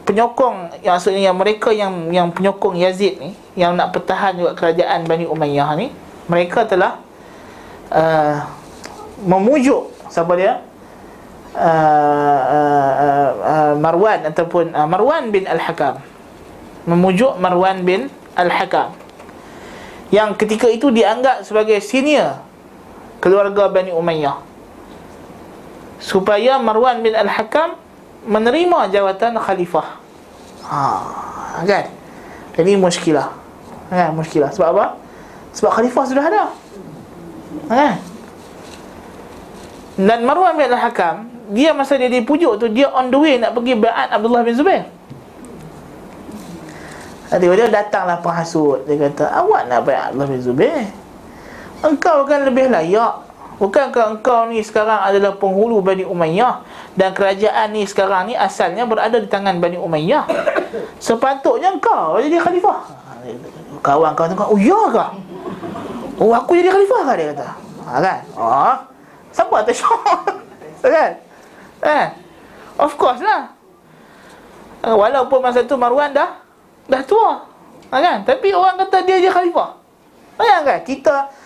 penyokong 0.08 0.80
yang 0.88 0.96
maksudnya 0.96 1.22
yang 1.28 1.36
mereka 1.36 1.70
yang 1.76 1.94
yang 2.16 2.32
penyokong 2.32 2.80
Yazid 2.80 3.20
ni 3.20 3.36
yang 3.60 3.76
nak 3.76 3.92
pertahan 3.92 4.40
juga 4.40 4.56
kerajaan 4.56 5.04
Bani 5.04 5.28
Umayyah 5.28 5.76
ni 5.76 5.92
mereka 6.32 6.64
telah 6.64 7.04
uh, 7.92 8.48
memujuk 9.20 9.92
siapa 10.08 10.32
dia 10.40 10.64
uh, 11.60 12.42
uh, 12.48 13.30
uh, 13.36 13.74
Marwan 13.76 14.32
ataupun 14.32 14.72
uh, 14.72 14.88
Marwan 14.88 15.28
bin 15.28 15.44
Al-Hakam 15.44 16.00
memujuk 16.88 17.36
Marwan 17.44 17.84
bin 17.84 18.08
Al-Hakam 18.40 18.96
yang 20.08 20.40
ketika 20.40 20.72
itu 20.72 20.88
dianggap 20.88 21.44
sebagai 21.44 21.84
senior 21.84 22.47
keluarga 23.20 23.70
Bani 23.70 23.92
Umayyah 23.94 24.38
supaya 25.98 26.62
Marwan 26.62 27.02
bin 27.02 27.14
Al-Hakam 27.18 27.76
menerima 28.28 28.92
jawatan 28.94 29.40
khalifah. 29.42 29.98
Ha, 30.68 31.64
kan? 31.64 31.86
Ini 32.58 32.78
muskilah. 32.78 33.34
Kan, 33.90 34.14
muskilah. 34.14 34.52
Sebab 34.54 34.68
apa? 34.78 34.86
Sebab 35.56 35.72
khalifah 35.74 36.04
sudah 36.06 36.26
ada. 36.28 36.44
Kan? 37.72 37.96
Dan 39.98 40.20
Marwan 40.28 40.54
bin 40.54 40.70
Al-Hakam, 40.70 41.26
dia 41.50 41.74
masa 41.74 41.98
dia 41.98 42.12
dipujuk 42.12 42.62
tu, 42.62 42.70
dia 42.70 42.92
on 42.94 43.10
the 43.10 43.18
way 43.18 43.42
nak 43.42 43.58
pergi 43.58 43.74
baiat 43.74 44.14
Abdullah 44.14 44.46
bin 44.46 44.54
Zubair. 44.54 44.86
Dia 47.34 47.68
datanglah 47.68 48.22
penghasut. 48.22 48.86
Dia 48.86 49.10
kata, 49.10 49.34
awak 49.34 49.66
nak 49.66 49.82
baiat 49.88 50.14
Abdullah 50.14 50.30
bin 50.30 50.42
Zubair? 50.44 50.86
Engkau 51.86 52.26
kan 52.26 52.42
lebih 52.42 52.74
layak 52.74 53.28
Bukankah 53.58 54.14
engkau 54.18 54.46
ni 54.54 54.62
sekarang 54.62 55.02
adalah 55.02 55.34
penghulu 55.34 55.82
Bani 55.82 56.06
Umayyah 56.06 56.62
Dan 56.94 57.14
kerajaan 57.18 57.74
ni 57.74 57.90
sekarang 57.90 58.30
ni 58.30 58.38
asalnya 58.38 58.86
berada 58.86 59.18
di 59.18 59.26
tangan 59.26 59.58
Bani 59.58 59.82
Umayyah 59.82 60.30
Sepatutnya 61.02 61.74
engkau 61.74 62.22
jadi 62.22 62.38
khalifah 62.38 62.86
Kawan-kawan 63.82 64.34
tengok, 64.34 64.50
oh 64.54 64.60
ya 64.62 64.82
kah? 64.94 65.10
Oh 66.22 66.34
aku 66.34 66.58
jadi 66.58 66.70
khalifah 66.70 67.02
kah 67.02 67.16
dia 67.18 67.26
kata 67.34 67.46
ha, 67.86 67.98
Kan? 67.98 68.20
Oh, 68.38 68.76
siapa 69.34 69.54
atas 69.62 69.76
syok? 69.82 70.02
kan? 70.86 71.12
Eh? 71.82 72.06
Of 72.78 72.94
course 72.94 73.22
lah 73.26 73.54
Walaupun 74.86 75.42
masa 75.42 75.66
tu 75.66 75.78
Marwan 75.82 76.14
dah 76.14 76.42
Dah 76.86 77.02
tua 77.02 77.42
ha, 77.90 77.96
kan? 77.98 78.22
Tapi 78.22 78.54
orang 78.54 78.86
kata 78.86 79.02
dia 79.02 79.18
je 79.18 79.30
khalifah 79.34 79.82
Bayangkan 80.38 80.86
kita 80.86 81.37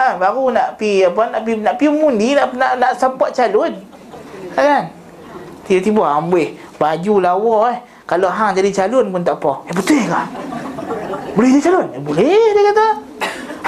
ha, 0.00 0.16
baru 0.16 0.48
nak 0.48 0.80
pi 0.80 1.04
apa 1.04 1.22
nak 1.28 1.40
pi 1.44 1.52
nak 1.60 1.74
pi 1.76 1.84
mengundi 1.92 2.32
nak 2.32 2.56
nak, 2.56 2.72
nak 2.80 2.92
support 2.96 3.36
calon. 3.36 3.76
Ha, 4.56 4.60
kan? 4.60 4.84
Tiba-tiba 5.68 6.02
ambil 6.18 6.56
baju 6.80 7.14
lawa 7.20 7.56
eh. 7.76 7.78
Kalau 8.08 8.26
hang 8.32 8.56
jadi 8.56 8.70
calon 8.74 9.12
pun 9.12 9.22
tak 9.22 9.38
apa. 9.38 9.52
Eh 9.70 9.74
betul 9.76 10.02
ke? 10.02 10.22
Boleh 11.36 11.48
jadi 11.54 11.62
calon? 11.70 11.86
Eh, 11.94 12.02
boleh 12.02 12.26
dia 12.26 12.62
kata. 12.74 12.86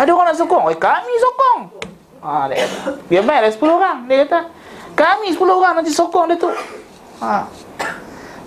Ada 0.02 0.10
orang 0.10 0.26
nak 0.32 0.38
sokong? 0.40 0.64
Eh 0.72 0.78
kami 0.80 1.14
sokong. 1.20 1.60
Ha 2.24 2.50
dia 2.50 2.56
kata. 2.64 2.78
Biar 3.06 3.22
baik 3.22 3.40
lah 3.44 3.52
10 3.52 3.78
orang 3.78 3.96
dia 4.08 4.16
kata. 4.26 4.40
Kami 4.98 5.26
10 5.30 5.46
orang 5.46 5.72
nanti 5.78 5.92
sokong 5.94 6.26
dia 6.32 6.36
tu. 6.40 6.50
Ha. 7.22 7.46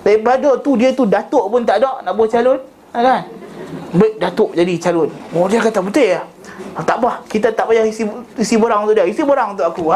Daripada 0.04 0.50
tu 0.60 0.76
dia 0.76 0.92
tu 0.92 1.08
datuk 1.08 1.48
pun 1.48 1.64
tak 1.64 1.80
ada 1.80 2.04
nak 2.04 2.14
buat 2.18 2.28
calon. 2.28 2.60
Ha, 2.92 2.98
kan? 3.00 3.22
Baik 3.96 4.20
datuk 4.20 4.52
jadi 4.52 4.74
calon. 4.82 5.08
Oh 5.32 5.48
dia 5.48 5.64
kata 5.64 5.80
betul 5.80 6.12
ya 6.12 6.35
Tak 6.76 7.00
apa, 7.00 7.24
kita 7.32 7.56
tak 7.56 7.72
payah 7.72 7.88
isi 7.88 8.04
isi 8.36 8.60
borang 8.60 8.84
untuk 8.84 9.00
dia. 9.00 9.08
Isi 9.08 9.24
borang 9.24 9.56
untuk 9.56 9.64
aku. 9.64 9.96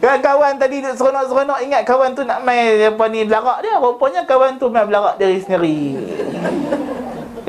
kan 0.00 0.20
kawan 0.20 0.60
tadi 0.60 0.84
seronok-seronok 0.84 1.64
ingat 1.64 1.82
kawan 1.88 2.12
tu 2.12 2.28
nak 2.28 2.44
main 2.44 2.76
apa 2.92 3.04
ni 3.08 3.24
belarak 3.24 3.64
dia. 3.64 3.80
Rupanya 3.80 4.28
kawan 4.28 4.60
tu 4.60 4.68
main 4.68 4.84
belarak 4.84 5.16
diri 5.16 5.40
sendiri. 5.40 5.96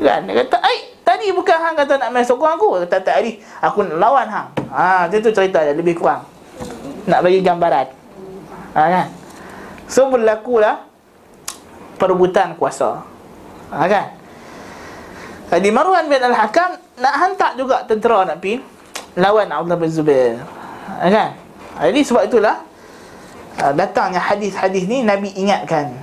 kan? 0.00 0.24
Dia 0.24 0.34
kata, 0.40 0.56
"Ai, 0.64 0.96
tadi 1.04 1.28
bukan 1.36 1.52
hang 1.60 1.76
kata 1.76 2.00
nak 2.00 2.10
main 2.16 2.24
sokong 2.24 2.56
aku. 2.56 2.68
Tak 2.88 3.04
tak 3.04 3.20
ni. 3.20 3.44
Aku 3.60 3.84
nak 3.84 4.00
lawan 4.00 4.26
hang. 4.32 4.48
Ha, 4.72 5.04
itu 5.12 5.28
cerita 5.36 5.60
dia 5.60 5.76
lebih 5.76 6.00
kurang. 6.00 6.24
Nak 7.04 7.20
bagi 7.20 7.44
gambaran. 7.44 7.86
Ha 8.72 8.82
kan? 8.88 9.06
So 9.84 10.08
berlakulah 10.08 10.80
perebutan 12.00 12.56
kuasa. 12.56 13.04
Ha 13.68 13.84
kan? 13.84 14.16
Jadi 15.52 15.68
Marwan 15.68 16.08
bin 16.08 16.24
Al-Hakam 16.24 16.81
nak 17.00 17.14
hantar 17.16 17.56
juga 17.56 17.86
tentera 17.88 18.28
nak 18.28 18.42
pergi 18.42 18.60
lawan 19.16 19.48
Abdullah 19.48 19.80
bin 19.80 19.90
Zubair. 19.92 20.40
Ha 20.88 21.08
kan? 21.08 21.30
Jadi 21.80 22.00
sebab 22.04 22.22
itulah 22.28 22.56
uh, 23.60 23.72
datangnya 23.72 24.20
hadis-hadis 24.20 24.84
ni 24.84 25.00
Nabi 25.00 25.32
ingatkan 25.32 25.96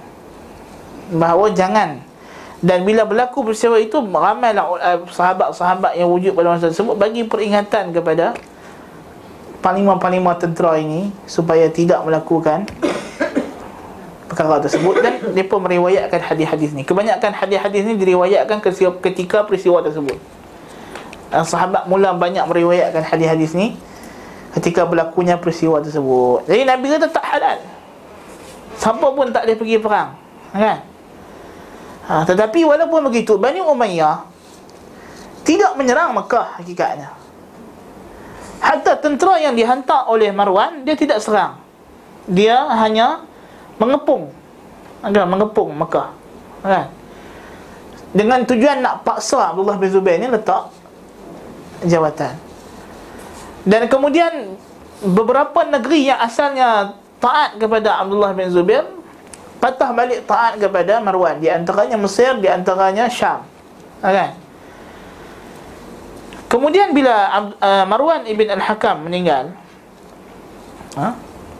bahawa 1.13 1.53
jangan 1.53 2.01
dan 2.59 2.83
bila 2.83 3.07
berlaku 3.07 3.45
peristiwa 3.45 3.79
itu 3.79 4.01
ramailah 4.01 4.65
uh, 4.65 4.99
sahabat-sahabat 5.07 5.95
yang 5.95 6.09
wujud 6.09 6.35
pada 6.35 6.57
masa 6.57 6.73
tersebut 6.73 6.95
bagi 6.97 7.23
peringatan 7.23 7.93
kepada 7.95 8.35
panglima-panglima 9.61 10.35
tentera 10.39 10.75
ini 10.79 11.13
supaya 11.29 11.69
tidak 11.69 12.01
melakukan 12.03 12.65
perkara 14.29 14.61
tersebut 14.61 14.95
dan 15.01 15.19
mereka 15.33 15.55
meriwayatkan 15.57 16.21
hadis-hadis 16.21 16.71
ni. 16.71 16.85
Kebanyakan 16.85 17.33
hadis-hadis 17.33 17.81
ni 17.83 17.93
diriwayatkan 17.97 18.61
ketika 19.01 19.43
peristiwa 19.43 19.81
tersebut. 19.81 20.38
Dan 21.29 21.45
sahabat 21.45 21.85
mula 21.85 22.17
banyak 22.17 22.41
meriwayatkan 22.49 23.05
hadis-hadis 23.05 23.53
ni 23.53 23.77
ketika 24.57 24.85
berlakunya 24.85 25.37
peristiwa 25.37 25.77
tersebut. 25.77 26.49
Jadi 26.49 26.65
Nabi 26.65 26.85
kata 26.89 27.07
tak 27.09 27.25
halal. 27.25 27.57
Siapa 28.79 29.07
pun 29.13 29.29
tak 29.29 29.45
boleh 29.45 29.57
pergi 29.59 29.77
perang. 29.77 30.09
Kan? 30.49 30.79
Ha, 32.09 32.25
tetapi 32.25 32.65
walaupun 32.65 33.05
begitu, 33.05 33.37
Bani 33.37 33.61
Umayyah 33.61 34.25
tidak 35.45 35.77
menyerang 35.77 36.17
Mekah 36.17 36.57
hakikatnya. 36.57 37.13
Hatta 38.59 38.97
tentera 38.97 39.37
yang 39.37 39.53
dihantar 39.53 40.09
oleh 40.09 40.33
Marwan, 40.33 40.81
dia 40.81 40.97
tidak 40.97 41.21
serang. 41.21 41.61
Dia 42.25 42.65
hanya 42.81 43.21
mengepung. 43.77 44.33
Kan? 45.05 45.29
Mengepung 45.29 45.69
Mekah. 45.77 46.09
Kan? 46.65 46.89
Dengan 48.09 48.41
tujuan 48.41 48.81
nak 48.81 49.05
paksa 49.05 49.53
Abdullah 49.53 49.77
bin 49.77 49.93
Zubair 49.93 50.17
ni 50.17 50.25
letak 50.25 50.73
jawatan. 51.85 52.35
Dan 53.67 53.87
kemudian 53.91 54.55
beberapa 55.03 55.63
negeri 55.67 56.11
yang 56.11 56.19
asalnya 56.19 56.95
taat 57.19 57.59
kepada 57.59 57.99
Abdullah 57.99 58.31
bin 58.35 58.47
Zubair 58.51 58.87
patah 59.59 59.91
balik 59.91 60.23
taat 60.23 60.55
kepada 60.55 61.03
Marwan 61.03 61.39
di 61.43 61.51
antaranya 61.51 61.99
Mesir 61.99 62.39
di 62.39 62.47
antaranya 62.47 63.11
Syam. 63.11 63.43
Kan? 63.99 64.31
Kemudian 66.49 66.95
bila 66.95 67.29
uh, 67.59 67.85
Marwan 67.85 68.25
ibn 68.25 68.47
Al-Hakam 68.47 69.05
meninggal 69.05 69.53
ha? 70.95 71.13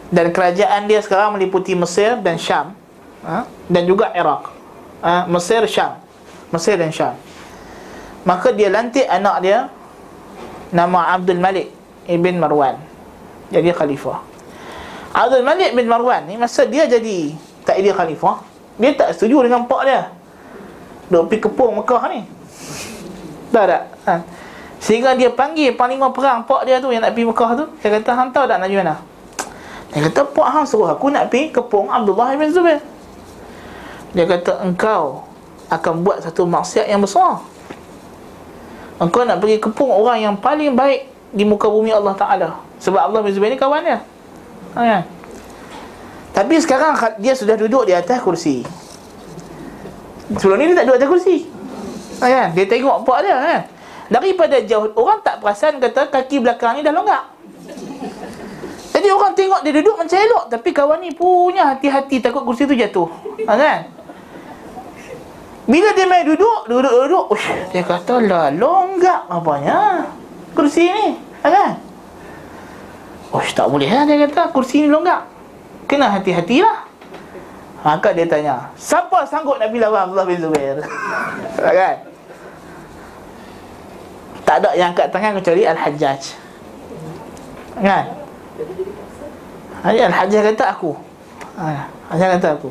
dan 0.10 0.32
kerajaan 0.32 0.88
dia 0.88 1.04
sekarang 1.04 1.36
meliputi 1.36 1.76
Mesir 1.76 2.18
dan 2.24 2.40
Syam 2.40 2.74
ha? 3.22 3.46
dan 3.68 3.84
juga 3.84 4.16
Iraq. 4.16 4.50
Ha? 5.04 5.28
Mesir 5.28 5.62
Syam. 5.68 6.00
Mesir 6.50 6.80
dan 6.80 6.90
Syam. 6.90 7.16
Maka 8.24 8.56
dia 8.56 8.72
lantik 8.72 9.06
anak 9.06 9.36
dia 9.44 9.60
nama 10.70 11.18
Abdul 11.18 11.42
Malik 11.42 11.74
ibn 12.06 12.38
Marwan. 12.38 12.78
Jadi 13.50 13.74
khalifah. 13.74 14.22
Abdul 15.10 15.42
Malik 15.42 15.74
bin 15.74 15.90
Marwan 15.90 16.30
ni 16.30 16.38
masa 16.38 16.70
dia 16.70 16.86
jadi 16.86 17.34
tak 17.66 17.82
dia 17.82 17.94
khalifah 17.94 18.46
dia 18.80 18.96
tak 18.96 19.12
setuju 19.18 19.44
dengan 19.44 19.68
pak 19.68 19.82
dia. 19.84 20.02
Duk 21.12 21.28
pergi 21.28 21.44
kepung 21.50 21.82
Mekah 21.82 22.04
ni. 22.16 22.22
Tak 23.50 23.66
tak? 23.66 23.84
Ha. 24.06 24.14
sehingga 24.80 25.12
dia 25.12 25.28
panggil 25.28 25.76
panglima 25.76 26.08
perang 26.16 26.48
pak 26.48 26.64
dia 26.64 26.80
tu 26.80 26.94
yang 26.94 27.04
nak 27.04 27.12
pergi 27.12 27.28
Mekah 27.28 27.52
tu. 27.60 27.66
Dia 27.84 27.90
kata 28.00 28.12
hantar 28.16 28.44
tak 28.48 28.58
nak 28.62 28.70
pergi 28.72 28.80
mana? 28.80 28.96
Dia 29.90 30.00
kata 30.08 30.22
pak 30.32 30.48
hang 30.54 30.66
suruh 30.70 30.88
aku 30.94 31.10
nak 31.12 31.34
pergi 31.34 31.52
kepung 31.52 31.92
Abdullah 31.92 32.32
bin 32.38 32.54
Zubair. 32.54 32.80
Dia 34.16 34.24
kata 34.30 34.64
engkau 34.64 35.28
akan 35.68 35.94
buat 36.06 36.24
satu 36.24 36.48
maksiat 36.48 36.88
yang 36.88 37.04
besar 37.04 37.42
engkau 39.00 39.24
nak 39.24 39.40
pergi 39.40 39.58
kepung 39.64 39.90
orang 39.90 40.20
yang 40.20 40.36
paling 40.36 40.76
baik 40.76 41.08
di 41.32 41.48
muka 41.48 41.72
bumi 41.72 41.94
Allah 41.96 42.14
Ta'ala 42.14 42.50
Sebab 42.84 43.00
Allah 43.00 43.20
bin 43.24 43.32
Zubair 43.32 43.54
ni 43.54 43.60
kawan 43.60 43.82
dia 43.86 43.98
ha, 44.76 44.80
kan? 44.82 45.02
Tapi 46.36 46.56
sekarang 46.62 46.94
dia 47.18 47.34
sudah 47.34 47.56
duduk 47.56 47.88
di 47.88 47.94
atas 47.96 48.20
kursi 48.20 48.66
Sebelum 50.36 50.58
ni 50.62 50.70
dia 50.70 50.84
tak 50.84 50.86
duduk 50.90 50.98
atas 51.00 51.10
kursi 51.10 51.38
ha, 52.20 52.26
kan? 52.28 52.48
Dia 52.54 52.66
tengok 52.68 53.08
pak 53.08 53.20
dia 53.24 53.36
kan? 53.38 53.62
Daripada 54.10 54.58
jauh 54.66 54.90
Orang 54.98 55.22
tak 55.22 55.40
perasan 55.40 55.78
kata 55.78 56.10
kaki 56.10 56.42
belakang 56.44 56.78
ni 56.78 56.82
dah 56.82 56.92
longgak 56.92 57.24
Jadi 58.90 59.08
orang 59.14 59.34
tengok 59.38 59.62
dia 59.64 59.74
duduk 59.80 59.96
macam 59.96 60.18
elok 60.18 60.44
Tapi 60.50 60.70
kawan 60.74 61.00
ni 61.00 61.14
punya 61.14 61.72
hati-hati 61.72 62.20
Takut 62.20 62.42
kursi 62.42 62.66
tu 62.66 62.74
jatuh 62.74 63.08
ha, 63.46 63.54
kan? 63.54 63.99
Bila 65.70 65.94
dia 65.94 66.10
main 66.10 66.26
duduk, 66.26 66.66
duduk-duduk, 66.66 67.30
dia 67.70 67.86
kata 67.86 68.26
lah 68.26 68.50
longgak 68.50 69.22
apanya 69.30 70.02
kursi 70.58 70.90
ni 70.90 71.14
kan? 71.46 71.78
Oh 73.30 73.46
tak 73.54 73.70
boleh 73.70 73.86
lah 73.86 74.02
dia 74.10 74.26
kata 74.26 74.50
kursi 74.50 74.82
ni 74.82 74.88
longgak. 74.90 75.30
Kena 75.86 76.10
hati-hatilah 76.10 76.86
Maka 77.82 78.14
dia 78.14 78.30
tanya 78.30 78.70
Siapa 78.78 79.26
sanggup 79.26 79.58
nak 79.58 79.74
lawan 79.74 80.06
Abdullah 80.06 80.28
bin 80.30 80.38
Zubair? 80.38 80.78
Kan? 81.80 81.96
Tak 84.46 84.56
ada 84.62 84.70
yang 84.74 84.94
angkat 84.94 85.10
tangan 85.14 85.38
kecuali 85.38 85.66
Al-Hajjaj. 85.66 86.22
Kan? 87.78 88.06
Al-Hajjaj 89.86 90.42
kata 90.54 90.66
aku. 90.74 90.98
Al-Hajjaj 91.58 92.30
kata 92.42 92.50
aku 92.58 92.70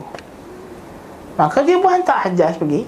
Maka 1.38 1.62
dia 1.62 1.78
pun 1.78 1.86
hantar 1.86 2.26
Hajjaj 2.26 2.58
pergi. 2.58 2.82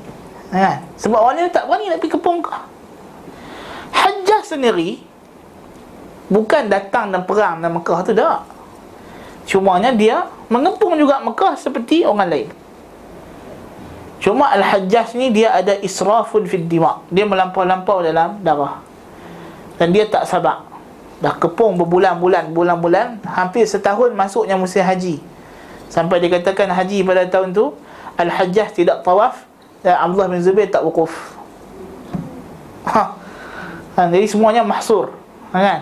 Kan? 0.50 0.82
Sebab 0.98 1.18
orang 1.22 1.46
ni 1.46 1.54
tak 1.54 1.70
berani 1.70 1.86
nak 1.86 2.02
pergi 2.02 2.10
ke 2.10 2.18
Pongkah 2.18 2.66
Hajjah 3.94 4.42
sendiri 4.42 4.98
Bukan 6.26 6.66
datang 6.66 7.14
dan 7.14 7.22
perang 7.26 7.58
dalam 7.58 7.78
Mekah 7.82 8.06
tu 8.06 8.14
tak. 8.14 8.46
Cumanya 9.50 9.90
dia 9.90 10.30
mengepung 10.46 10.94
juga 10.94 11.18
Mekah 11.18 11.58
seperti 11.58 12.06
orang 12.06 12.30
lain. 12.30 12.48
Cuma 14.22 14.46
Al-Hajjah 14.54 15.10
ni 15.18 15.34
dia 15.34 15.50
ada 15.50 15.74
israfun 15.82 16.46
fid 16.46 16.70
dima 16.70 17.02
Dia 17.10 17.26
melampau-lampau 17.26 17.98
dalam 17.98 18.38
darah. 18.46 18.78
Dan 19.74 19.90
dia 19.90 20.06
tak 20.06 20.22
sabar. 20.30 20.70
Dah 21.18 21.34
kepung 21.34 21.76
berbulan-bulan 21.76 22.54
Bulan-bulan 22.54 23.20
Hampir 23.26 23.66
setahun 23.66 24.14
masuknya 24.14 24.54
musim 24.54 24.86
haji. 24.86 25.18
Sampai 25.90 26.22
dikatakan 26.22 26.70
haji 26.70 27.02
pada 27.02 27.26
tahun 27.26 27.50
tu 27.50 27.74
Al-Hajjah 28.20 28.68
tidak 28.76 29.00
tawaf 29.00 29.48
Dan 29.80 29.96
Abdullah 29.96 30.28
bin 30.28 30.44
Zubair 30.44 30.68
tak 30.68 30.84
wukuf 30.84 31.12
Ha 32.84 33.04
ha, 33.96 34.02
Jadi 34.12 34.26
semuanya 34.28 34.60
mahsur 34.60 35.16
ha, 35.52 35.56
kan? 35.56 35.80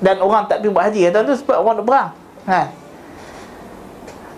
Dan 0.00 0.20
orang 0.24 0.48
tak 0.48 0.64
pergi 0.64 0.72
buat 0.72 0.84
haji 0.88 1.00
Kata 1.12 1.18
tu 1.28 1.34
sebab 1.36 1.56
orang 1.60 1.74
nak 1.80 1.86
perang 1.86 2.10
ha. 2.48 2.60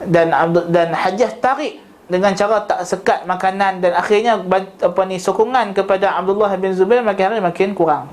Dan 0.06 0.26
dan 0.68 0.88
hajah 0.92 1.32
tarik 1.40 1.86
dengan 2.06 2.30
cara 2.38 2.62
tak 2.62 2.86
sekat 2.86 3.26
makanan 3.26 3.82
dan 3.82 3.92
akhirnya 3.98 4.38
apa 4.38 5.02
ni 5.10 5.18
sokongan 5.18 5.74
kepada 5.74 6.14
Abdullah 6.14 6.54
bin 6.54 6.70
Zubair 6.70 7.02
makin 7.02 7.34
hari 7.34 7.42
makin 7.42 7.74
kurang. 7.74 8.06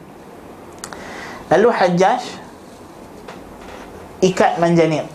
Lalu 1.54 1.70
Hajjaj 1.70 2.22
ikat 4.26 4.58
manjanik. 4.58 5.06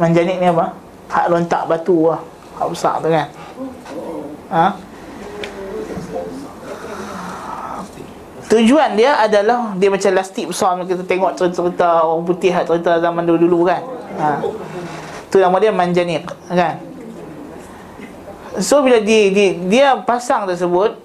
Manjanik 0.00 0.40
ni 0.40 0.48
apa? 0.48 0.72
Hak 1.12 1.26
lontak 1.28 1.68
batu 1.68 2.08
lah. 2.08 2.24
Hak 2.60 2.68
besar 2.68 3.00
tu 3.00 3.08
kan. 3.08 3.26
Ha? 4.52 4.66
Tujuan 8.50 8.98
dia 8.98 9.16
adalah 9.16 9.72
dia 9.78 9.88
macam 9.88 10.10
lastik 10.12 10.50
besar 10.50 10.76
kita 10.84 11.06
tengok 11.06 11.38
cerita-cerita 11.38 12.04
orang 12.04 12.26
putih 12.26 12.52
cerita 12.52 13.00
zaman 13.00 13.24
dulu-dulu 13.24 13.72
kan. 13.72 13.82
Ha. 14.20 14.44
Tu 15.32 15.40
nama 15.40 15.56
dia 15.56 15.72
manjanik 15.72 16.28
kan. 16.50 16.82
So 18.58 18.82
bila 18.82 18.98
dia, 18.98 19.30
dia 19.30 19.48
dia 19.54 19.86
pasang 20.02 20.44
tersebut 20.50 20.98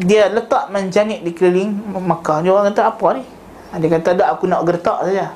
dia 0.00 0.32
letak 0.32 0.72
manjanik 0.72 1.20
di 1.22 1.36
keliling 1.36 1.76
Makkah. 1.94 2.40
Dia 2.40 2.50
orang 2.50 2.72
kata 2.72 2.82
apa 2.88 3.06
ni? 3.20 3.22
Ha, 3.70 3.72
dia 3.76 3.88
kata 3.92 4.08
tak 4.16 4.28
aku 4.32 4.44
nak 4.48 4.64
gertak 4.64 4.98
saja. 5.04 5.26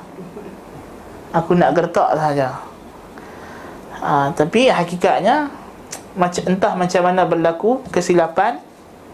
Aku 1.31 1.51
nak 1.53 1.71
gertak 1.77 2.09
saja. 2.17 2.57
Ha, 4.01 4.33
tapi 4.33 4.65
hakikatnya 4.65 5.60
macam 6.17 6.43
entah 6.47 6.73
macam 6.75 7.01
mana 7.07 7.23
berlaku 7.23 7.83
kesilapan 7.89 8.59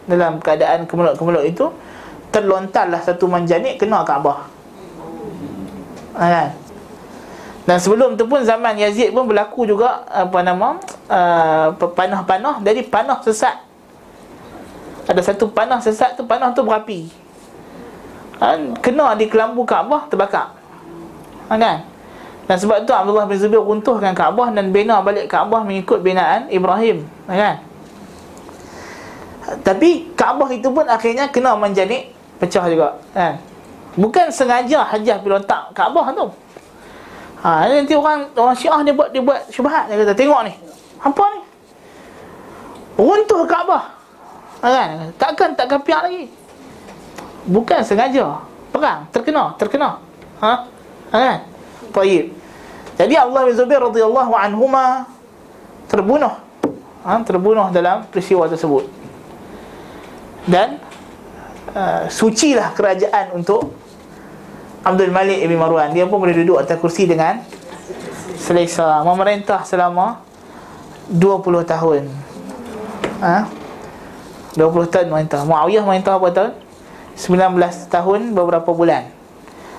dalam 0.07 0.39
keadaan 0.41 0.87
kemeluk-kemeluk 0.87 1.45
itu 1.45 1.65
terlontarlah 2.33 2.99
satu 3.03 3.29
manjanik 3.29 3.79
kena 3.79 4.01
Kaabah. 4.03 4.47
Ha, 6.17 6.23
kan? 6.25 6.49
Dan 7.67 7.77
sebelum 7.83 8.15
tu 8.15 8.25
pun 8.25 8.39
zaman 8.41 8.79
Yazid 8.79 9.11
pun 9.11 9.27
berlaku 9.27 9.67
juga 9.67 10.07
apa 10.07 10.39
nama 10.39 10.79
uh, 11.11 11.67
panah-panah 11.75 12.63
jadi 12.63 12.81
panah 12.87 13.19
sesat. 13.21 13.67
Ada 15.07 15.23
satu 15.23 15.47
panah 15.47 15.79
sesat 15.79 16.19
tu 16.19 16.27
Panah 16.27 16.51
tu 16.51 16.67
berapi 16.67 17.07
ha, 18.43 18.59
Kena 18.83 19.15
di 19.15 19.31
kelambu 19.31 19.63
Kaabah 19.63 20.11
Terbakar 20.11 20.51
Kan 21.47 21.63
dan 22.47 22.55
sebab 22.55 22.87
tu 22.87 22.95
Abdullah 22.95 23.27
bin 23.27 23.35
Zubair 23.35 23.59
runtuhkan 23.59 24.15
Kaabah 24.15 24.55
dan 24.55 24.71
bina 24.71 25.03
balik 25.03 25.27
Kaabah 25.27 25.67
mengikut 25.67 25.99
binaan 25.99 26.47
Ibrahim, 26.47 27.03
ha, 27.27 27.35
kan? 27.35 27.55
Tapi 29.67 30.15
Kaabah 30.15 30.47
itu 30.55 30.71
pun 30.71 30.87
akhirnya 30.87 31.27
kena 31.27 31.59
menjadi 31.59 32.07
pecah 32.39 32.65
juga, 32.71 32.95
kan? 33.11 33.35
Bukan 33.99 34.31
sengaja 34.31 34.87
hajah 34.87 35.17
bila 35.19 35.43
letak 35.43 35.75
Kaabah 35.75 36.15
tu. 36.15 36.25
Ha, 37.43 37.69
nanti 37.69 37.93
orang 37.93 38.31
orang 38.33 38.55
Syiah 38.55 38.81
dia 38.81 38.95
buat 38.95 39.09
dia 39.13 39.21
buat 39.21 39.45
syubhat 39.51 39.91
dia 39.91 39.99
kata 39.99 40.15
tengok 40.15 40.41
ni. 40.47 40.53
Apa 41.03 41.23
ni? 41.35 41.39
Runtuh 42.97 43.43
Kaabah. 43.43 43.83
Ha, 44.63 44.67
kan? 44.71 44.87
Takkan 45.19 45.49
takkan 45.53 45.79
piak 45.83 46.01
lagi. 46.07 46.23
Bukan 47.47 47.79
sengaja. 47.83 48.41
Perang 48.71 49.07
terkena, 49.15 49.55
terkena. 49.55 49.89
Ha 50.37 50.67
kan? 51.09 51.39
Baik. 51.95 52.36
Jadi 52.97 53.13
Allah 53.13 53.45
bin 53.45 53.53
Zubair 53.53 53.81
radhiyallahu 53.85 54.33
anhuma 54.33 55.05
terbunuh. 55.85 56.33
Ha, 57.05 57.21
terbunuh 57.23 57.69
dalam 57.69 58.03
peristiwa 58.09 58.49
tersebut. 58.49 58.89
Dan 60.49 60.81
uh, 61.77 62.09
sucilah 62.09 62.73
kerajaan 62.73 63.37
untuk 63.37 63.69
Abdul 64.81 65.13
Malik 65.13 65.39
ibn 65.45 65.55
Marwan. 65.61 65.93
Dia 65.93 66.09
pun 66.09 66.17
boleh 66.17 66.33
duduk 66.33 66.57
atas 66.57 66.81
kursi 66.81 67.05
dengan 67.05 67.45
selesa 68.35 69.05
memerintah 69.05 69.61
selama 69.61 70.25
20 71.13 71.63
tahun. 71.69 72.03
Ha? 73.21 73.37
20 74.57 74.93
tahun 74.93 75.05
memerintah. 75.13 75.45
Muawiyah 75.45 75.85
memerintah 75.85 76.17
berapa 76.17 76.33
tahun? 76.33 76.53
19 77.13 77.93
tahun 77.93 78.19
beberapa 78.33 78.73
bulan. 78.73 79.13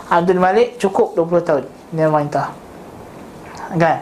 Abdul 0.08 0.40
Malik 0.40 0.78
cukup 0.80 1.18
20 1.18 1.44
tahun 1.44 1.64
dia 1.92 2.08
memerintah 2.08 2.67
kan? 3.76 4.00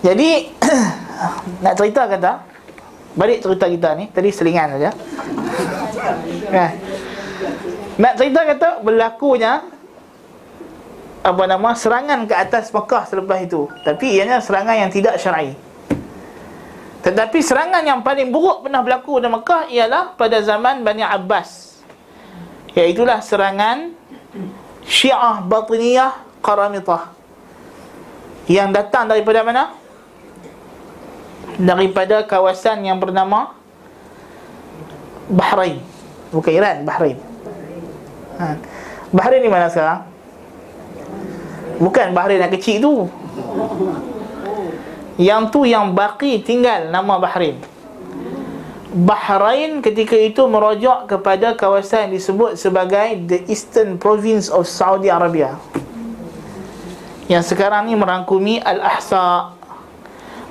Jadi 0.00 0.48
nak 1.64 1.74
cerita 1.76 2.08
kata 2.08 2.32
balik 3.12 3.44
cerita 3.44 3.66
kita 3.68 3.88
ni 3.98 4.04
tadi 4.08 4.30
selingan 4.32 4.78
saja. 4.78 4.90
Kan? 6.48 6.72
Nak 8.00 8.12
cerita 8.16 8.40
kata 8.48 8.68
berlakunya 8.80 9.60
apa 11.20 11.42
nama 11.44 11.76
serangan 11.76 12.24
ke 12.24 12.32
atas 12.32 12.72
Mekah 12.72 13.04
selepas 13.04 13.44
itu. 13.44 13.68
Tapi 13.84 14.16
ianya 14.16 14.40
serangan 14.40 14.72
yang 14.72 14.88
tidak 14.88 15.20
syar'i. 15.20 15.52
Tetapi 17.00 17.38
serangan 17.44 17.84
yang 17.84 18.00
paling 18.00 18.32
buruk 18.32 18.64
pernah 18.64 18.80
berlaku 18.80 19.20
di 19.20 19.28
Mekah 19.28 19.68
ialah 19.68 20.16
pada 20.16 20.40
zaman 20.40 20.80
Bani 20.80 21.04
Abbas. 21.04 21.80
Iaitulah 22.72 23.20
serangan 23.20 23.92
Syiah 24.84 25.44
Batiniyah 25.44 26.40
Qaramitah 26.40 27.19
yang 28.50 28.74
datang 28.74 29.06
daripada 29.06 29.46
mana? 29.46 29.70
Daripada 31.54 32.26
kawasan 32.26 32.82
yang 32.82 32.98
bernama 32.98 33.54
Bahrain. 35.30 35.78
Bukan 36.34 36.50
Iran, 36.50 36.82
Bahrain. 36.82 37.14
Ha. 38.42 38.58
Bahrain 39.14 39.38
di 39.38 39.46
mana 39.46 39.70
sekarang? 39.70 40.02
Bukan 41.78 42.10
Bahrain 42.10 42.42
yang 42.42 42.50
kecil 42.50 42.82
tu. 42.82 42.94
Yang 45.14 45.42
tu 45.54 45.60
yang 45.62 45.94
baki 45.94 46.42
tinggal 46.42 46.90
nama 46.90 47.22
Bahrain. 47.22 47.54
Bahrain 48.90 49.78
ketika 49.78 50.18
itu 50.18 50.42
merujuk 50.50 51.06
kepada 51.06 51.54
kawasan 51.54 52.10
yang 52.10 52.18
disebut 52.18 52.58
sebagai 52.58 53.14
the 53.30 53.46
Eastern 53.46 53.94
Province 54.02 54.50
of 54.50 54.66
Saudi 54.66 55.06
Arabia 55.06 55.54
yang 57.30 57.46
sekarang 57.46 57.86
ni 57.86 57.94
merangkumi 57.94 58.58
Al-Ahsa. 58.58 59.54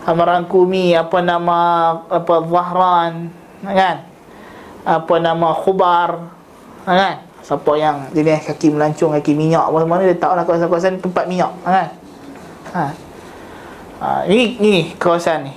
Merangkumi 0.07 0.95
apa 0.95 1.19
nama 1.19 1.59
apa 2.07 2.35
Zahran 2.47 3.29
kan? 3.61 3.97
Apa 4.87 5.19
nama 5.19 5.51
Khubar 5.59 6.31
kan? 6.87 7.19
Siapa 7.43 7.71
yang 7.75 8.07
jenis 8.15 8.47
kaki 8.47 8.73
melancong 8.73 9.11
kaki 9.19 9.35
minyak 9.35 9.67
apa 9.67 9.83
mana 9.83 10.07
dia 10.07 10.15
tahu 10.15 10.33
lah 10.39 10.47
kawasan-kawasan 10.47 11.03
tempat 11.03 11.27
minyak 11.27 11.51
kan? 11.67 11.89
Ha. 12.73 12.85
ha. 13.99 14.09
ini 14.31 14.55
ini 14.57 14.73
kawasan 14.95 15.51
ni. 15.51 15.53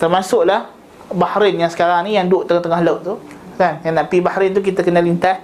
Termasuklah 0.00 0.72
Bahrain 1.12 1.52
yang 1.52 1.68
sekarang 1.68 2.08
ni 2.08 2.16
yang 2.16 2.26
duduk 2.26 2.48
tengah-tengah 2.48 2.80
laut 2.80 3.00
tu 3.04 3.14
kan? 3.60 3.78
Yang 3.84 3.92
nak 3.92 4.04
pergi 4.08 4.22
Bahrain 4.24 4.50
tu 4.56 4.64
kita 4.64 4.80
kena 4.80 5.04
lintas 5.04 5.36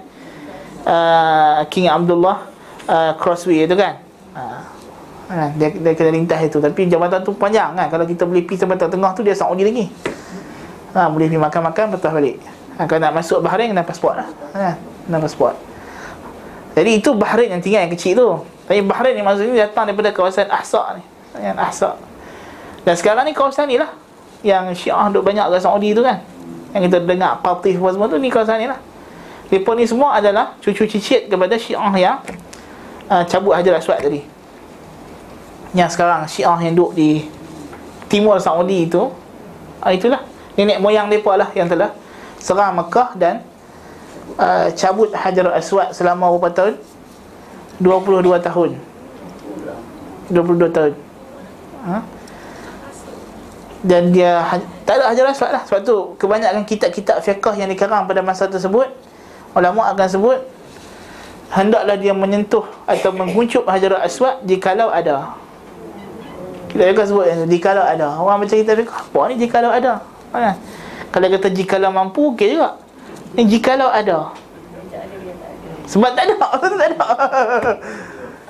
uh, 0.89 1.63
King 1.69 1.87
Abdullah 1.87 2.49
uh, 2.89 3.13
Crossway 3.15 3.69
tu 3.69 3.77
kan? 3.77 4.01
Uh, 4.33 4.78
ha, 5.29 5.53
dia, 5.53 5.69
dia 5.69 5.91
kena 5.93 6.11
lintas 6.11 6.41
itu. 6.41 6.57
Tapi 6.57 6.89
jabatan 6.89 7.21
tu 7.21 7.31
panjang 7.37 7.77
kan. 7.77 7.87
Kalau 7.87 8.03
kita 8.03 8.25
boleh 8.25 8.43
pergi 8.43 8.65
sampai 8.65 8.75
tengah 8.75 9.11
tu 9.13 9.21
Dia 9.21 9.37
Saudi 9.37 9.63
lagi. 9.63 9.85
Ha, 10.97 11.05
Boleh 11.07 11.29
pergi 11.29 11.39
makan-makan 11.39 11.85
Lepas 11.95 12.11
balik. 12.11 12.41
Ha, 12.75 12.89
Kalau 12.89 12.99
nak 12.99 13.13
masuk 13.21 13.39
Bahrain 13.45 13.69
Kena 13.69 13.85
pasport 13.85 14.17
lah. 14.17 14.27
Ha, 14.57 14.73
Kena 15.05 15.17
pasport 15.21 15.55
Jadi 16.73 16.91
itu 16.97 17.13
Bahrain 17.13 17.49
yang 17.53 17.61
tinggal 17.61 17.85
yang 17.85 17.93
kecil 17.93 18.13
tu. 18.17 18.29
Tapi 18.65 18.81
Bahrain 18.81 19.13
ni 19.13 19.21
maksudnya 19.21 19.69
Datang 19.69 19.93
daripada 19.93 20.09
kawasan 20.09 20.49
Ahsa 20.49 20.97
ni. 20.97 21.03
Yang 21.37 21.57
Ahsa. 21.61 21.89
Dan 22.83 22.93
sekarang 22.97 23.23
ni 23.29 23.37
kawasan 23.37 23.69
ni 23.69 23.77
lah. 23.77 23.93
Yang 24.41 24.81
Syiah 24.81 25.07
duduk 25.13 25.29
banyak 25.29 25.45
kat 25.45 25.61
Saudi 25.61 25.93
tu 25.93 26.01
kan. 26.01 26.25
Yang 26.73 26.89
kita 26.89 26.97
dengar 27.05 27.37
Patih 27.45 27.77
semua 27.77 28.09
tu 28.09 28.17
Ni 28.17 28.33
kawasan 28.33 28.57
ni 28.57 28.67
lah. 28.67 28.81
Mereka 29.49 29.73
ni 29.73 29.85
semua 29.89 30.13
adalah 30.17 30.53
Cucu 30.61 30.85
cicit 30.85 31.25
kepada 31.25 31.57
Syiah 31.57 31.93
yang 31.97 32.17
uh, 33.09 33.25
Cabut 33.25 33.57
Hajar 33.57 33.81
Aswad 33.81 34.01
tadi 34.01 34.38
yang 35.73 35.89
sekarang 35.89 36.25
Syiah 36.25 36.57
yang 36.61 36.73
duduk 36.73 36.97
di 36.97 37.25
timur 38.09 38.41
Saudi 38.41 38.89
itu 38.89 39.09
uh, 39.81 39.91
itulah. 39.93 40.25
Nenek 40.59 40.83
moyang 40.83 41.07
mereka 41.07 41.39
lah 41.39 41.49
yang 41.55 41.71
telah 41.71 41.95
serang 42.35 42.75
Mekah 42.75 43.15
dan 43.15 43.47
uh, 44.35 44.67
cabut 44.75 45.13
Hajar 45.15 45.55
Aswad 45.55 45.95
selama 45.95 46.35
berapa 46.35 46.51
tahun? 46.51 46.73
22 47.79 48.43
tahun. 48.43 48.69
22 50.35 50.75
tahun. 50.75 50.93
Ha? 51.79 51.97
dan 53.79 54.11
dia 54.11 54.43
tak 54.83 54.99
ada 54.99 55.07
Hajar 55.11 55.25
Aswad 55.31 55.51
lah. 55.55 55.63
Sebab 55.63 55.81
tu 55.87 55.97
kebanyakan 56.19 56.67
kitab-kitab 56.67 57.23
fiqah 57.23 57.55
yang 57.55 57.71
dikarang 57.71 58.03
pada 58.11 58.19
masa 58.19 58.51
tersebut 58.51 58.91
ulama 59.55 59.87
akan 59.95 60.07
sebut 60.07 60.39
hendaklah 61.49 61.95
dia 61.97 62.13
menyentuh 62.13 62.67
atau 62.85 63.09
menguncup 63.15 63.63
Hajar 63.65 64.03
Aswad 64.03 64.43
jikalau 64.43 64.91
ada 64.91 65.33
kita 66.79 66.95
akan 66.95 67.05
sebut 67.11 67.25
jika 67.51 67.75
ada. 67.75 68.07
Orang 68.15 68.39
macam 68.39 68.55
kita 68.55 68.71
fikir 68.71 68.87
apa 68.87 69.19
ni 69.27 69.35
jika 69.35 69.59
ada. 69.59 69.99
Kan? 70.31 70.55
Kalau 71.11 71.27
kata 71.27 71.47
jika 71.51 71.75
mampu 71.91 72.31
okey 72.31 72.55
juga. 72.55 72.79
Ni 73.35 73.43
jika 73.43 73.75
ada. 73.75 74.31
Sebab 75.83 76.15
tak 76.15 76.23
ada. 76.31 76.35
Sebab 76.63 76.77
tak 76.79 76.87
ada. 76.95 77.03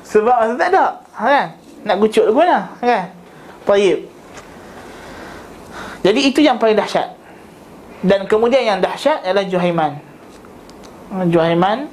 Sebab 0.06 0.36
tak 0.62 0.70
ada. 0.70 0.86
Kan? 1.18 1.46
Nak 1.90 1.96
gucuk 1.98 2.30
ke 2.30 2.32
mana? 2.38 2.70
Kan? 2.78 3.04
Baik. 3.66 4.06
Jadi 6.06 6.20
itu 6.30 6.40
yang 6.46 6.62
paling 6.62 6.78
dahsyat. 6.78 7.18
Dan 8.06 8.30
kemudian 8.30 8.62
yang 8.62 8.78
dahsyat 8.78 9.26
adalah 9.26 9.50
Juhaiman. 9.50 9.98
Juhaiman 11.34 11.90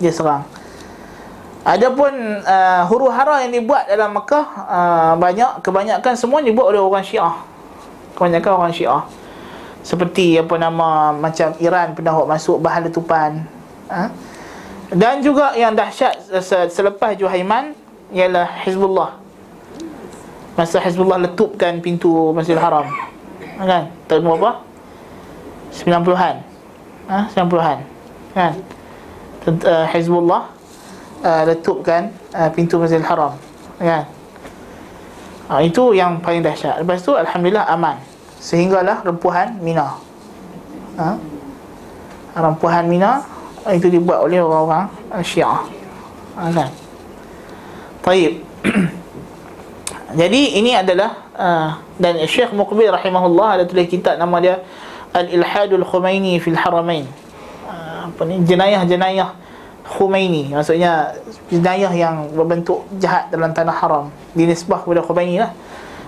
dia 0.00 0.08
serang. 0.08 0.53
Adapun 1.64 2.12
uh, 2.44 2.84
huru 2.92 3.08
hara 3.08 3.40
yang 3.48 3.56
dibuat 3.56 3.88
dalam 3.88 4.12
Mekah 4.12 4.46
uh, 4.68 5.12
banyak 5.16 5.64
kebanyakan 5.64 6.12
semua 6.12 6.44
dibuat 6.44 6.76
oleh 6.76 6.80
orang 6.80 7.00
Syiah. 7.00 7.40
Kebanyakan 8.12 8.52
orang 8.60 8.74
Syiah. 8.76 9.00
Seperti 9.80 10.36
apa 10.36 10.60
nama 10.60 11.16
macam 11.16 11.56
Iran 11.56 11.96
pernah 11.96 12.20
masuk 12.28 12.60
bahan 12.60 12.92
letupan. 12.92 13.48
Ha? 13.88 14.12
Dan 14.92 15.24
juga 15.24 15.56
yang 15.56 15.72
dahsyat 15.72 16.28
selepas 16.68 17.16
Juhaiman 17.16 17.72
ialah 18.12 18.44
Hizbullah. 18.68 19.16
Masa 20.60 20.84
Hizbullah 20.84 21.16
letupkan 21.16 21.80
pintu 21.80 22.36
Masjidil 22.36 22.60
Haram. 22.60 22.92
Ha, 23.56 23.62
kan? 23.64 23.82
Tahun 24.04 24.20
berapa? 24.20 24.60
90-an. 25.72 26.36
Ha? 27.08 27.18
90-an. 27.32 27.78
Kan? 28.36 28.52
Uh, 29.48 29.84
Hizbullah 29.88 30.52
uh, 31.24 31.42
letupkan 31.48 32.12
uh, 32.36 32.52
pintu 32.52 32.76
Masjidil 32.76 33.08
Haram. 33.08 33.34
Kan 33.80 34.04
uh, 35.48 35.60
itu 35.64 35.96
yang 35.96 36.20
paling 36.20 36.44
dahsyat. 36.44 36.84
Lepas 36.84 37.02
tu 37.02 37.16
alhamdulillah 37.16 37.64
aman. 37.72 37.96
Sehinggalah 38.38 39.00
rempuhan 39.02 39.56
Mina. 39.64 39.96
Uh, 41.00 41.16
rempuhan 42.36 42.84
Mina 42.86 43.24
uh, 43.64 43.72
itu 43.72 43.88
dibuat 43.88 44.20
oleh 44.20 44.44
orang-orang 44.44 44.92
uh, 45.10 45.24
Syiah. 45.24 45.64
Uh, 46.36 46.50
kan? 46.52 46.70
Taib. 48.04 48.44
Jadi 50.20 50.62
ini 50.62 50.78
adalah 50.78 51.10
uh, 51.34 51.70
dan 51.98 52.22
Syekh 52.22 52.54
Muqbil 52.54 52.86
rahimahullah 52.86 53.58
ada 53.58 53.64
tulis 53.66 53.90
kitab 53.90 54.14
nama 54.14 54.38
dia 54.38 54.62
Al-Ilhadul 55.14 55.82
Khomeini 55.82 56.38
fil 56.38 56.58
Haramain. 56.58 57.06
Ah, 57.66 58.10
Apa 58.10 58.22
ni? 58.26 58.42
Jenayah-jenayah 58.42 59.43
Khomeini. 59.84 60.48
Maksudnya 60.48 61.12
jenayah 61.52 61.92
yang 61.92 62.32
berbentuk 62.32 62.88
jahat 62.96 63.28
dalam 63.28 63.52
tanah 63.52 63.76
haram. 63.76 64.04
Dinisbah 64.32 64.80
kepada 64.80 65.04
Khomeini 65.04 65.36
lah. 65.44 65.52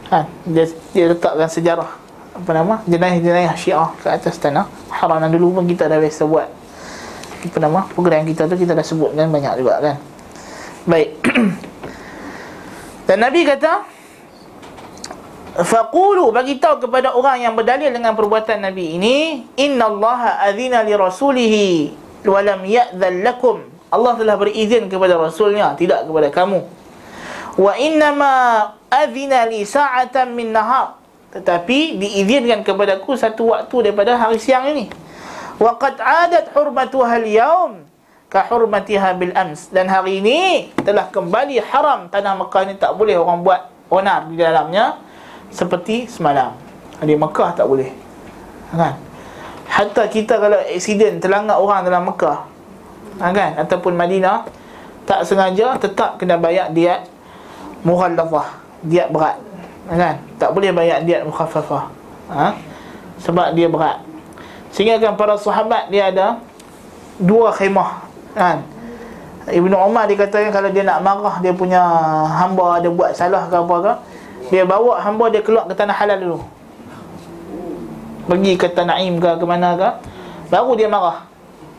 Ha, 0.09 0.25
dia, 0.47 0.71
dia 0.95 1.11
letakkan 1.11 1.51
sejarah 1.51 1.91
Apa 2.39 2.55
nama 2.55 2.79
Jenayah-jenayah 2.87 3.59
syiah 3.59 3.91
ke 4.01 4.09
atas 4.09 4.41
tanah 4.41 4.65
haram. 4.89 5.21
Dan 5.21 5.29
dulu 5.37 5.61
pun 5.61 5.65
kita 5.69 5.93
dah 5.93 6.01
biasa 6.01 6.25
buat 6.25 6.49
Apa 7.53 7.59
nama 7.61 7.85
Program 7.93 8.25
kita 8.25 8.49
tu 8.49 8.57
kita 8.57 8.73
dah 8.73 8.87
sebut 8.87 9.13
kan 9.13 9.29
banyak 9.29 9.61
juga 9.61 9.75
kan. 9.85 9.97
Baik. 10.89 11.11
Dan 13.07 13.19
Nabi 13.23 13.45
kata 13.45 13.73
Faqulu 15.57 16.37
bagi 16.37 16.61
tahu 16.61 16.85
kepada 16.85 17.17
orang 17.17 17.41
yang 17.41 17.57
berdalil 17.57 17.89
dengan 17.89 18.13
perbuatan 18.13 18.61
Nabi 18.61 19.01
ini, 19.01 19.41
innallaha 19.57 20.37
adzina 20.45 20.85
li 20.85 20.93
rasulihi 20.93 22.06
wa 22.27 22.41
lam 22.43 22.61
ya'dzal 22.67 23.19
lakum. 23.23 23.59
Allah 23.87 24.19
telah 24.19 24.37
berizin 24.37 24.91
kepada 24.91 25.15
rasulnya, 25.15 25.73
tidak 25.79 26.05
kepada 26.05 26.29
kamu. 26.35 26.61
Wa 27.57 27.73
innama 27.81 28.33
adzina 28.93 29.49
li 29.49 29.65
sa'atan 29.65 30.35
min 30.37 30.53
nahar. 30.53 31.01
Tetapi 31.33 32.01
diizinkan 32.01 32.65
kepadaku 32.65 33.17
satu 33.17 33.53
waktu 33.57 33.91
daripada 33.91 34.17
hari 34.17 34.37
siang 34.41 34.69
ini. 34.69 34.89
Wa 35.57 35.77
qad 35.81 35.97
'adat 35.97 36.53
hurmatuha 36.53 37.17
al-yawm 37.17 37.89
ka 38.29 38.45
hurmatiha 38.51 39.17
bil 39.17 39.33
ams. 39.33 39.73
Dan 39.73 39.89
hari 39.89 40.21
ini 40.21 40.71
telah 40.85 41.09
kembali 41.09 41.63
haram 41.73 42.13
tanah 42.13 42.37
Mekah 42.37 42.63
ini 42.69 42.75
tak 42.77 42.93
boleh 42.99 43.17
orang 43.17 43.41
buat 43.41 43.61
onar 43.89 44.29
di 44.29 44.37
dalamnya 44.37 45.01
seperti 45.49 46.11
semalam. 46.11 46.53
Di 47.01 47.15
Mekah 47.17 47.57
tak 47.57 47.65
boleh. 47.69 47.89
Kan? 48.73 48.97
Hatta 49.67 50.09
kita 50.09 50.39
kalau 50.39 50.57
accident 50.63 51.21
terlanggar 51.21 51.59
orang 51.59 51.85
dalam 51.85 52.09
Mekah. 52.09 52.49
Ha, 53.21 53.33
kan? 53.33 53.51
Ataupun 53.61 53.93
Madinah 53.97 54.47
tak 55.07 55.23
sengaja 55.27 55.79
tetap 55.79 56.19
kena 56.19 56.39
bayar 56.39 56.71
diat 56.71 57.07
mughallazah, 57.87 58.59
diat 58.87 59.09
berat. 59.11 59.37
Ha, 59.89 59.93
kan? 59.95 60.15
Tak 60.41 60.51
boleh 60.55 60.71
bayar 60.73 61.03
diat 61.03 61.27
mukhaffafah. 61.27 61.93
Ha? 62.31 62.57
Sebab 63.23 63.55
dia 63.55 63.67
berat. 63.71 64.03
Sehingga 64.75 65.01
kan 65.01 65.17
para 65.17 65.39
sahabat 65.41 65.89
dia 65.89 66.13
ada 66.13 66.41
dua 67.17 67.53
khemah. 67.55 68.05
Kan? 68.37 68.61
Ibnu 69.47 69.79
Umar 69.79 70.11
dia 70.11 70.19
katakan 70.19 70.51
kalau 70.51 70.75
dia 70.75 70.83
nak 70.83 71.07
marah 71.07 71.39
dia 71.39 71.55
punya 71.55 71.79
hamba 72.27 72.83
ada 72.83 72.91
buat 72.91 73.15
salah 73.15 73.47
ke 73.47 73.55
apa 73.55 73.77
ke, 73.79 73.93
dia 74.51 74.67
bawa 74.67 74.99
hamba 74.99 75.31
dia 75.31 75.39
keluar 75.39 75.71
ke 75.71 75.75
tanah 75.79 75.95
halal 75.95 76.19
dulu 76.19 76.39
Pergi 78.27 78.53
ke 78.59 78.67
Tanaim 78.75 79.23
ke 79.23 79.31
ke 79.39 79.45
mana 79.47 79.79
ke 79.79 79.89
Baru 80.51 80.75
dia 80.75 80.91
marah 80.91 81.27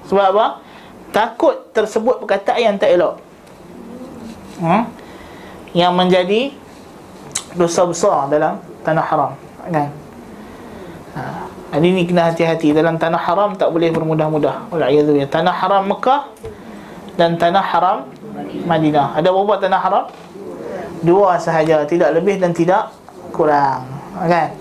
Sebab 0.07 0.25
apa? 0.31 0.45
Takut 1.11 1.55
tersebut 1.75 2.23
perkataan 2.23 2.59
yang 2.59 2.75
tak 2.79 2.95
elok 2.95 3.19
hmm? 4.63 4.83
Yang 5.75 5.93
menjadi 5.93 6.41
Dosa 7.59 7.83
besar 7.83 8.31
dalam 8.31 8.59
tanah 8.87 9.05
haram 9.05 9.31
Kan? 9.67 9.89
Ha. 11.19 11.21
Ini 11.75 12.07
kena 12.07 12.31
hati-hati 12.31 12.71
Dalam 12.71 12.95
tanah 12.95 13.19
haram 13.19 13.51
tak 13.59 13.67
boleh 13.75 13.91
bermudah-mudah 13.91 14.71
Tanah 15.27 15.55
haram 15.55 15.83
Mekah 15.83 16.31
Dan 17.19 17.35
tanah 17.35 17.63
haram 17.63 17.97
Madinah 18.63 19.19
Ada 19.19 19.27
berapa 19.35 19.59
tanah 19.59 19.81
haram? 19.83 20.05
Dua 21.03 21.35
sahaja 21.35 21.83
Tidak 21.83 22.15
lebih 22.15 22.39
dan 22.39 22.55
tidak 22.55 22.95
kurang 23.35 23.83
Kan? 24.15 24.55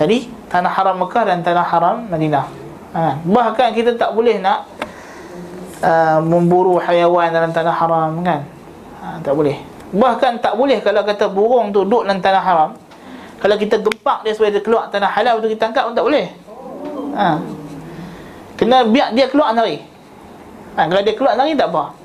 Jadi 0.00 0.41
Tanah 0.52 0.68
haram 0.68 1.00
Mekah 1.00 1.24
dan 1.24 1.40
tanah 1.40 1.64
haram 1.64 2.04
Madinah. 2.12 2.44
Ha. 2.92 3.24
Bahkan 3.24 3.72
kita 3.72 3.96
tak 3.96 4.12
boleh 4.12 4.36
nak 4.36 4.68
uh, 5.80 6.20
Memburu 6.20 6.76
hayawan 6.76 7.32
dalam 7.32 7.56
tanah 7.56 7.72
haram 7.72 8.20
kan? 8.20 8.44
Ha, 9.00 9.16
Tak 9.24 9.32
boleh. 9.32 9.56
Bahkan 9.96 10.44
tak 10.44 10.60
boleh 10.60 10.84
kalau 10.84 11.08
kata 11.08 11.32
burung 11.32 11.72
tu 11.72 11.88
duduk 11.88 12.04
dalam 12.04 12.20
tanah 12.20 12.44
haram. 12.44 12.70
Kalau 13.40 13.56
kita 13.56 13.80
gempak 13.80 14.28
dia 14.28 14.32
supaya 14.36 14.52
dia 14.52 14.62
keluar 14.62 14.86
tanah 14.92 15.10
halal 15.10 15.40
Untuk 15.40 15.50
kita 15.56 15.72
tangkap 15.72 15.88
pun 15.88 15.96
tak 15.96 16.04
boleh. 16.04 16.26
Ha. 17.16 17.40
Kena 18.60 18.84
biar 18.84 19.08
dia 19.16 19.32
keluar 19.32 19.56
nari. 19.56 19.80
Ha, 20.76 20.84
Kalau 20.84 21.00
dia 21.00 21.14
keluar 21.16 21.32
nari 21.32 21.56
tak 21.56 21.72
apa. 21.72 21.96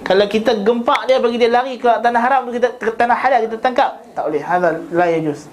Kalau 0.00 0.24
kita 0.32 0.64
gempak 0.64 1.08
dia 1.08 1.20
bagi 1.20 1.36
dia 1.36 1.52
lari 1.52 1.76
ke 1.76 1.92
tanah 2.00 2.20
haram 2.24 2.48
kita 2.48 2.72
ke 2.80 2.88
tanah 2.96 3.16
halal 3.20 3.44
kita 3.44 3.60
tangkap. 3.60 4.00
Tak 4.16 4.32
boleh. 4.32 4.40
Halal 4.40 4.80
la 4.96 5.12
yajuz. 5.12 5.44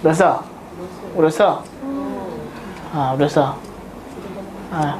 Dosa 0.00 0.40
dosa 1.16 1.62
ha 2.94 3.14
dosa 3.18 3.54
ha 4.70 4.98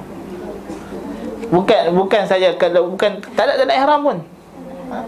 bukan 1.50 1.80
bukan 1.92 2.22
saja 2.24 2.54
kalau 2.54 2.94
bukan 2.94 3.18
tak 3.34 3.50
ada 3.50 3.52
tak 3.58 3.66
ada 3.66 3.74
ihram 3.74 4.00
pun. 4.06 4.18
Ha? 4.90 4.98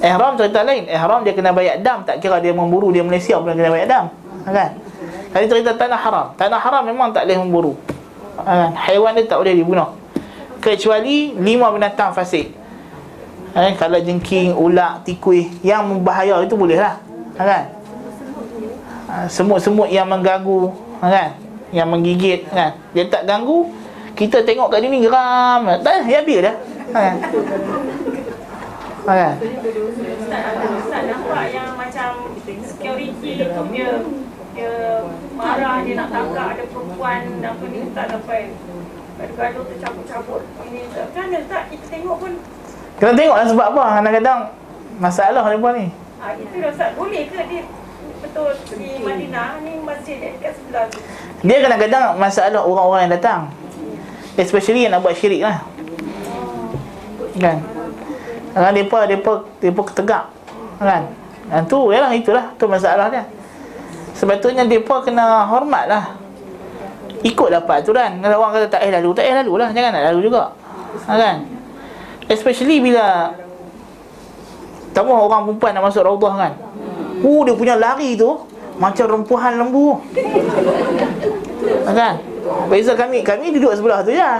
ihram 0.00 0.32
cerita 0.36 0.60
lain. 0.64 0.84
Ihram 0.88 1.20
dia 1.24 1.32
kena 1.32 1.50
bayar 1.56 1.80
dam. 1.80 2.04
Tak 2.04 2.20
kira 2.20 2.40
dia 2.40 2.52
memburu 2.52 2.92
dia 2.92 3.00
Malaysia 3.00 3.40
pun 3.40 3.56
kena 3.56 3.72
bayar 3.72 3.88
dam. 3.88 4.04
Ha, 4.44 4.48
kan? 4.52 4.70
Tadi 5.32 5.44
cerita 5.48 5.72
tanah 5.74 5.98
haram. 5.98 6.26
Tanah 6.36 6.60
haram 6.60 6.82
memang 6.84 7.10
tak 7.16 7.24
boleh 7.26 7.38
memburu. 7.40 7.72
Ha, 8.40 8.44
kan? 8.44 8.70
Haiwan 8.76 9.16
dia 9.16 9.24
tak 9.24 9.40
boleh 9.40 9.56
dibunuh. 9.56 9.88
Kecuali 10.60 11.32
lima 11.36 11.72
binatang 11.72 12.12
fasik. 12.12 12.52
Eh, 13.56 13.72
Kalau 13.80 13.96
jengking, 13.96 14.52
ulat, 14.52 15.00
tikui 15.08 15.48
Yang 15.64 15.88
membahaya 15.88 16.44
itu 16.44 16.60
boleh 16.60 16.76
lah 16.76 17.00
kan? 17.40 17.75
Ha, 19.16 19.24
semut-semut 19.32 19.88
yang 19.88 20.12
mengganggu 20.12 20.68
kan? 21.00 21.32
Yang 21.72 21.88
menggigit 21.88 22.40
kan? 22.52 22.76
Dia 22.92 23.08
tak 23.08 23.24
ganggu 23.24 23.72
Kita 24.12 24.44
tengok 24.44 24.68
kat 24.68 24.84
sini 24.84 25.00
geram 25.00 25.64
Tak, 25.80 26.04
ya 26.04 26.20
biar 26.20 26.52
dah 26.52 26.56
kan? 26.92 27.14
kan? 29.08 29.34
Ustaz 30.76 31.02
nampak 31.08 31.44
yang 31.48 31.72
macam 31.80 32.28
security 32.44 33.40
tu 33.40 33.62
dia 33.72 33.88
dia 34.52 34.72
marah 35.32 35.80
dia 35.80 35.94
nak 35.96 36.08
tangkap 36.12 36.46
ada 36.52 36.64
perempuan 36.68 37.20
apa 37.40 37.64
ni 37.72 37.80
tak 37.96 38.06
sampai 38.12 38.52
gaduh 39.16 39.64
tercabut-cabut 39.64 40.42
ini 40.68 40.92
kan 40.92 41.32
Ustaz 41.32 41.62
kita 41.72 41.84
tengok 41.88 42.16
pun 42.20 42.32
Kena 43.00 43.12
tengok 43.16 43.36
lah 43.36 43.46
sebab 43.48 43.66
apa 43.76 43.82
Kadang-kadang 44.00 44.40
Masalah 44.96 45.44
mereka 45.44 45.68
ni 45.76 45.86
ha, 46.16 46.32
Itu 46.32 46.56
dah 46.56 46.70
Ustaz 46.72 46.90
Boleh 46.96 47.28
ke 47.28 47.40
dia 47.44 47.62
Betul 48.26 48.52
di 48.74 48.98
Madinah 48.98 49.62
Ni 49.62 49.78
masjid 49.78 50.18
dekat 50.18 50.58
sebelah 50.58 50.84
tu. 50.90 50.98
Dia 51.46 51.56
kadang-kadang 51.62 52.04
Masalah 52.18 52.62
orang-orang 52.66 53.06
yang 53.06 53.14
datang. 53.14 53.40
Especially 54.34 54.84
yang 54.84 54.98
nak 54.98 55.06
buat 55.06 55.14
syirik 55.14 55.46
lah. 55.46 55.62
Kan? 57.38 57.62
Kadang 58.52 58.72
mereka 58.74 58.98
Mereka 59.06 59.32
Mereka 59.62 59.82
ketegak. 59.94 60.24
Kan? 60.82 61.02
Dan 61.46 61.62
tu 61.70 61.78
Yalah 61.94 62.10
itulah. 62.12 62.50
Tu 62.58 62.66
masalah 62.66 63.06
dia. 63.08 63.22
Sebetulnya 64.16 64.66
mereka 64.66 65.06
kena 65.06 65.46
hormat 65.46 65.84
lah. 65.86 66.04
Ikut 67.22 67.48
dapat 67.48 67.86
aturan 67.86 68.18
Kalau 68.20 68.42
orang 68.42 68.52
kata 68.58 68.66
tak 68.68 68.82
eh 68.82 68.90
lalu 68.90 69.10
Tak 69.14 69.24
eh 69.24 69.34
lalu 69.38 69.52
lah. 69.62 69.68
Jangan 69.70 69.90
nak 69.94 70.04
lalu 70.12 70.20
juga. 70.26 70.42
Kan? 71.06 71.46
Especially 72.26 72.82
bila 72.82 73.30
Tahu 74.96 75.12
orang 75.12 75.44
perempuan 75.44 75.76
nak 75.76 75.92
masuk 75.92 76.08
raudah 76.08 76.34
kan 76.34 76.52
Uh, 77.24 77.40
dia 77.44 77.54
punya 77.56 77.74
lari 77.76 78.16
tu 78.18 78.44
Macam 78.76 79.20
rempuhan 79.20 79.56
lembu 79.56 80.00
Kan 81.86 82.20
Beza 82.68 82.92
kami 82.92 83.24
Kami 83.24 83.56
duduk 83.56 83.72
sebelah 83.72 84.04
tu 84.04 84.12
je 84.12 84.32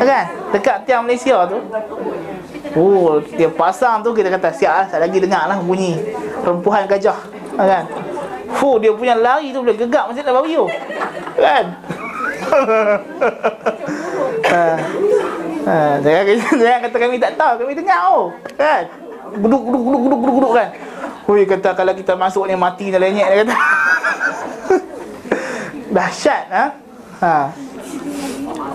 Kan 0.00 0.24
Dekat 0.50 0.84
tiang 0.84 1.06
Malaysia 1.06 1.48
tu 1.48 1.58
Oh, 2.70 3.18
dia 3.34 3.50
pasang 3.50 3.98
tu 3.98 4.14
kita 4.14 4.30
kata 4.30 4.54
siap 4.54 4.94
lah, 4.94 5.02
lagi 5.02 5.18
dengar 5.18 5.50
lah 5.50 5.58
bunyi 5.58 5.98
rempuhan 6.46 6.86
gajah, 6.86 7.18
kan? 7.58 7.82
Fuh, 8.54 8.78
dia 8.78 8.94
punya 8.94 9.18
lari 9.18 9.50
tu 9.50 9.58
boleh 9.58 9.74
gegak 9.74 10.06
macam 10.06 10.22
nak 10.22 10.34
barbecue, 10.38 10.70
kan? 11.34 11.64
ha. 14.54 14.66
Ha, 15.60 15.98
jangan, 16.02 16.78
kata 16.86 16.96
kami 16.96 17.18
tak 17.18 17.34
tahu, 17.34 17.66
kami 17.66 17.74
dengar 17.74 18.00
oh. 18.06 18.30
Kan? 18.54 18.86
Guduk, 19.34 19.62
guduk, 19.66 19.82
guduk, 19.82 20.00
guduk, 20.06 20.32
guduk 20.38 20.52
kan? 20.54 20.68
Hui, 21.30 21.46
kata 21.46 21.78
kalau 21.78 21.94
kita 21.94 22.18
masuk 22.18 22.50
ni 22.50 22.58
mati 22.58 22.90
dah 22.90 22.98
lenyek 22.98 23.26
dia 23.30 23.38
kata. 23.46 23.54
Dahsyat 25.94 26.44
ha? 26.50 26.64
Ha. 27.22 27.34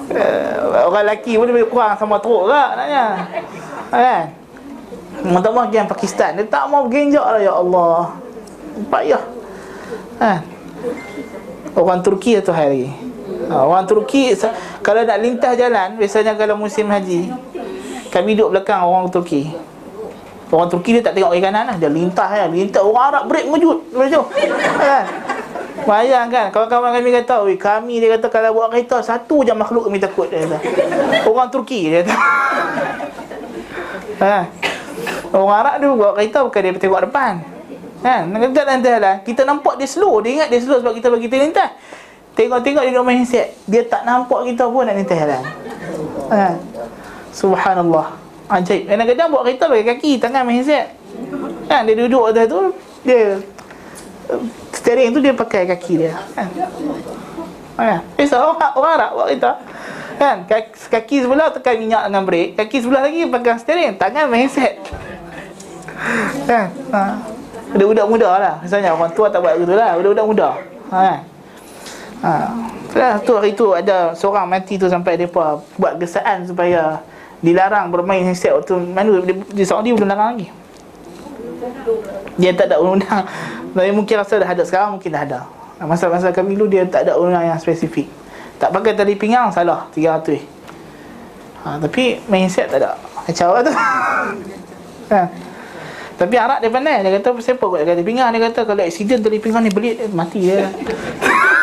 Uh, 0.06 0.88
orang 0.88 1.03
lelaki 1.03 1.36
pun 1.36 1.52
lebih 1.52 1.68
kurang 1.68 1.99
sama 1.99 2.15
teruk 2.23 2.48
ke 2.48 2.64
naknya. 2.80 3.06
Ha, 3.91 3.98
kan? 3.99 4.23
Minta 5.26 5.49
maaf 5.52 5.72
yang 5.72 5.88
Pakistan 5.88 6.36
Dia 6.36 6.48
tak 6.48 6.68
mau 6.68 6.88
genjak 6.91 7.23
lah 7.23 7.40
Ya 7.40 7.53
Allah 7.56 8.19
Payah 8.91 9.23
ha. 10.19 10.34
Orang 11.76 12.03
Turki 12.03 12.36
tu 12.44 12.52
hari 12.52 12.91
ha, 13.48 13.64
Orang 13.64 13.88
Turki 13.88 14.36
Kalau 14.84 15.07
nak 15.07 15.19
lintas 15.23 15.56
jalan 15.56 15.95
Biasanya 15.95 16.36
kalau 16.36 16.60
musim 16.60 16.91
haji 16.91 17.32
Kami 18.11 18.36
duduk 18.36 18.60
belakang 18.60 18.84
orang 18.84 19.07
Turki 19.07 19.56
Orang 20.53 20.69
Turki 20.69 20.93
dia 20.93 21.01
tak 21.01 21.17
tengok 21.17 21.34
kiri 21.34 21.41
kanan 21.41 21.65
lah 21.65 21.76
Dia 21.81 21.89
lintas 21.89 22.30
ya. 22.30 22.45
Lintas 22.45 22.81
orang 22.85 23.05
Arab 23.11 23.23
break 23.27 23.45
mejut 23.49 23.80
Macam 23.93 24.30
kan 24.77 25.03
Bayangkan 25.85 26.49
kawan-kawan 26.49 26.97
kami 26.97 27.13
kata, 27.22 27.45
"Oi, 27.45 27.61
kami 27.61 28.01
dia 28.01 28.17
kata 28.17 28.31
kalau 28.34 28.57
buat 28.57 28.73
kereta 28.73 29.05
satu 29.05 29.45
je 29.45 29.53
makhluk 29.53 29.85
kami 29.85 30.01
takut." 30.01 30.26
Dia 30.26 30.41
kata. 30.47 30.57
Orang 31.30 31.53
Turki 31.53 31.93
dia 31.93 32.01
kata. 32.01 32.15
ha. 34.26 34.49
Orang 35.30 35.53
Arab 35.53 35.73
dia 35.77 35.88
buat 35.93 36.13
kereta 36.17 36.41
bukan 36.41 36.59
dia 36.63 36.73
tengok 36.81 37.01
depan. 37.05 37.34
Kan? 38.01 38.34
Kata 38.34 38.61
nanti 38.65 38.89
lah. 38.97 39.15
Kita 39.22 39.45
nampak 39.45 39.77
dia 39.77 39.85
slow. 39.85 40.26
Dia 40.26 40.31
ingat 40.41 40.47
dia 40.49 40.57
slow 40.63 40.81
sebab 40.81 40.97
kita 40.97 41.13
bagi 41.13 41.30
lintas. 41.30 41.69
Tengok-tengok 42.34 42.81
dia 42.81 42.91
duduk 42.91 43.05
main 43.05 43.22
handset. 43.22 43.53
Dia 43.69 43.85
tak 43.85 44.09
nampak 44.09 44.41
kita 44.49 44.65
pun 44.65 44.89
nak 44.89 44.97
lintas 44.97 45.17
jalan. 45.22 45.43
Ha. 46.34 46.57
Subhanallah. 47.30 48.24
Ajaib. 48.45 48.85
Kadang-kadang 48.85 49.27
buat 49.34 49.43
kereta 49.45 49.65
pakai 49.65 49.85
kaki, 49.95 50.11
tangan 50.22 50.45
main 50.45 50.61
handset. 50.61 50.93
Kan? 51.65 51.89
Dia 51.89 51.95
duduk 51.97 52.30
atas 52.30 52.45
tu, 52.45 52.59
dia 53.01 53.41
steering 54.73 55.09
tu 55.13 55.19
dia 55.22 55.34
pakai 55.34 55.65
kaki 55.69 55.93
dia 55.97 56.13
kan 56.34 56.47
kan 57.76 57.99
biasa 58.15 58.35
orang, 58.38 58.72
orang 58.77 58.91
Arab 59.01 59.09
buat 59.17 59.26
kereta 59.30 59.51
kan 60.15 60.35
kaki, 60.89 61.27
sebelah 61.27 61.51
tekan 61.51 61.76
minyak 61.76 62.07
dengan 62.07 62.23
brek 62.23 62.55
kaki 62.55 62.77
sebelah 62.85 63.01
lagi 63.03 63.27
pegang 63.27 63.59
steering 63.59 63.97
tangan 63.99 64.26
main 64.30 64.47
set 64.47 64.80
kan 66.45 66.72
ha. 66.93 67.01
budak-budak 67.73 68.05
muda 68.07 68.30
lah 68.39 68.55
misalnya 68.63 68.95
orang 68.95 69.11
tua 69.11 69.27
tak 69.27 69.43
buat 69.43 69.59
gitu 69.59 69.73
lah 69.76 69.97
budak-budak 69.99 70.26
muda 70.26 70.49
ha. 70.93 70.99
kan 71.01 71.19
ha. 72.23 73.19
Tu 73.26 73.31
hari 73.35 73.51
tu 73.51 73.76
ada 73.76 74.15
seorang 74.15 74.47
mati 74.47 74.80
tu 74.80 74.88
sampai 74.88 75.19
mereka 75.19 75.59
buat 75.76 75.99
gesaan 75.99 76.47
supaya 76.47 77.03
dilarang 77.45 77.93
bermain 77.93 78.26
handset 78.26 78.57
waktu 78.57 78.73
mana 78.81 79.22
di, 79.22 79.38
di 79.53 79.63
Saudi 79.63 79.93
belum 79.93 80.09
larang 80.09 80.34
lagi. 80.34 80.49
Dia 82.41 82.51
tak 82.57 82.73
ada 82.73 82.81
undang. 82.81 83.23
Tapi 83.77 83.91
mungkin 83.93 84.15
rasa 84.17 84.41
dah 84.41 84.49
ada 84.49 84.65
sekarang 84.65 84.97
mungkin 84.97 85.09
dah 85.13 85.22
ada. 85.22 85.39
Masa-masa 85.85 86.34
kami 86.34 86.57
dulu 86.57 86.73
dia 86.73 86.84
tak 86.89 87.05
ada 87.05 87.22
undang 87.22 87.45
yang 87.45 87.59
spesifik. 87.61 88.09
Tak 88.57 88.73
pakai 88.73 88.97
tali 88.97 89.13
pinggang 89.13 89.51
salah 89.53 89.85
300 89.93 90.39
ha, 91.61 91.76
tapi 91.77 92.17
main 92.26 92.49
set 92.49 92.72
tak 92.73 92.81
ada. 92.81 92.97
Kacau 93.30 93.53
lah 93.53 93.61
tu. 93.61 93.73
Ha. 95.05 95.30
tapi 96.17 96.34
Arab 96.34 96.65
dia 96.65 96.73
pandai 96.73 97.05
dia 97.05 97.13
kata 97.22 97.38
siapa 97.38 97.61
buat 97.61 97.85
tali 97.85 98.01
pinggang? 98.01 98.34
Dia 98.34 98.49
kata 98.49 98.65
kalau 98.65 98.81
accident 98.81 99.22
tali 99.22 99.38
pinggang 99.38 99.61
ni 99.61 99.69
belit 99.69 100.01
mati 100.17 100.49
dia 100.49 100.65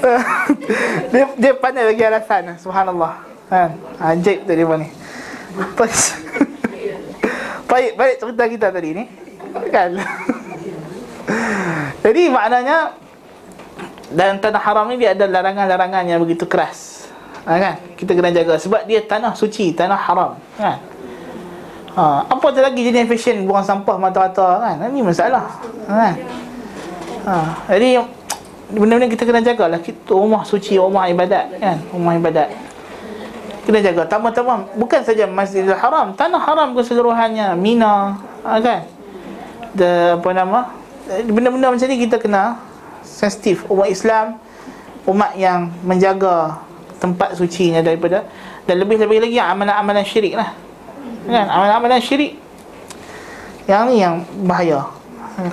dia, 1.12 1.24
dia 1.36 1.52
pandai 1.56 1.92
bagi 1.92 2.04
alasan 2.04 2.56
subhanallah 2.56 3.20
kan 3.50 3.74
ajaib 4.00 4.46
tu 4.46 4.52
dia 4.54 4.76
ni 4.78 4.88
Pas 5.74 5.90
Baik, 7.70 7.94
baik 7.94 8.14
cerita 8.18 8.44
kita 8.50 8.66
tadi 8.74 8.90
ni. 8.98 9.04
Kan? 9.70 9.94
Jadi 12.04 12.22
maknanya 12.26 12.98
dan 14.10 14.42
tanah 14.42 14.58
haram 14.58 14.90
ni 14.90 14.98
dia 14.98 15.14
ada 15.14 15.30
larangan-larangan 15.30 16.02
yang 16.02 16.18
begitu 16.18 16.50
keras. 16.50 17.06
Ha, 17.46 17.62
kan? 17.62 17.74
Kita 17.94 18.10
kena 18.18 18.34
jaga 18.34 18.58
sebab 18.58 18.90
dia 18.90 19.06
tanah 19.06 19.38
suci, 19.38 19.70
tanah 19.70 19.94
haram, 19.94 20.34
kan? 20.58 20.82
Ha, 21.94 22.26
apa 22.26 22.46
tu 22.50 22.58
lagi 22.58 22.82
jenis 22.82 23.06
fashion 23.06 23.46
buang 23.46 23.62
sampah 23.62 24.02
mata-mata 24.02 24.66
kan? 24.66 24.90
Ini 24.90 25.06
masalah. 25.06 25.46
Ha, 25.86 25.94
kan? 25.94 26.14
Ha, 27.22 27.34
jadi 27.70 28.02
benda-benda 28.72 29.10
kita 29.10 29.24
kena 29.26 29.42
jagalah 29.42 29.80
kita 29.82 30.14
rumah 30.14 30.42
suci, 30.46 30.78
rumah 30.78 31.10
ibadat 31.10 31.58
kan? 31.58 31.78
Rumah 31.90 32.12
ibadat. 32.18 32.48
Kena 33.66 33.78
jaga. 33.84 34.08
Tambah-tambah 34.08 34.74
bukan 34.78 35.00
saja 35.04 35.28
Masjidil 35.28 35.76
Haram. 35.76 36.16
Tanah 36.16 36.40
haram 36.40 36.72
keseluruhannya. 36.72 37.54
Mina 37.54 38.18
ha, 38.42 38.58
kan? 38.58 38.88
The, 39.76 40.18
apa 40.18 40.28
nama? 40.32 40.60
Benda-benda 41.28 41.70
macam 41.70 41.86
ni 41.86 41.98
kita 42.00 42.16
kena 42.18 42.58
sensitif. 43.04 43.68
Umat 43.68 43.92
Islam 43.92 44.40
umat 45.08 45.32
yang 45.36 45.72
menjaga 45.82 46.60
tempat 47.00 47.32
suci 47.36 47.72
nya 47.72 47.80
daripada 47.80 48.28
dan 48.68 48.76
lebih-lebih 48.76 49.24
lagi 49.24 49.38
amalan-amalan 49.40 50.04
syirik 50.04 50.36
lah. 50.36 50.52
Kan? 51.24 51.46
Amalan-amalan 51.48 52.00
syirik. 52.02 52.36
Yang 53.64 53.82
ni 53.88 53.96
yang 54.02 54.14
bahaya. 54.44 54.86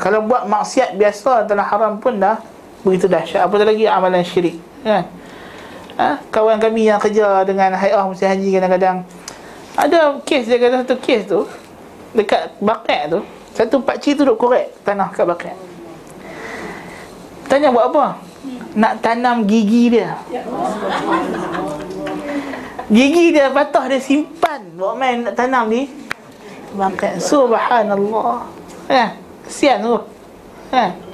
Kalau 0.02 0.26
buat 0.26 0.50
maksiat 0.50 1.00
biasa 1.00 1.48
tanah 1.48 1.64
haram 1.64 2.02
pun 2.02 2.20
dah 2.20 2.42
begitu 2.86 3.06
dahsyat. 3.10 3.48
Apatah 3.48 3.66
lagi? 3.66 3.86
Amalan 3.90 4.26
syirik 4.26 4.58
kan? 4.86 5.06
Ha? 5.98 6.22
kawan 6.30 6.62
kami 6.62 6.86
yang 6.86 7.02
kerja 7.02 7.42
dengan 7.42 7.74
haiah 7.74 8.06
musim 8.06 8.30
haji 8.30 8.54
kadang-kadang. 8.54 9.02
Ada 9.74 10.22
kes 10.22 10.46
dia 10.46 10.62
kata 10.62 10.86
satu 10.86 10.96
kes 11.02 11.22
tu 11.26 11.42
dekat 12.14 12.54
bakat 12.62 13.14
tu 13.14 13.20
satu 13.58 13.82
pakcik 13.82 14.22
tu 14.22 14.24
duk 14.26 14.38
korek 14.38 14.70
tanah 14.86 15.10
kat 15.10 15.26
bakat. 15.26 15.58
Tanya 17.50 17.74
buat 17.74 17.90
apa? 17.90 18.22
Nak 18.78 18.94
tanam 19.02 19.50
gigi 19.50 19.98
dia. 19.98 20.22
Gigi 22.94 23.34
dia 23.34 23.50
patah 23.50 23.90
dia 23.90 23.98
simpan. 23.98 24.62
Buat 24.78 24.94
main 25.02 25.26
nak 25.26 25.34
tanam 25.34 25.66
di 25.66 25.90
bakat. 26.78 27.18
Subhanallah. 27.18 28.46
Ha 28.94 29.18
kesian 29.50 29.82
tu. 29.82 29.98
Ha 30.70 31.07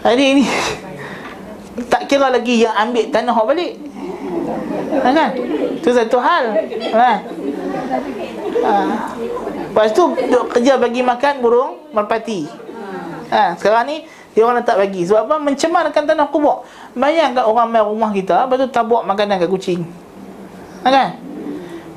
hari 0.00 0.24
ini 0.36 0.44
tak 1.88 2.08
kira 2.08 2.32
lagi 2.32 2.64
yang 2.64 2.74
ambil 2.76 3.04
tanah 3.08 3.32
awak 3.32 3.46
balik. 3.54 3.72
Ha, 5.00 5.08
kan? 5.14 5.30
Itu 5.80 5.90
satu 5.94 6.18
hal. 6.18 6.44
Ha. 6.92 7.12
Ha. 8.60 8.74
lepas 9.70 9.94
tu 9.94 10.12
duk 10.12 10.50
kerja 10.50 10.76
bagi 10.76 11.00
makan 11.00 11.40
burung 11.40 11.72
merpati. 11.94 12.44
Ha. 13.30 13.54
sekarang 13.54 13.86
ni 13.86 13.96
dia 14.34 14.42
orang 14.44 14.66
tak 14.66 14.82
bagi. 14.82 15.06
Sebab 15.06 15.30
apa? 15.30 15.36
Mencemarkan 15.38 16.02
tanah 16.04 16.28
kubur. 16.28 16.66
Bayangkan 16.92 17.46
orang 17.46 17.70
main 17.70 17.86
rumah 17.86 18.10
kita 18.10 18.46
lepas 18.46 18.58
tu 18.58 18.68
tabuk 18.68 19.02
makanan 19.06 19.38
kat 19.40 19.48
kucing. 19.48 19.86
Ha, 20.82 20.88
kan? 20.90 21.08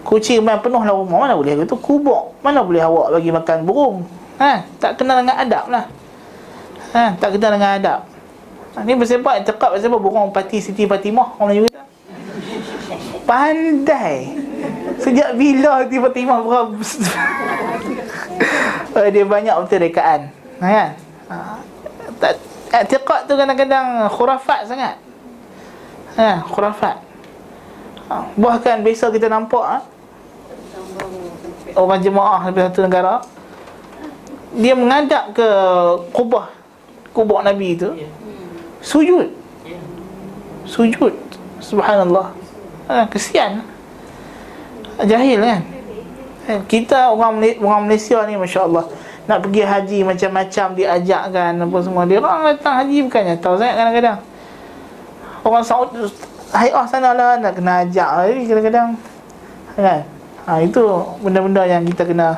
Kucing 0.06 0.44
main 0.44 0.62
penuh 0.62 0.84
lah 0.84 0.94
rumah. 0.94 1.28
Mana 1.28 1.34
boleh? 1.34 1.66
Tu 1.66 1.78
kubur. 1.80 2.36
Mana 2.46 2.62
boleh 2.62 2.84
awak 2.84 3.20
bagi 3.20 3.32
makan 3.34 3.58
burung? 3.66 3.98
Ha. 4.38 4.66
tak 4.82 4.98
kenal 4.98 5.22
dengan 5.22 5.40
adab 5.40 5.70
lah 5.70 5.86
ha. 6.94 7.18
tak 7.18 7.38
kenal 7.38 7.58
dengan 7.58 7.72
adab 7.78 8.02
Ha, 8.74 8.82
ni 8.82 8.98
bersebab 8.98 9.38
cakap 9.46 9.78
bersebab 9.78 10.02
burung 10.02 10.34
pati 10.34 10.58
Siti 10.58 10.90
Fatimah 10.90 11.38
orang 11.38 11.62
Melayu 11.62 11.70
kata. 11.70 11.86
Pandai. 13.22 14.34
Sejak 14.98 15.38
bila 15.38 15.86
Siti 15.86 16.02
Fatimah 16.02 16.42
berapa? 16.42 16.74
oh, 18.98 19.08
dia 19.14 19.26
banyak 19.30 19.54
betul 19.62 19.78
rekaan. 19.78 20.34
Ha, 20.58 20.66
kan? 20.66 20.90
Ha, 21.30 21.36
tak 22.18 22.34
I'tiqad 22.74 23.30
tu 23.30 23.38
kadang-kadang 23.38 24.10
khurafat 24.10 24.66
sangat. 24.66 24.98
Ha, 26.18 26.42
khurafat. 26.42 26.98
Ha, 28.10 28.26
bahkan 28.34 28.82
besok 28.82 29.22
kita 29.22 29.30
nampak 29.30 29.62
ha, 29.62 29.78
orang 31.78 32.02
jemaah 32.02 32.50
dari 32.50 32.74
satu 32.74 32.90
negara 32.90 33.22
dia 34.54 34.78
mengadap 34.78 35.34
ke 35.34 35.48
kubah 36.14 36.63
kubur 37.14 37.46
Nabi 37.46 37.78
itu 37.78 37.94
sujud. 38.82 39.30
Sujud. 40.68 41.14
Subhanallah. 41.64 42.36
Ha, 42.92 43.08
kesian. 43.08 43.64
Jahil 45.08 45.40
kan? 45.40 45.62
Eh, 46.44 46.60
kita 46.68 47.08
orang 47.08 47.40
orang 47.64 47.88
Malaysia 47.88 48.20
ni 48.28 48.36
masya-Allah 48.36 48.84
nak 49.24 49.40
pergi 49.40 49.64
haji 49.64 50.00
macam-macam 50.04 50.66
diajakkan 50.76 51.52
apa 51.56 51.78
semua. 51.80 52.04
Dia 52.04 52.20
orang 52.20 52.52
datang 52.52 52.84
haji 52.84 53.08
bukannya? 53.08 53.36
Tahu 53.40 53.56
sangat 53.56 53.76
kadang-kadang. 53.80 54.20
Orang 55.44 55.64
Saudi 55.64 56.04
hayah 56.52 56.86
sana 56.88 57.16
lah 57.16 57.40
nak 57.40 57.56
kena 57.56 57.88
ajak. 57.88 58.08
Jadi 58.28 58.42
kadang-kadang 58.52 58.88
kan? 59.80 60.02
Ha, 60.44 60.60
itu 60.60 60.84
benda-benda 61.24 61.64
yang 61.64 61.88
kita 61.88 62.04
kena 62.04 62.36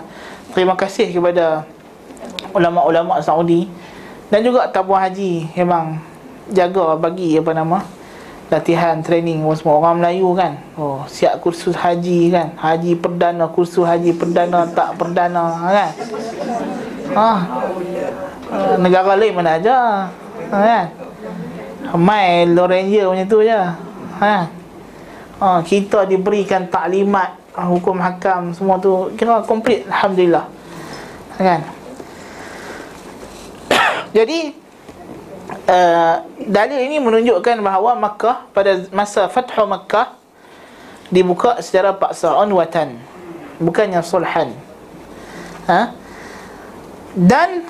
terima 0.54 0.78
kasih 0.78 1.10
kepada 1.10 1.66
ulama-ulama 2.54 3.18
Saudi 3.18 3.66
dan 4.36 4.44
juga 4.44 4.68
tabung 4.68 5.00
haji 5.00 5.48
memang 5.56 5.96
jaga 6.52 7.00
bagi 7.00 7.40
apa 7.40 7.56
nama 7.56 7.80
latihan 8.52 9.00
training. 9.00 9.40
Semua 9.56 9.80
orang 9.80 10.04
Melayu 10.04 10.36
kan. 10.36 10.60
Oh 10.76 11.08
siap 11.08 11.40
kursus 11.40 11.72
haji 11.72 12.36
kan. 12.36 12.52
Haji 12.60 13.00
perdana 13.00 13.48
kursus 13.48 13.88
haji 13.88 14.12
perdana 14.12 14.68
tak 14.68 15.00
perdana 15.00 15.72
kan. 15.72 15.92
Ha. 17.16 17.32
Uh, 18.52 18.76
negara 18.76 19.16
lain 19.16 19.40
mana 19.40 19.56
aja 19.56 20.12
ha, 20.52 20.56
kan. 20.60 20.86
Mai 21.96 22.44
Lorenzo 22.44 23.16
macam 23.16 23.32
tu 23.32 23.40
je 23.40 23.56
ha. 24.20 24.52
Uh, 25.40 25.64
kita 25.64 26.04
diberikan 26.04 26.68
taklimat 26.68 27.40
hukum 27.56 28.04
hakam 28.04 28.52
semua 28.52 28.84
tu 28.84 29.16
kira 29.16 29.48
komplit 29.48 29.88
alhamdulillah. 29.88 30.44
Kan 31.40 31.64
jadi 34.17 34.55
uh, 35.71 36.15
dalil 36.47 36.81
ini 36.81 36.97
menunjukkan 37.03 37.61
bahawa 37.61 37.97
Makkah 37.99 38.51
pada 38.55 38.87
masa 38.91 39.27
Fathu 39.31 39.65
Makkah 39.67 40.15
dibuka 41.11 41.59
secara 41.63 41.95
paksa 41.95 42.35
unwatan 42.39 42.99
bukannya 43.59 44.01
sulhan 44.01 44.55
ha? 45.67 45.93
dan 47.19 47.67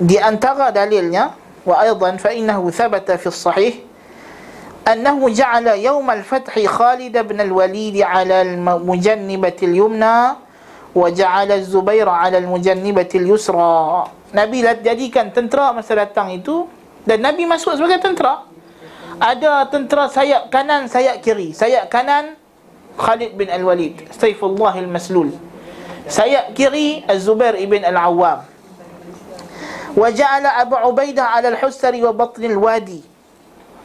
di 0.00 0.16
antara 0.16 0.72
dalilnya 0.72 1.36
wa 1.62 1.78
aidan 1.84 2.18
fa 2.18 2.32
innahu 2.32 2.72
thabata 2.72 3.20
fi 3.20 3.28
sahih 3.30 3.74
أنه 4.82 5.28
جعل 5.28 5.66
يوم 5.66 6.10
الفتح 6.10 6.58
خالد 6.66 7.14
بن 7.18 7.38
الوليد 7.40 8.02
على 8.02 8.42
المجنبة 8.42 9.58
اليمنى 9.62 10.18
وجعل 10.94 11.52
الزبير 11.52 12.08
على 12.08 12.38
المجنبة 12.38 13.08
اليسرى 13.14 14.04
Nabi 14.35 14.59
jadikan 14.83 15.31
tentera 15.31 15.71
masa 15.71 15.95
datang 15.95 16.31
itu 16.35 16.67
dan 17.07 17.23
Nabi 17.23 17.47
masuk 17.47 17.79
sebagai 17.79 18.03
tentera. 18.03 18.43
Ada 19.17 19.65
tentera 19.71 20.11
sayap 20.11 20.51
kanan, 20.51 20.85
sayap 20.91 21.23
kiri. 21.23 21.55
Sayap 21.55 21.87
kanan 21.87 22.35
Khalid 22.99 23.33
bin 23.39 23.47
Al-Walid, 23.47 24.11
Saifullah 24.13 24.75
Al-Maslul. 24.75 25.31
Sayap 26.05 26.53
kiri 26.53 27.07
Az-Zubair 27.07 27.55
ibn 27.57 27.81
Al-Awwam. 27.81 28.43
Wa 29.97 30.07
ja'ala 30.13 30.61
Abu 30.61 30.77
Ubaidah 30.77 31.33
'ala 31.33 31.57
al-Husari 31.57 32.03
wa 32.05 32.13
batn 32.13 32.45
al-Wadi. 32.45 33.01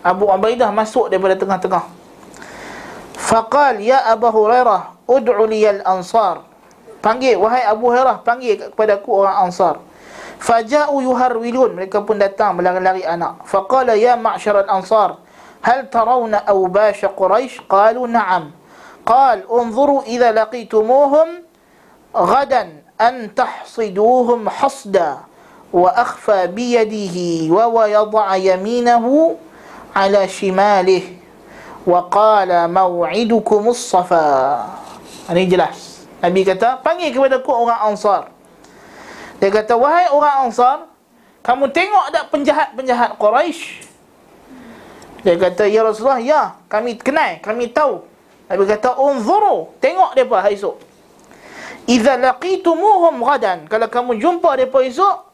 Abu 0.05 0.29
Ubaidah 0.29 0.69
masuk 0.75 1.09
daripada 1.09 1.39
tengah-tengah. 1.39 1.89
Faqal 3.17 3.81
ya 3.81 4.05
Abu 4.11 4.29
Hurairah, 4.29 5.07
ud'u 5.09 5.47
li 5.49 5.65
al-Ansar. 5.65 6.45
Panggil 7.01 7.39
wahai 7.39 7.65
Abu 7.65 7.89
Hurairah, 7.89 8.21
panggil 8.27 8.75
kepada 8.75 9.01
aku 9.01 9.25
orang 9.25 9.49
Ansar. 9.49 9.81
Faja'u 10.43 10.99
yuharwilun 11.07 11.79
mereka 11.79 12.03
pun 12.03 12.19
datang 12.19 12.59
berlari-lari 12.59 13.07
anak. 13.07 13.47
Faqala 13.47 13.95
ya 13.95 14.19
ma'syar 14.19 14.67
al-ansar 14.67 15.23
hal 15.63 15.87
tarawna 15.87 16.43
awbash 16.43 17.07
Quraisy? 17.07 17.63
Qalu 17.71 18.11
na'am. 18.11 18.51
Qal 19.07 19.47
unzuru 19.47 20.03
idza 20.03 20.35
laqitumuhum 20.35 21.47
ghadan 22.11 22.83
an 22.99 23.31
tahsiduhum 23.31 24.51
hasda 24.51 25.31
wa 25.71 25.95
akhfa 25.95 26.51
bi 26.51 26.75
yadihi 26.75 27.47
wa 27.47 27.71
wa 27.71 27.87
yad'a 27.87 28.35
yaminahu 28.35 29.39
ala 29.95 30.27
shimalih 30.27 31.23
wa 31.87 32.11
qala 32.11 32.67
maw'idukum 32.67 33.71
as-safa. 33.71 34.67
Ini 35.31 35.47
jelas. 35.47 36.03
Nabi 36.19 36.43
kata, 36.43 36.83
panggil 36.83 37.15
kepada 37.15 37.39
ku 37.43 37.51
orang 37.51 37.95
Ansar. 37.95 38.42
Dia 39.43 39.51
kata, 39.51 39.75
wahai 39.75 40.07
orang 40.07 40.47
Ansar, 40.47 40.87
kamu 41.43 41.75
tengok 41.75 42.15
tak 42.15 42.31
penjahat-penjahat 42.31 43.19
Quraisy? 43.19 43.83
Dia 45.27 45.35
kata, 45.35 45.67
ya 45.67 45.83
Rasulullah, 45.83 46.23
ya, 46.23 46.55
kami 46.71 46.95
kenal, 46.95 47.43
kami 47.43 47.75
tahu. 47.75 48.07
Nabi 48.47 48.63
kata, 48.71 48.95
unzuru, 49.03 49.75
tengok 49.83 50.15
depa 50.15 50.47
esok. 50.47 50.79
Idza 51.91 52.15
laqitumuhum 52.23 53.19
gadan, 53.19 53.67
kalau 53.67 53.91
kamu 53.91 54.23
jumpa 54.23 54.55
depa 54.55 54.79
esok, 54.87 55.27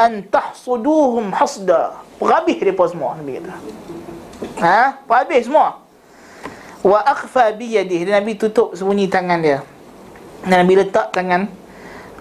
an 0.00 0.24
tahsuduhum 0.32 1.36
hasda. 1.36 2.00
Habis 2.24 2.56
depa 2.56 2.88
semua, 2.88 3.20
Nabi 3.20 3.36
kata. 3.36 3.54
Ha? 4.64 5.04
Habis 5.04 5.44
semua. 5.44 5.76
Wa 6.80 7.04
akhfa 7.04 7.52
bi 7.52 7.76
yadihi. 7.76 8.08
Nabi 8.08 8.34
tutup 8.40 8.72
sembunyi 8.72 9.12
tangan 9.12 9.44
dia. 9.44 9.60
Dan 10.48 10.64
Nabi 10.64 10.80
letak 10.80 11.12
tangan 11.12 11.60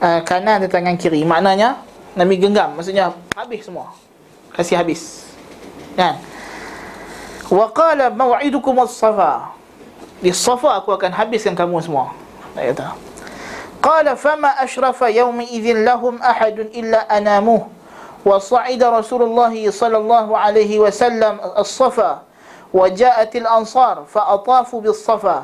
uh, 0.02 0.20
kanan 0.24 0.64
dan 0.64 0.70
tangan 0.70 0.96
kiri. 0.98 1.24
Maknanya 1.24 1.80
Nabi 2.16 2.40
genggam. 2.40 2.76
Maksudnya 2.76 3.12
habis 3.36 3.64
semua. 3.66 3.92
Kasih 4.56 4.76
habis. 4.76 5.28
Kan? 5.94 6.20
Wa 7.48 7.70
qala 7.70 8.10
maw'idukum 8.10 8.76
as-safa. 8.82 9.52
Di 10.20 10.32
safa 10.32 10.80
aku 10.80 10.96
akan 10.96 11.12
habiskan 11.12 11.52
kamu 11.52 11.80
semua. 11.84 12.16
Dia 12.56 12.72
kata. 12.72 12.96
Qala 13.84 14.16
fama 14.16 14.56
ashrafa 14.58 15.12
yawmi 15.12 15.44
idzin 15.52 15.84
lahum 15.84 16.16
ahadun 16.18 16.72
illa 16.72 17.04
anamuh. 17.06 17.76
وصعد 18.26 18.82
رسول 18.82 19.22
الله 19.22 19.70
صلى 19.70 19.96
الله 20.02 20.26
عليه 20.38 20.72
وسلم 20.82 21.34
الصفا 21.62 22.12
وجاءت 22.74 23.32
الأنصار 23.36 24.10
فأطافوا 24.10 24.80
بالصفا 24.80 25.38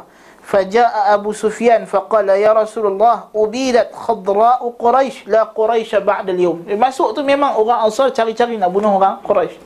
فجاء 0.47 1.11
أبو 1.19 1.35
سفيان 1.35 1.83
فقال 1.91 2.31
يا 2.39 2.55
رسول 2.55 2.95
الله 2.95 3.35
أبيدت 3.35 3.91
خضراء 3.91 4.63
قريش 4.79 5.27
لا 5.27 5.43
قريش 5.43 5.99
بعد 5.99 6.31
اليوم 6.31 6.63
masuk 6.79 7.11
tu 7.11 7.19
memang 7.19 7.59
orang 7.59 7.83
Ansar 7.83 8.15
cari-cari 8.15 8.55
nak 8.55 8.71
bunuh 8.71 8.95
orang 8.95 9.19
Quraisy 9.27 9.59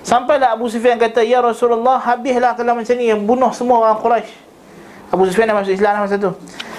Sampailah 0.00 0.56
Abu 0.56 0.72
Sufyan 0.72 0.96
kata 0.96 1.20
Ya 1.20 1.44
Rasulullah 1.44 2.00
habislah 2.00 2.56
kalau 2.56 2.80
macam 2.80 2.96
ni 2.96 3.12
bunuh 3.12 3.52
semua 3.52 3.76
orang 3.84 4.00
Quraisy 4.00 4.32
Abu 5.12 5.28
Sufyan 5.28 5.52
masuk 5.52 5.76
Islam 5.76 6.00
masa 6.00 6.16
tu 6.16 6.32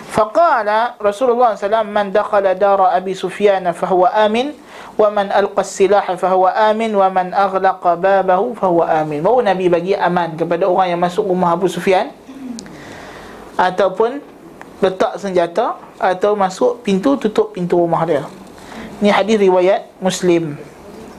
Faqala 0.09 0.97
Rasulullah 0.97 1.53
SAW 1.53 1.85
Man 1.85 2.09
dakhala 2.09 2.57
dara 2.57 2.89
Abi 2.97 3.13
Sufyan 3.13 3.69
fahuwa 3.69 4.17
amin 4.17 4.57
ومن 4.99 5.31
ألقى 5.31 5.63
السلاح 5.63 6.19
فهو 6.19 6.43
آمن 6.51 6.91
ومن 6.91 7.31
أغلق 7.31 7.83
بابه 8.03 8.41
فهو 8.59 8.79
آمن 8.83 9.23
baru 9.23 9.39
Nabi 9.47 9.71
bagi 9.71 9.95
aman 9.95 10.35
kepada 10.35 10.67
orang 10.67 10.91
yang 10.91 10.99
masuk 10.99 11.23
rumah 11.23 11.55
Abu 11.55 11.71
Sufyan 11.71 12.11
ataupun 13.59 14.23
letak 14.79 15.19
senjata 15.19 15.75
atau 15.99 16.39
masuk 16.39 16.79
pintu 16.79 17.19
tutup 17.19 17.51
pintu 17.51 17.75
rumah 17.75 18.07
dia. 18.07 18.23
Ni 19.03 19.11
hadis 19.11 19.35
riwayat 19.35 19.91
Muslim. 19.99 20.55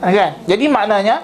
Kan 0.01 0.41
jadi 0.49 0.65
maknanya 0.65 1.21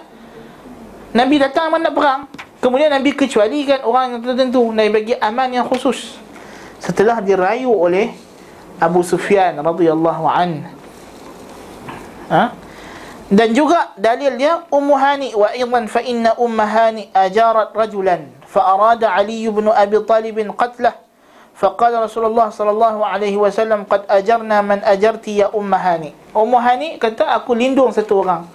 Nabi 1.17 1.41
datang 1.41 1.73
mana 1.73 1.89
perang. 1.89 2.29
Kemudian 2.61 2.93
Nabi 2.93 3.17
kecualikan 3.17 3.81
orang 3.81 4.17
yang 4.17 4.21
tertentu 4.21 4.61
Nabi 4.69 4.89
bagi 4.93 5.13
aman 5.17 5.49
yang 5.49 5.65
khusus. 5.65 6.21
Setelah 6.77 7.17
dirayu 7.25 7.73
oleh 7.73 8.13
Abu 8.77 9.01
Sufyan 9.01 9.57
radhiyallahu 9.57 10.25
anhu 10.29 10.77
ha? 12.29 12.53
dan 13.27 13.49
juga 13.51 13.91
dalilnya 13.99 14.67
Ummu 14.71 14.95
Hani 14.95 15.29
wa 15.35 15.49
aidan 15.51 15.85
fa 15.89 16.01
inna 16.03 16.35
Ummu 16.37 16.63
Hani 16.63 17.03
ajarat 17.11 17.73
rajulan 17.75 18.29
fa 18.47 18.75
arada 18.75 19.11
Ali 19.11 19.47
bin 19.47 19.67
Abi 19.71 19.97
Talib 20.05 20.37
qatlah 20.55 20.95
فقال 21.57 21.89
Rasulullah 22.05 22.53
sallallahu 22.53 23.01
alaihi 23.01 23.33
wasallam 23.33 23.89
qad 23.89 24.05
ajarna 24.05 24.61
man 24.61 24.77
ajarti 24.85 25.41
ya 25.41 25.49
أجرت 25.49 25.57
يا 25.57 26.37
أمهاني 26.37 27.01
kata 27.01 27.33
aku 27.33 27.57
lindung 27.57 27.89
satu 27.89 28.21
orang. 28.21 28.45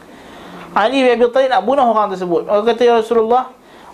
Ali 0.72 1.02
bin 1.02 1.18
Abi 1.18 1.26
Talib 1.34 1.50
nak 1.50 1.66
bunuh 1.66 1.82
orang 1.82 2.14
tersebut. 2.14 2.46
Orang 2.46 2.64
kata 2.64 2.82
ya 2.86 2.94
Rasulullah 2.96 3.50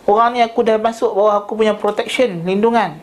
Orang 0.08 0.32
ni 0.32 0.40
aku 0.40 0.64
dah 0.64 0.80
masuk 0.80 1.12
bahawa 1.12 1.44
aku 1.44 1.52
punya 1.52 1.76
protection, 1.76 2.40
lindungan. 2.48 2.96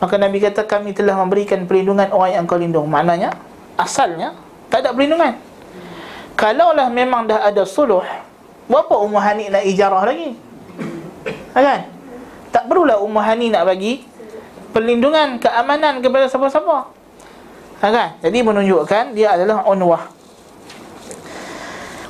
Maka 0.00 0.16
Nabi 0.16 0.40
kata 0.40 0.64
kami 0.64 0.96
telah 0.96 1.12
memberikan 1.20 1.68
perlindungan 1.68 2.08
orang 2.16 2.32
yang 2.32 2.44
kau 2.48 2.56
lindung. 2.56 2.88
Maknanya 2.88 3.36
asalnya 3.76 4.32
tak 4.72 4.88
ada 4.88 4.96
perlindungan. 4.96 5.36
Kalaulah 6.40 6.88
memang 6.88 7.28
dah 7.28 7.44
ada 7.44 7.68
suluh 7.68 8.00
Berapa 8.64 8.96
Ummu 8.96 9.20
Hanik 9.20 9.52
nak 9.52 9.68
ijarah 9.68 10.00
lagi? 10.08 10.32
Kan? 11.52 11.90
Tak 12.48 12.64
perlulah 12.64 12.96
Ummu 13.04 13.20
Hanik 13.20 13.52
nak 13.52 13.68
bagi 13.68 14.00
perlindungan, 14.70 15.42
keamanan 15.42 16.00
kepada 16.00 16.26
siapa-siapa. 16.30 16.76
Ha, 17.80 17.86
kan? 17.88 18.08
Jadi 18.20 18.38
menunjukkan 18.44 19.16
dia 19.16 19.34
adalah 19.34 19.64
unwah. 19.66 20.04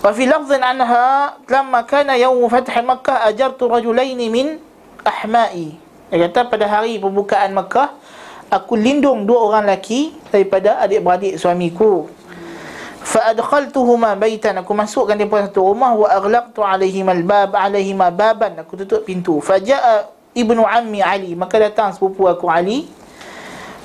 Wa 0.00 0.10
fi 0.16 0.24
lafzin 0.24 0.64
anha 0.64 1.36
lamma 1.44 1.84
kana 1.84 2.16
yawm 2.16 2.48
fath 2.48 2.72
Makkah 2.80 3.28
ajartu 3.28 3.68
rajulaini 3.68 4.32
min 4.32 4.56
ahma'i. 5.04 5.76
Dia 6.10 6.26
kata 6.26 6.48
pada 6.48 6.66
hari 6.66 6.96
pembukaan 6.96 7.52
Makkah 7.52 7.92
aku 8.48 8.74
lindung 8.74 9.28
dua 9.28 9.46
orang 9.46 9.68
lelaki 9.68 10.16
daripada 10.32 10.80
adik-beradik 10.82 11.36
suamiku. 11.36 12.08
Fa 13.00 13.32
adkhaltuhuma 13.32 14.16
baitan 14.16 14.56
aku 14.60 14.72
masukkan 14.76 15.16
depa 15.16 15.48
satu 15.48 15.72
rumah 15.72 15.96
wa 15.96 16.08
aghlaqtu 16.08 16.60
alaihim 16.60 17.08
albab 17.08 17.56
alaihim 17.56 18.00
baban 18.00 18.56
aku 18.60 18.80
tutup 18.80 19.04
pintu. 19.04 19.40
Fajaa 19.40 20.08
ibnu 20.36 20.62
ammi 20.62 21.00
ali. 21.02 21.32
Maka 21.38 21.58
datang 21.58 21.94
sepupu 21.94 22.26
aku 22.26 22.46
ali. 22.50 22.86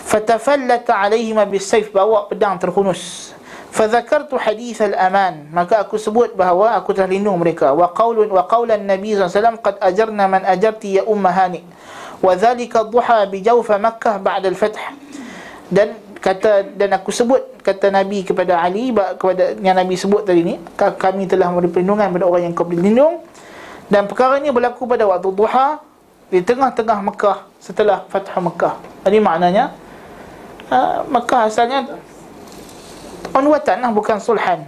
Fatafallata 0.05 0.93
alaihima 0.95 1.43
bisayf 1.49 1.89
bawa 1.89 2.29
pedang 2.29 2.61
terhunus. 2.61 3.33
Fadhakartu 3.75 4.39
hadith 4.39 4.79
al-aman 4.79 5.51
maka 5.51 5.83
aku 5.83 5.99
sebut 5.99 6.31
bahawa 6.31 6.79
aku 6.79 6.95
telah 6.95 7.11
lindung 7.11 7.35
mereka. 7.35 7.75
Wa 7.75 7.91
qaulun 7.91 8.31
wa 8.31 8.47
qaulan 8.47 8.87
nabi 8.87 9.17
sallallahu 9.17 9.59
qad 9.59 9.75
ajarna 9.83 10.31
man 10.31 10.47
ajarti 10.47 11.01
ya 11.01 11.03
ummahani 11.03 11.59
wa 12.23 12.31
dhalika 12.39 12.87
dhuha 12.87 13.27
bi 13.27 13.43
jawf 13.43 13.67
makkah 13.75 14.15
ba'da 14.23 14.47
al-fath. 14.47 14.79
Dan 15.67 15.99
kata 16.25 16.73
dan 16.73 16.89
aku 16.97 17.13
sebut 17.13 17.61
kata 17.61 17.93
Nabi 17.93 18.25
kepada 18.25 18.57
Ali 18.57 18.89
kepada 18.89 19.53
yang 19.61 19.77
Nabi 19.77 19.93
sebut 19.93 20.25
tadi 20.25 20.41
ni 20.41 20.57
kami 20.73 21.29
telah 21.29 21.53
memberi 21.53 21.69
perlindungan 21.69 22.09
kepada 22.09 22.25
orang 22.25 22.43
yang 22.49 22.53
kau 22.57 22.65
berlindung 22.65 23.21
dan 23.93 24.09
perkara 24.09 24.41
ini 24.41 24.49
berlaku 24.49 24.89
pada 24.89 25.05
waktu 25.05 25.29
duha 25.29 25.77
di 26.29 26.41
tengah-tengah 26.41 26.99
Mekah 27.05 27.37
setelah 27.61 28.05
Fathah 28.09 28.41
Mekah. 28.41 28.75
Jadi 29.05 29.17
maknanya 29.21 29.73
uh, 30.73 31.05
Mekah 31.05 31.49
asalnya 31.49 31.85
unwatan 33.35 33.83
lah 33.83 33.91
bukan 33.93 34.17
sulhan. 34.17 34.65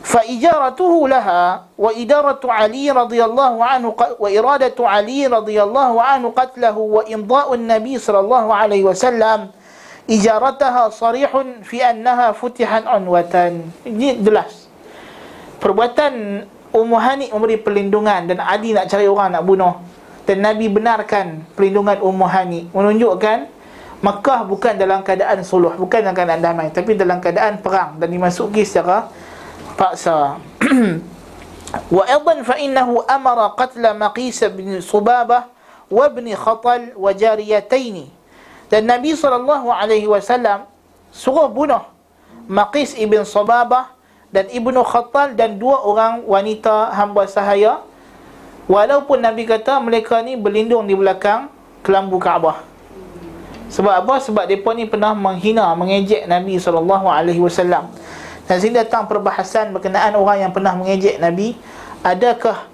Laha 0.00 1.68
wa 1.76 1.90
idaratu 1.92 2.48
Ali 2.48 2.88
radhiyallahu 2.88 3.60
anhu 3.60 3.92
wa 3.94 4.28
iradatu 4.32 4.88
Ali 4.88 5.28
radhiyallahu 5.28 6.00
anhu 6.00 6.32
qatlahu 6.32 6.80
wa 6.98 7.02
imda'u 7.04 7.54
an-nabi 7.54 8.00
sallallahu 8.00 8.48
alaihi 8.48 8.88
wasallam 8.88 9.52
ijarataha 10.08 10.88
sarihun 10.90 11.62
fi 11.62 11.84
annaha 11.84 12.32
futihan 12.32 12.82
unwatan 12.88 13.70
ini 13.84 14.18
jelas 14.24 14.66
perbuatan 15.60 16.46
Ummu 16.70 16.96
Hani 16.96 17.26
memberi 17.34 17.58
perlindungan 17.58 18.30
dan 18.30 18.38
Ali 18.40 18.72
nak 18.72 18.88
cari 18.88 19.04
orang 19.04 19.34
nak 19.36 19.44
bunuh 19.44 19.74
dan 20.28 20.44
Nabi 20.44 20.66
benarkan 20.68 21.44
perlindungan 21.56 22.00
Ummu 22.00 22.26
Hani. 22.26 22.60
Menunjukkan 22.72 23.60
Makkah 24.00 24.48
bukan 24.48 24.80
dalam 24.80 25.04
keadaan 25.04 25.44
suluh 25.44 25.76
bukan 25.76 26.00
dalam 26.00 26.16
keadaan 26.16 26.40
damai 26.40 26.72
tapi 26.72 26.96
dalam 26.96 27.20
keadaan 27.20 27.60
perang 27.60 28.00
dan 28.00 28.08
dimasuki 28.08 28.64
secara 28.64 29.12
paksa. 29.76 30.40
Wa 31.94 32.08
aidan 32.08 32.40
fa 32.40 32.56
innahu 32.56 33.04
amara 33.04 33.52
qatl 33.52 33.84
Maqis 33.92 34.40
bin 34.56 34.80
Subabah 34.80 35.52
wa 35.90 36.02
ibn 36.06 36.26
Khatal 36.32 36.96
wa 36.96 37.10
jariyatayn 37.12 38.08
dan 38.72 38.82
Nabi 38.86 39.12
sallallahu 39.12 39.68
alaihi 39.68 40.06
wasallam 40.06 40.64
suruh 41.12 41.50
bunuh 41.50 41.82
Maqis 42.50 42.96
ibn 42.98 43.22
Subabah 43.22 43.94
dan 44.30 44.46
Ibnu 44.46 44.80
Khattal 44.86 45.34
dan 45.34 45.58
dua 45.58 45.82
orang 45.82 46.22
wanita 46.22 46.94
hamba 46.94 47.26
sahaya 47.26 47.82
walaupun 48.70 49.18
Nabi 49.18 49.42
kata 49.42 49.82
mereka 49.82 50.22
ni 50.22 50.38
berlindung 50.38 50.86
di 50.86 50.94
belakang 50.94 51.50
kelambu 51.82 52.22
Kaabah. 52.22 52.62
Sebab 53.70 54.06
apa? 54.06 54.22
Sebab 54.22 54.46
mereka 54.46 54.70
ni 54.78 54.86
pernah 54.86 55.10
menghina, 55.14 55.74
mengejek 55.74 56.30
Nabi 56.30 56.58
SAW 56.58 56.86
dan 58.50 58.58
sini 58.58 58.82
datang 58.82 59.06
perbahasan 59.06 59.70
berkenaan 59.70 60.18
orang 60.18 60.42
yang 60.42 60.50
pernah 60.50 60.74
mengejek 60.74 61.22
Nabi 61.22 61.54
adakah 62.02 62.66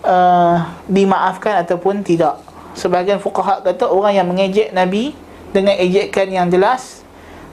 uh, 0.00 0.72
dimaafkan 0.88 1.60
ataupun 1.60 2.00
tidak? 2.00 2.40
Sebahagian 2.72 3.20
fukaha 3.20 3.60
kata 3.60 3.92
orang 3.92 4.16
yang 4.16 4.24
mengejek 4.24 4.72
Nabi 4.72 5.12
dengan 5.52 5.76
ejekan 5.76 6.32
yang 6.32 6.48
jelas 6.48 7.04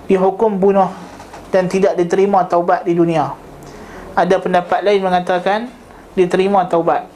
dihukum 0.07 0.55
bunuh 0.55 0.87
dan 1.51 1.67
tidak 1.67 1.99
diterima 1.99 2.47
taubat 2.47 2.87
di 2.87 2.95
dunia. 2.95 3.35
Ada 4.15 4.39
pendapat 4.39 4.79
lain 4.79 5.03
mengatakan 5.03 5.67
diterima 6.15 6.63
taubat 6.71 7.11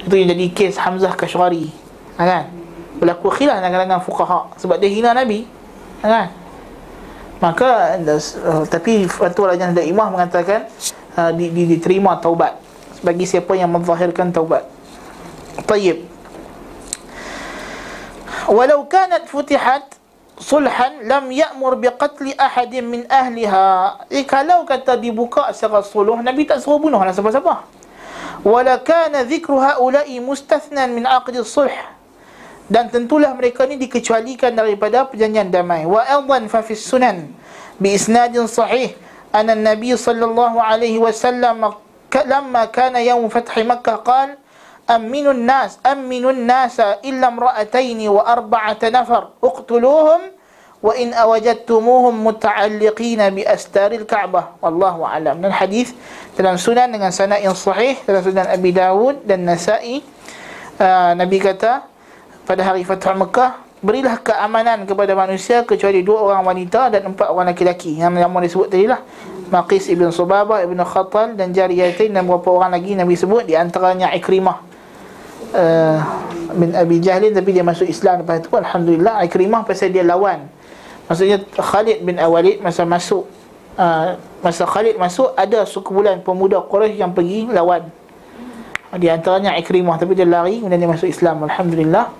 itu 0.00 0.14
yang 0.16 0.28
jadi 0.32 0.46
kes 0.52 0.80
Hamzah 0.80 1.12
Kashwari. 1.12 1.68
Ha, 2.16 2.22
kan? 2.24 2.44
Berlaku 2.96 3.28
khilaf 3.32 3.60
dalam 3.60 3.72
kalangan 3.72 4.00
fuqaha. 4.00 4.40
Sebab 4.56 4.80
dia 4.80 4.88
hina 4.88 5.12
nabi. 5.12 5.44
Ha, 6.00 6.06
kan? 6.08 6.26
Maka 7.40 7.96
uh, 7.96 8.64
tapi 8.68 9.08
fatwa 9.08 9.52
lajnah 9.52 9.72
daimah 9.72 10.12
mengatakan 10.12 10.68
uh, 11.16 11.32
di, 11.32 11.52
di, 11.52 11.76
diterima 11.76 12.16
taubat. 12.20 12.56
Bagi 13.00 13.24
siapa 13.24 13.56
yang 13.56 13.72
menzahirkan 13.72 14.32
taubat. 14.32 14.64
Tayyib. 15.64 16.04
Walau 18.48 18.84
kanat 18.88 19.28
futihat 19.28 19.84
sulhan 20.40 21.04
lam 21.04 21.28
ya'mur 21.28 21.76
biqatli 21.76 22.36
ahadin 22.36 22.88
min 22.88 23.02
ahliha. 23.08 24.00
Eh, 24.08 24.24
kalau 24.24 24.64
kata 24.64 24.96
dibuka 24.96 25.52
secara 25.52 25.84
suluh 25.84 26.16
nabi 26.20 26.48
tak 26.48 26.60
suruh 26.64 26.80
bunuh 26.80 27.00
lah 27.00 27.12
siapa-siapa 27.12 27.79
ولكان 28.44 29.14
ذكر 29.28 29.52
هؤلاء 29.52 30.08
مستثنى 30.20 30.86
من 30.86 31.04
عقد 31.06 31.36
الصلح 31.36 32.00
dan 32.70 32.86
tentulah 32.86 33.34
mereka 33.34 33.66
ini 33.66 33.74
dikecualikan 33.82 34.54
daripada 34.54 35.02
perjanjian 35.02 35.50
damai 35.50 35.82
wa 35.90 36.06
aidan 36.06 36.46
fa 36.46 36.62
fi 36.62 36.78
sunan 36.78 37.26
bi 37.82 37.98
isnadin 37.98 38.46
sahih 38.46 38.94
anna 39.34 39.58
an-nabi 39.58 39.90
sallallahu 39.98 40.62
alaihi 40.62 41.02
wasallam 41.02 41.74
lamma 42.14 42.62
kana 42.70 43.02
yawm 43.02 43.26
fath 43.26 43.50
makkah 43.66 43.98
qala 44.06 44.38
aminu 44.86 45.34
an-nas 45.34 45.82
aminu 45.82 46.30
an-nas 46.30 46.78
illa 47.02 47.34
imra'atayn 47.34 48.06
wa 48.06 48.22
arba'ata 48.22 48.86
nafar 48.94 49.34
uqtuluhum 49.42 50.30
wa 50.80 50.96
in 50.96 51.12
awajadtumuhum 51.12 52.16
muta'alliqina 52.24 53.28
bi 53.32 53.44
astaril 53.44 54.08
ka'bah. 54.08 54.56
Wallahu 54.64 55.04
alam. 55.04 55.40
Dan 55.44 55.52
hadis 55.52 55.92
dalam 56.34 56.56
sunan 56.56 56.88
dengan 56.88 57.12
sanad 57.12 57.44
yang 57.44 57.56
sahih 57.56 58.00
dalam 58.08 58.24
sunan 58.24 58.48
Abi 58.48 58.72
Dawud 58.72 59.28
dan 59.28 59.44
Nasa'i 59.44 60.00
uh, 60.80 61.12
Nabi 61.12 61.36
kata 61.36 61.84
pada 62.48 62.62
hari 62.64 62.82
Fathu 62.82 63.12
Mekah 63.12 63.60
berilah 63.80 64.20
keamanan 64.20 64.84
kepada 64.84 65.16
manusia 65.16 65.64
kecuali 65.64 66.04
dua 66.04 66.20
orang 66.32 66.44
wanita 66.44 66.92
dan 66.92 67.12
empat 67.12 67.28
orang 67.28 67.52
lelaki. 67.52 68.00
Yang 68.00 68.12
yang 68.20 68.32
disebut 68.32 68.68
tadi 68.68 68.86
lah 68.88 69.00
Maqis 69.50 69.90
ibn 69.90 70.06
Subabah 70.08 70.62
ibn 70.62 70.78
Khattal 70.80 71.34
dan 71.34 71.50
Jariyatin 71.50 72.14
dan 72.14 72.24
beberapa 72.24 72.54
orang 72.54 72.76
lagi 72.76 72.94
Nabi 72.94 73.18
sebut 73.18 73.44
di 73.44 73.58
antaranya 73.58 74.14
Ikrimah 74.14 74.56
uh, 75.56 75.98
bin 76.54 76.70
Abi 76.76 77.02
Jahlin 77.02 77.34
tapi 77.34 77.50
dia 77.50 77.64
masuk 77.66 77.88
Islam 77.88 78.22
lepas 78.22 78.46
tu. 78.46 78.52
Alhamdulillah 78.54 79.26
Ikrimah 79.26 79.66
pasal 79.66 79.90
dia 79.90 80.06
lawan 80.06 80.59
maksudnya 81.10 81.42
Khalid 81.58 82.06
bin 82.06 82.22
Awalid 82.22 82.62
masa 82.62 82.86
masuk 82.86 83.26
uh, 83.74 84.14
masa 84.46 84.62
Khalid 84.62 84.94
masuk 84.94 85.34
ada 85.34 85.66
sekumpulan 85.66 86.22
pemuda 86.22 86.62
Quraisy 86.62 87.02
yang 87.02 87.10
pergi 87.10 87.50
lawan. 87.50 87.90
Di 88.94 89.10
antaranya 89.10 89.58
Ikrimah 89.58 89.98
tapi 89.98 90.14
dia 90.14 90.26
lari 90.26 90.62
kemudian 90.62 90.78
dia 90.78 90.90
masuk 90.90 91.10
Islam 91.10 91.50
alhamdulillah. 91.50 92.14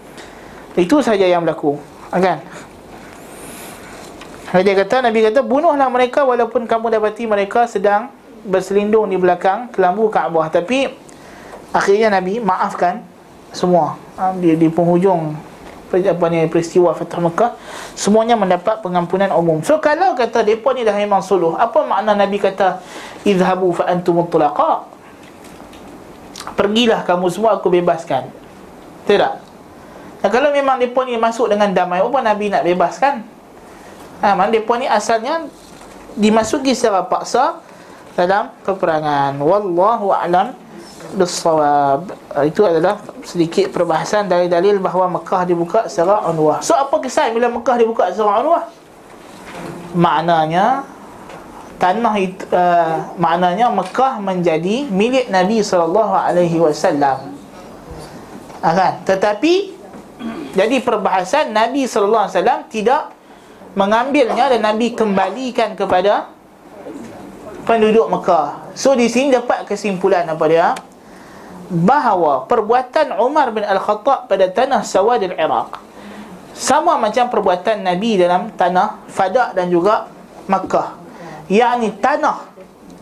Itu 0.74 0.98
saja 1.06 1.22
yang 1.22 1.46
berlaku 1.46 1.78
kan? 2.10 2.42
Dia 4.50 4.74
kata 4.74 5.06
Nabi 5.06 5.22
kata 5.30 5.46
bunuhlah 5.46 5.86
mereka 5.86 6.26
walaupun 6.26 6.66
kamu 6.66 6.98
dapati 6.98 7.22
mereka 7.30 7.70
sedang 7.70 8.10
berselindung 8.42 9.06
di 9.06 9.14
belakang 9.14 9.70
kelambu 9.70 10.10
Kaabah. 10.10 10.50
Tapi 10.50 10.90
akhirnya 11.70 12.10
Nabi 12.10 12.42
maafkan 12.42 13.06
semua. 13.54 13.94
Ha, 14.18 14.34
di, 14.34 14.58
di 14.58 14.66
penghujung 14.66 15.38
apa 15.90 16.24
ni 16.30 16.46
peristiwa 16.46 16.94
Fatah 16.94 17.18
Mekah 17.18 17.50
semuanya 17.98 18.38
mendapat 18.38 18.78
pengampunan 18.78 19.34
umum. 19.34 19.58
So 19.66 19.82
kalau 19.82 20.14
kata 20.14 20.46
depa 20.46 20.70
ni 20.70 20.86
dah 20.86 20.94
memang 20.94 21.18
suluh, 21.18 21.58
apa 21.58 21.82
makna 21.82 22.14
Nabi 22.14 22.38
kata 22.38 22.78
izhabu 23.26 23.74
fa 23.74 23.90
antum 23.90 24.22
mutlaqa? 24.22 24.86
Pergilah 26.54 27.02
kamu 27.02 27.26
semua 27.32 27.58
aku 27.58 27.72
bebaskan. 27.72 28.30
Tidak. 29.08 29.32
Dan 30.20 30.28
kalau 30.28 30.52
memang 30.52 30.76
depa 30.76 31.00
ni 31.08 31.16
masuk 31.16 31.48
dengan 31.48 31.72
damai, 31.72 32.04
apa 32.04 32.18
Nabi 32.20 32.52
nak 32.52 32.62
bebaskan? 32.62 33.24
Ha, 34.20 34.36
mana 34.36 34.52
depa 34.52 34.76
ni 34.76 34.84
asalnya 34.84 35.48
dimasuki 36.12 36.76
secara 36.76 37.08
paksa 37.08 37.64
dalam 38.14 38.52
peperangan. 38.68 39.40
Wallahu 39.40 40.12
a'lam 40.12 40.52
bisawab 41.16 42.12
itu 42.46 42.62
adalah 42.62 43.00
sedikit 43.26 43.72
perbahasan 43.72 44.30
dari 44.30 44.46
dalil 44.46 44.78
bahawa 44.78 45.10
Mekah 45.20 45.42
dibuka 45.48 45.88
secara 45.90 46.24
unwah 46.30 46.60
so 46.62 46.76
apa 46.76 46.96
kesan 47.02 47.34
bila 47.34 47.50
Mekah 47.50 47.76
dibuka 47.80 48.12
secara 48.12 48.44
unwah 48.44 48.64
maknanya 49.96 50.86
tanah 51.80 52.14
itu 52.20 52.44
uh, 52.52 53.16
maknanya 53.16 53.72
Mekah 53.72 54.20
menjadi 54.20 54.84
milik 54.92 55.32
Nabi 55.32 55.64
sallallahu 55.64 56.12
alaihi 56.12 56.60
wasallam. 56.60 57.32
Kan? 58.60 59.00
Tetapi 59.08 59.80
jadi 60.52 60.76
perbahasan 60.84 61.56
Nabi 61.56 61.88
wasallam 61.88 62.68
tidak 62.68 63.16
mengambilnya 63.72 64.52
dan 64.52 64.60
Nabi 64.60 64.92
kembalikan 64.92 65.72
kepada 65.72 66.28
penduduk 67.64 68.12
Mekah. 68.12 68.76
So 68.76 68.92
di 68.92 69.08
sini 69.08 69.32
dapat 69.32 69.64
kesimpulan 69.64 70.28
apa 70.28 70.44
dia? 70.44 70.76
Bahawa 71.70 72.50
perbuatan 72.50 73.14
Umar 73.22 73.54
bin 73.54 73.62
Al-Khattab 73.62 74.26
pada 74.26 74.50
tanah 74.50 74.82
Sawad 74.82 75.22
al-Iraq 75.22 75.78
sama 76.50 76.98
macam 76.98 77.30
perbuatan 77.30 77.86
Nabi 77.86 78.18
dalam 78.18 78.50
tanah 78.58 79.06
Fadak 79.06 79.54
dan 79.54 79.70
juga 79.70 80.10
Makkah. 80.50 80.98
Yakni 81.46 81.94
tanah 82.02 82.50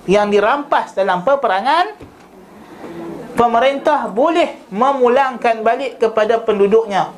yang 0.05 0.29
dirampas 0.29 0.93
dalam 0.93 1.25
peperangan 1.25 1.97
pemerintah 3.33 4.05
boleh 4.13 4.69
memulangkan 4.69 5.65
balik 5.65 5.97
kepada 5.97 6.37
penduduknya 6.45 7.09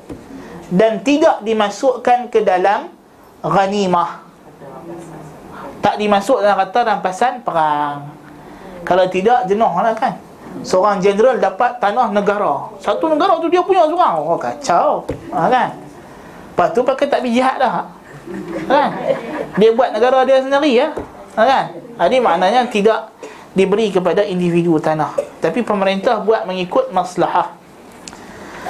dan 0.71 1.03
tidak 1.03 1.43
dimasukkan 1.43 2.31
ke 2.31 2.47
dalam 2.47 2.95
ghanimah. 3.43 4.23
Tak 5.83 5.99
dimasuk 5.99 6.47
dalam 6.47 6.63
kata 6.63 6.79
rampasan 6.95 7.43
perang. 7.43 8.07
Kalau 8.87 9.07
tidak 9.11 9.51
jenuh 9.51 9.67
lah 9.67 9.99
kan 9.99 10.30
Seorang 10.61 10.99
jeneral 10.99 11.39
dapat 11.39 11.79
tanah 11.79 12.11
negara 12.11 12.69
Satu 12.83 13.07
negara 13.07 13.39
tu 13.39 13.47
dia 13.49 13.63
punya 13.63 13.87
seorang 13.87 14.19
Oh 14.21 14.37
kacau 14.37 15.07
ha, 15.31 15.47
kan? 15.47 15.77
Lepas 16.53 16.69
tu 16.75 16.81
pakai 16.83 17.07
tak 17.07 17.23
jihad 17.25 17.57
dah 17.61 17.87
kan? 18.67 18.89
Dia 19.57 19.71
buat 19.75 19.95
negara 19.95 20.27
dia 20.27 20.43
sendiri 20.43 20.73
ya? 20.75 20.89
ha, 21.39 21.43
kan? 21.47 21.65
Jadi 22.01 22.17
maknanya 22.19 22.67
tidak 22.67 23.13
diberi 23.55 23.93
kepada 23.95 24.27
individu 24.27 24.81
tanah 24.81 25.15
Tapi 25.39 25.63
pemerintah 25.63 26.19
buat 26.23 26.45
mengikut 26.49 26.91
maslahah 26.91 27.60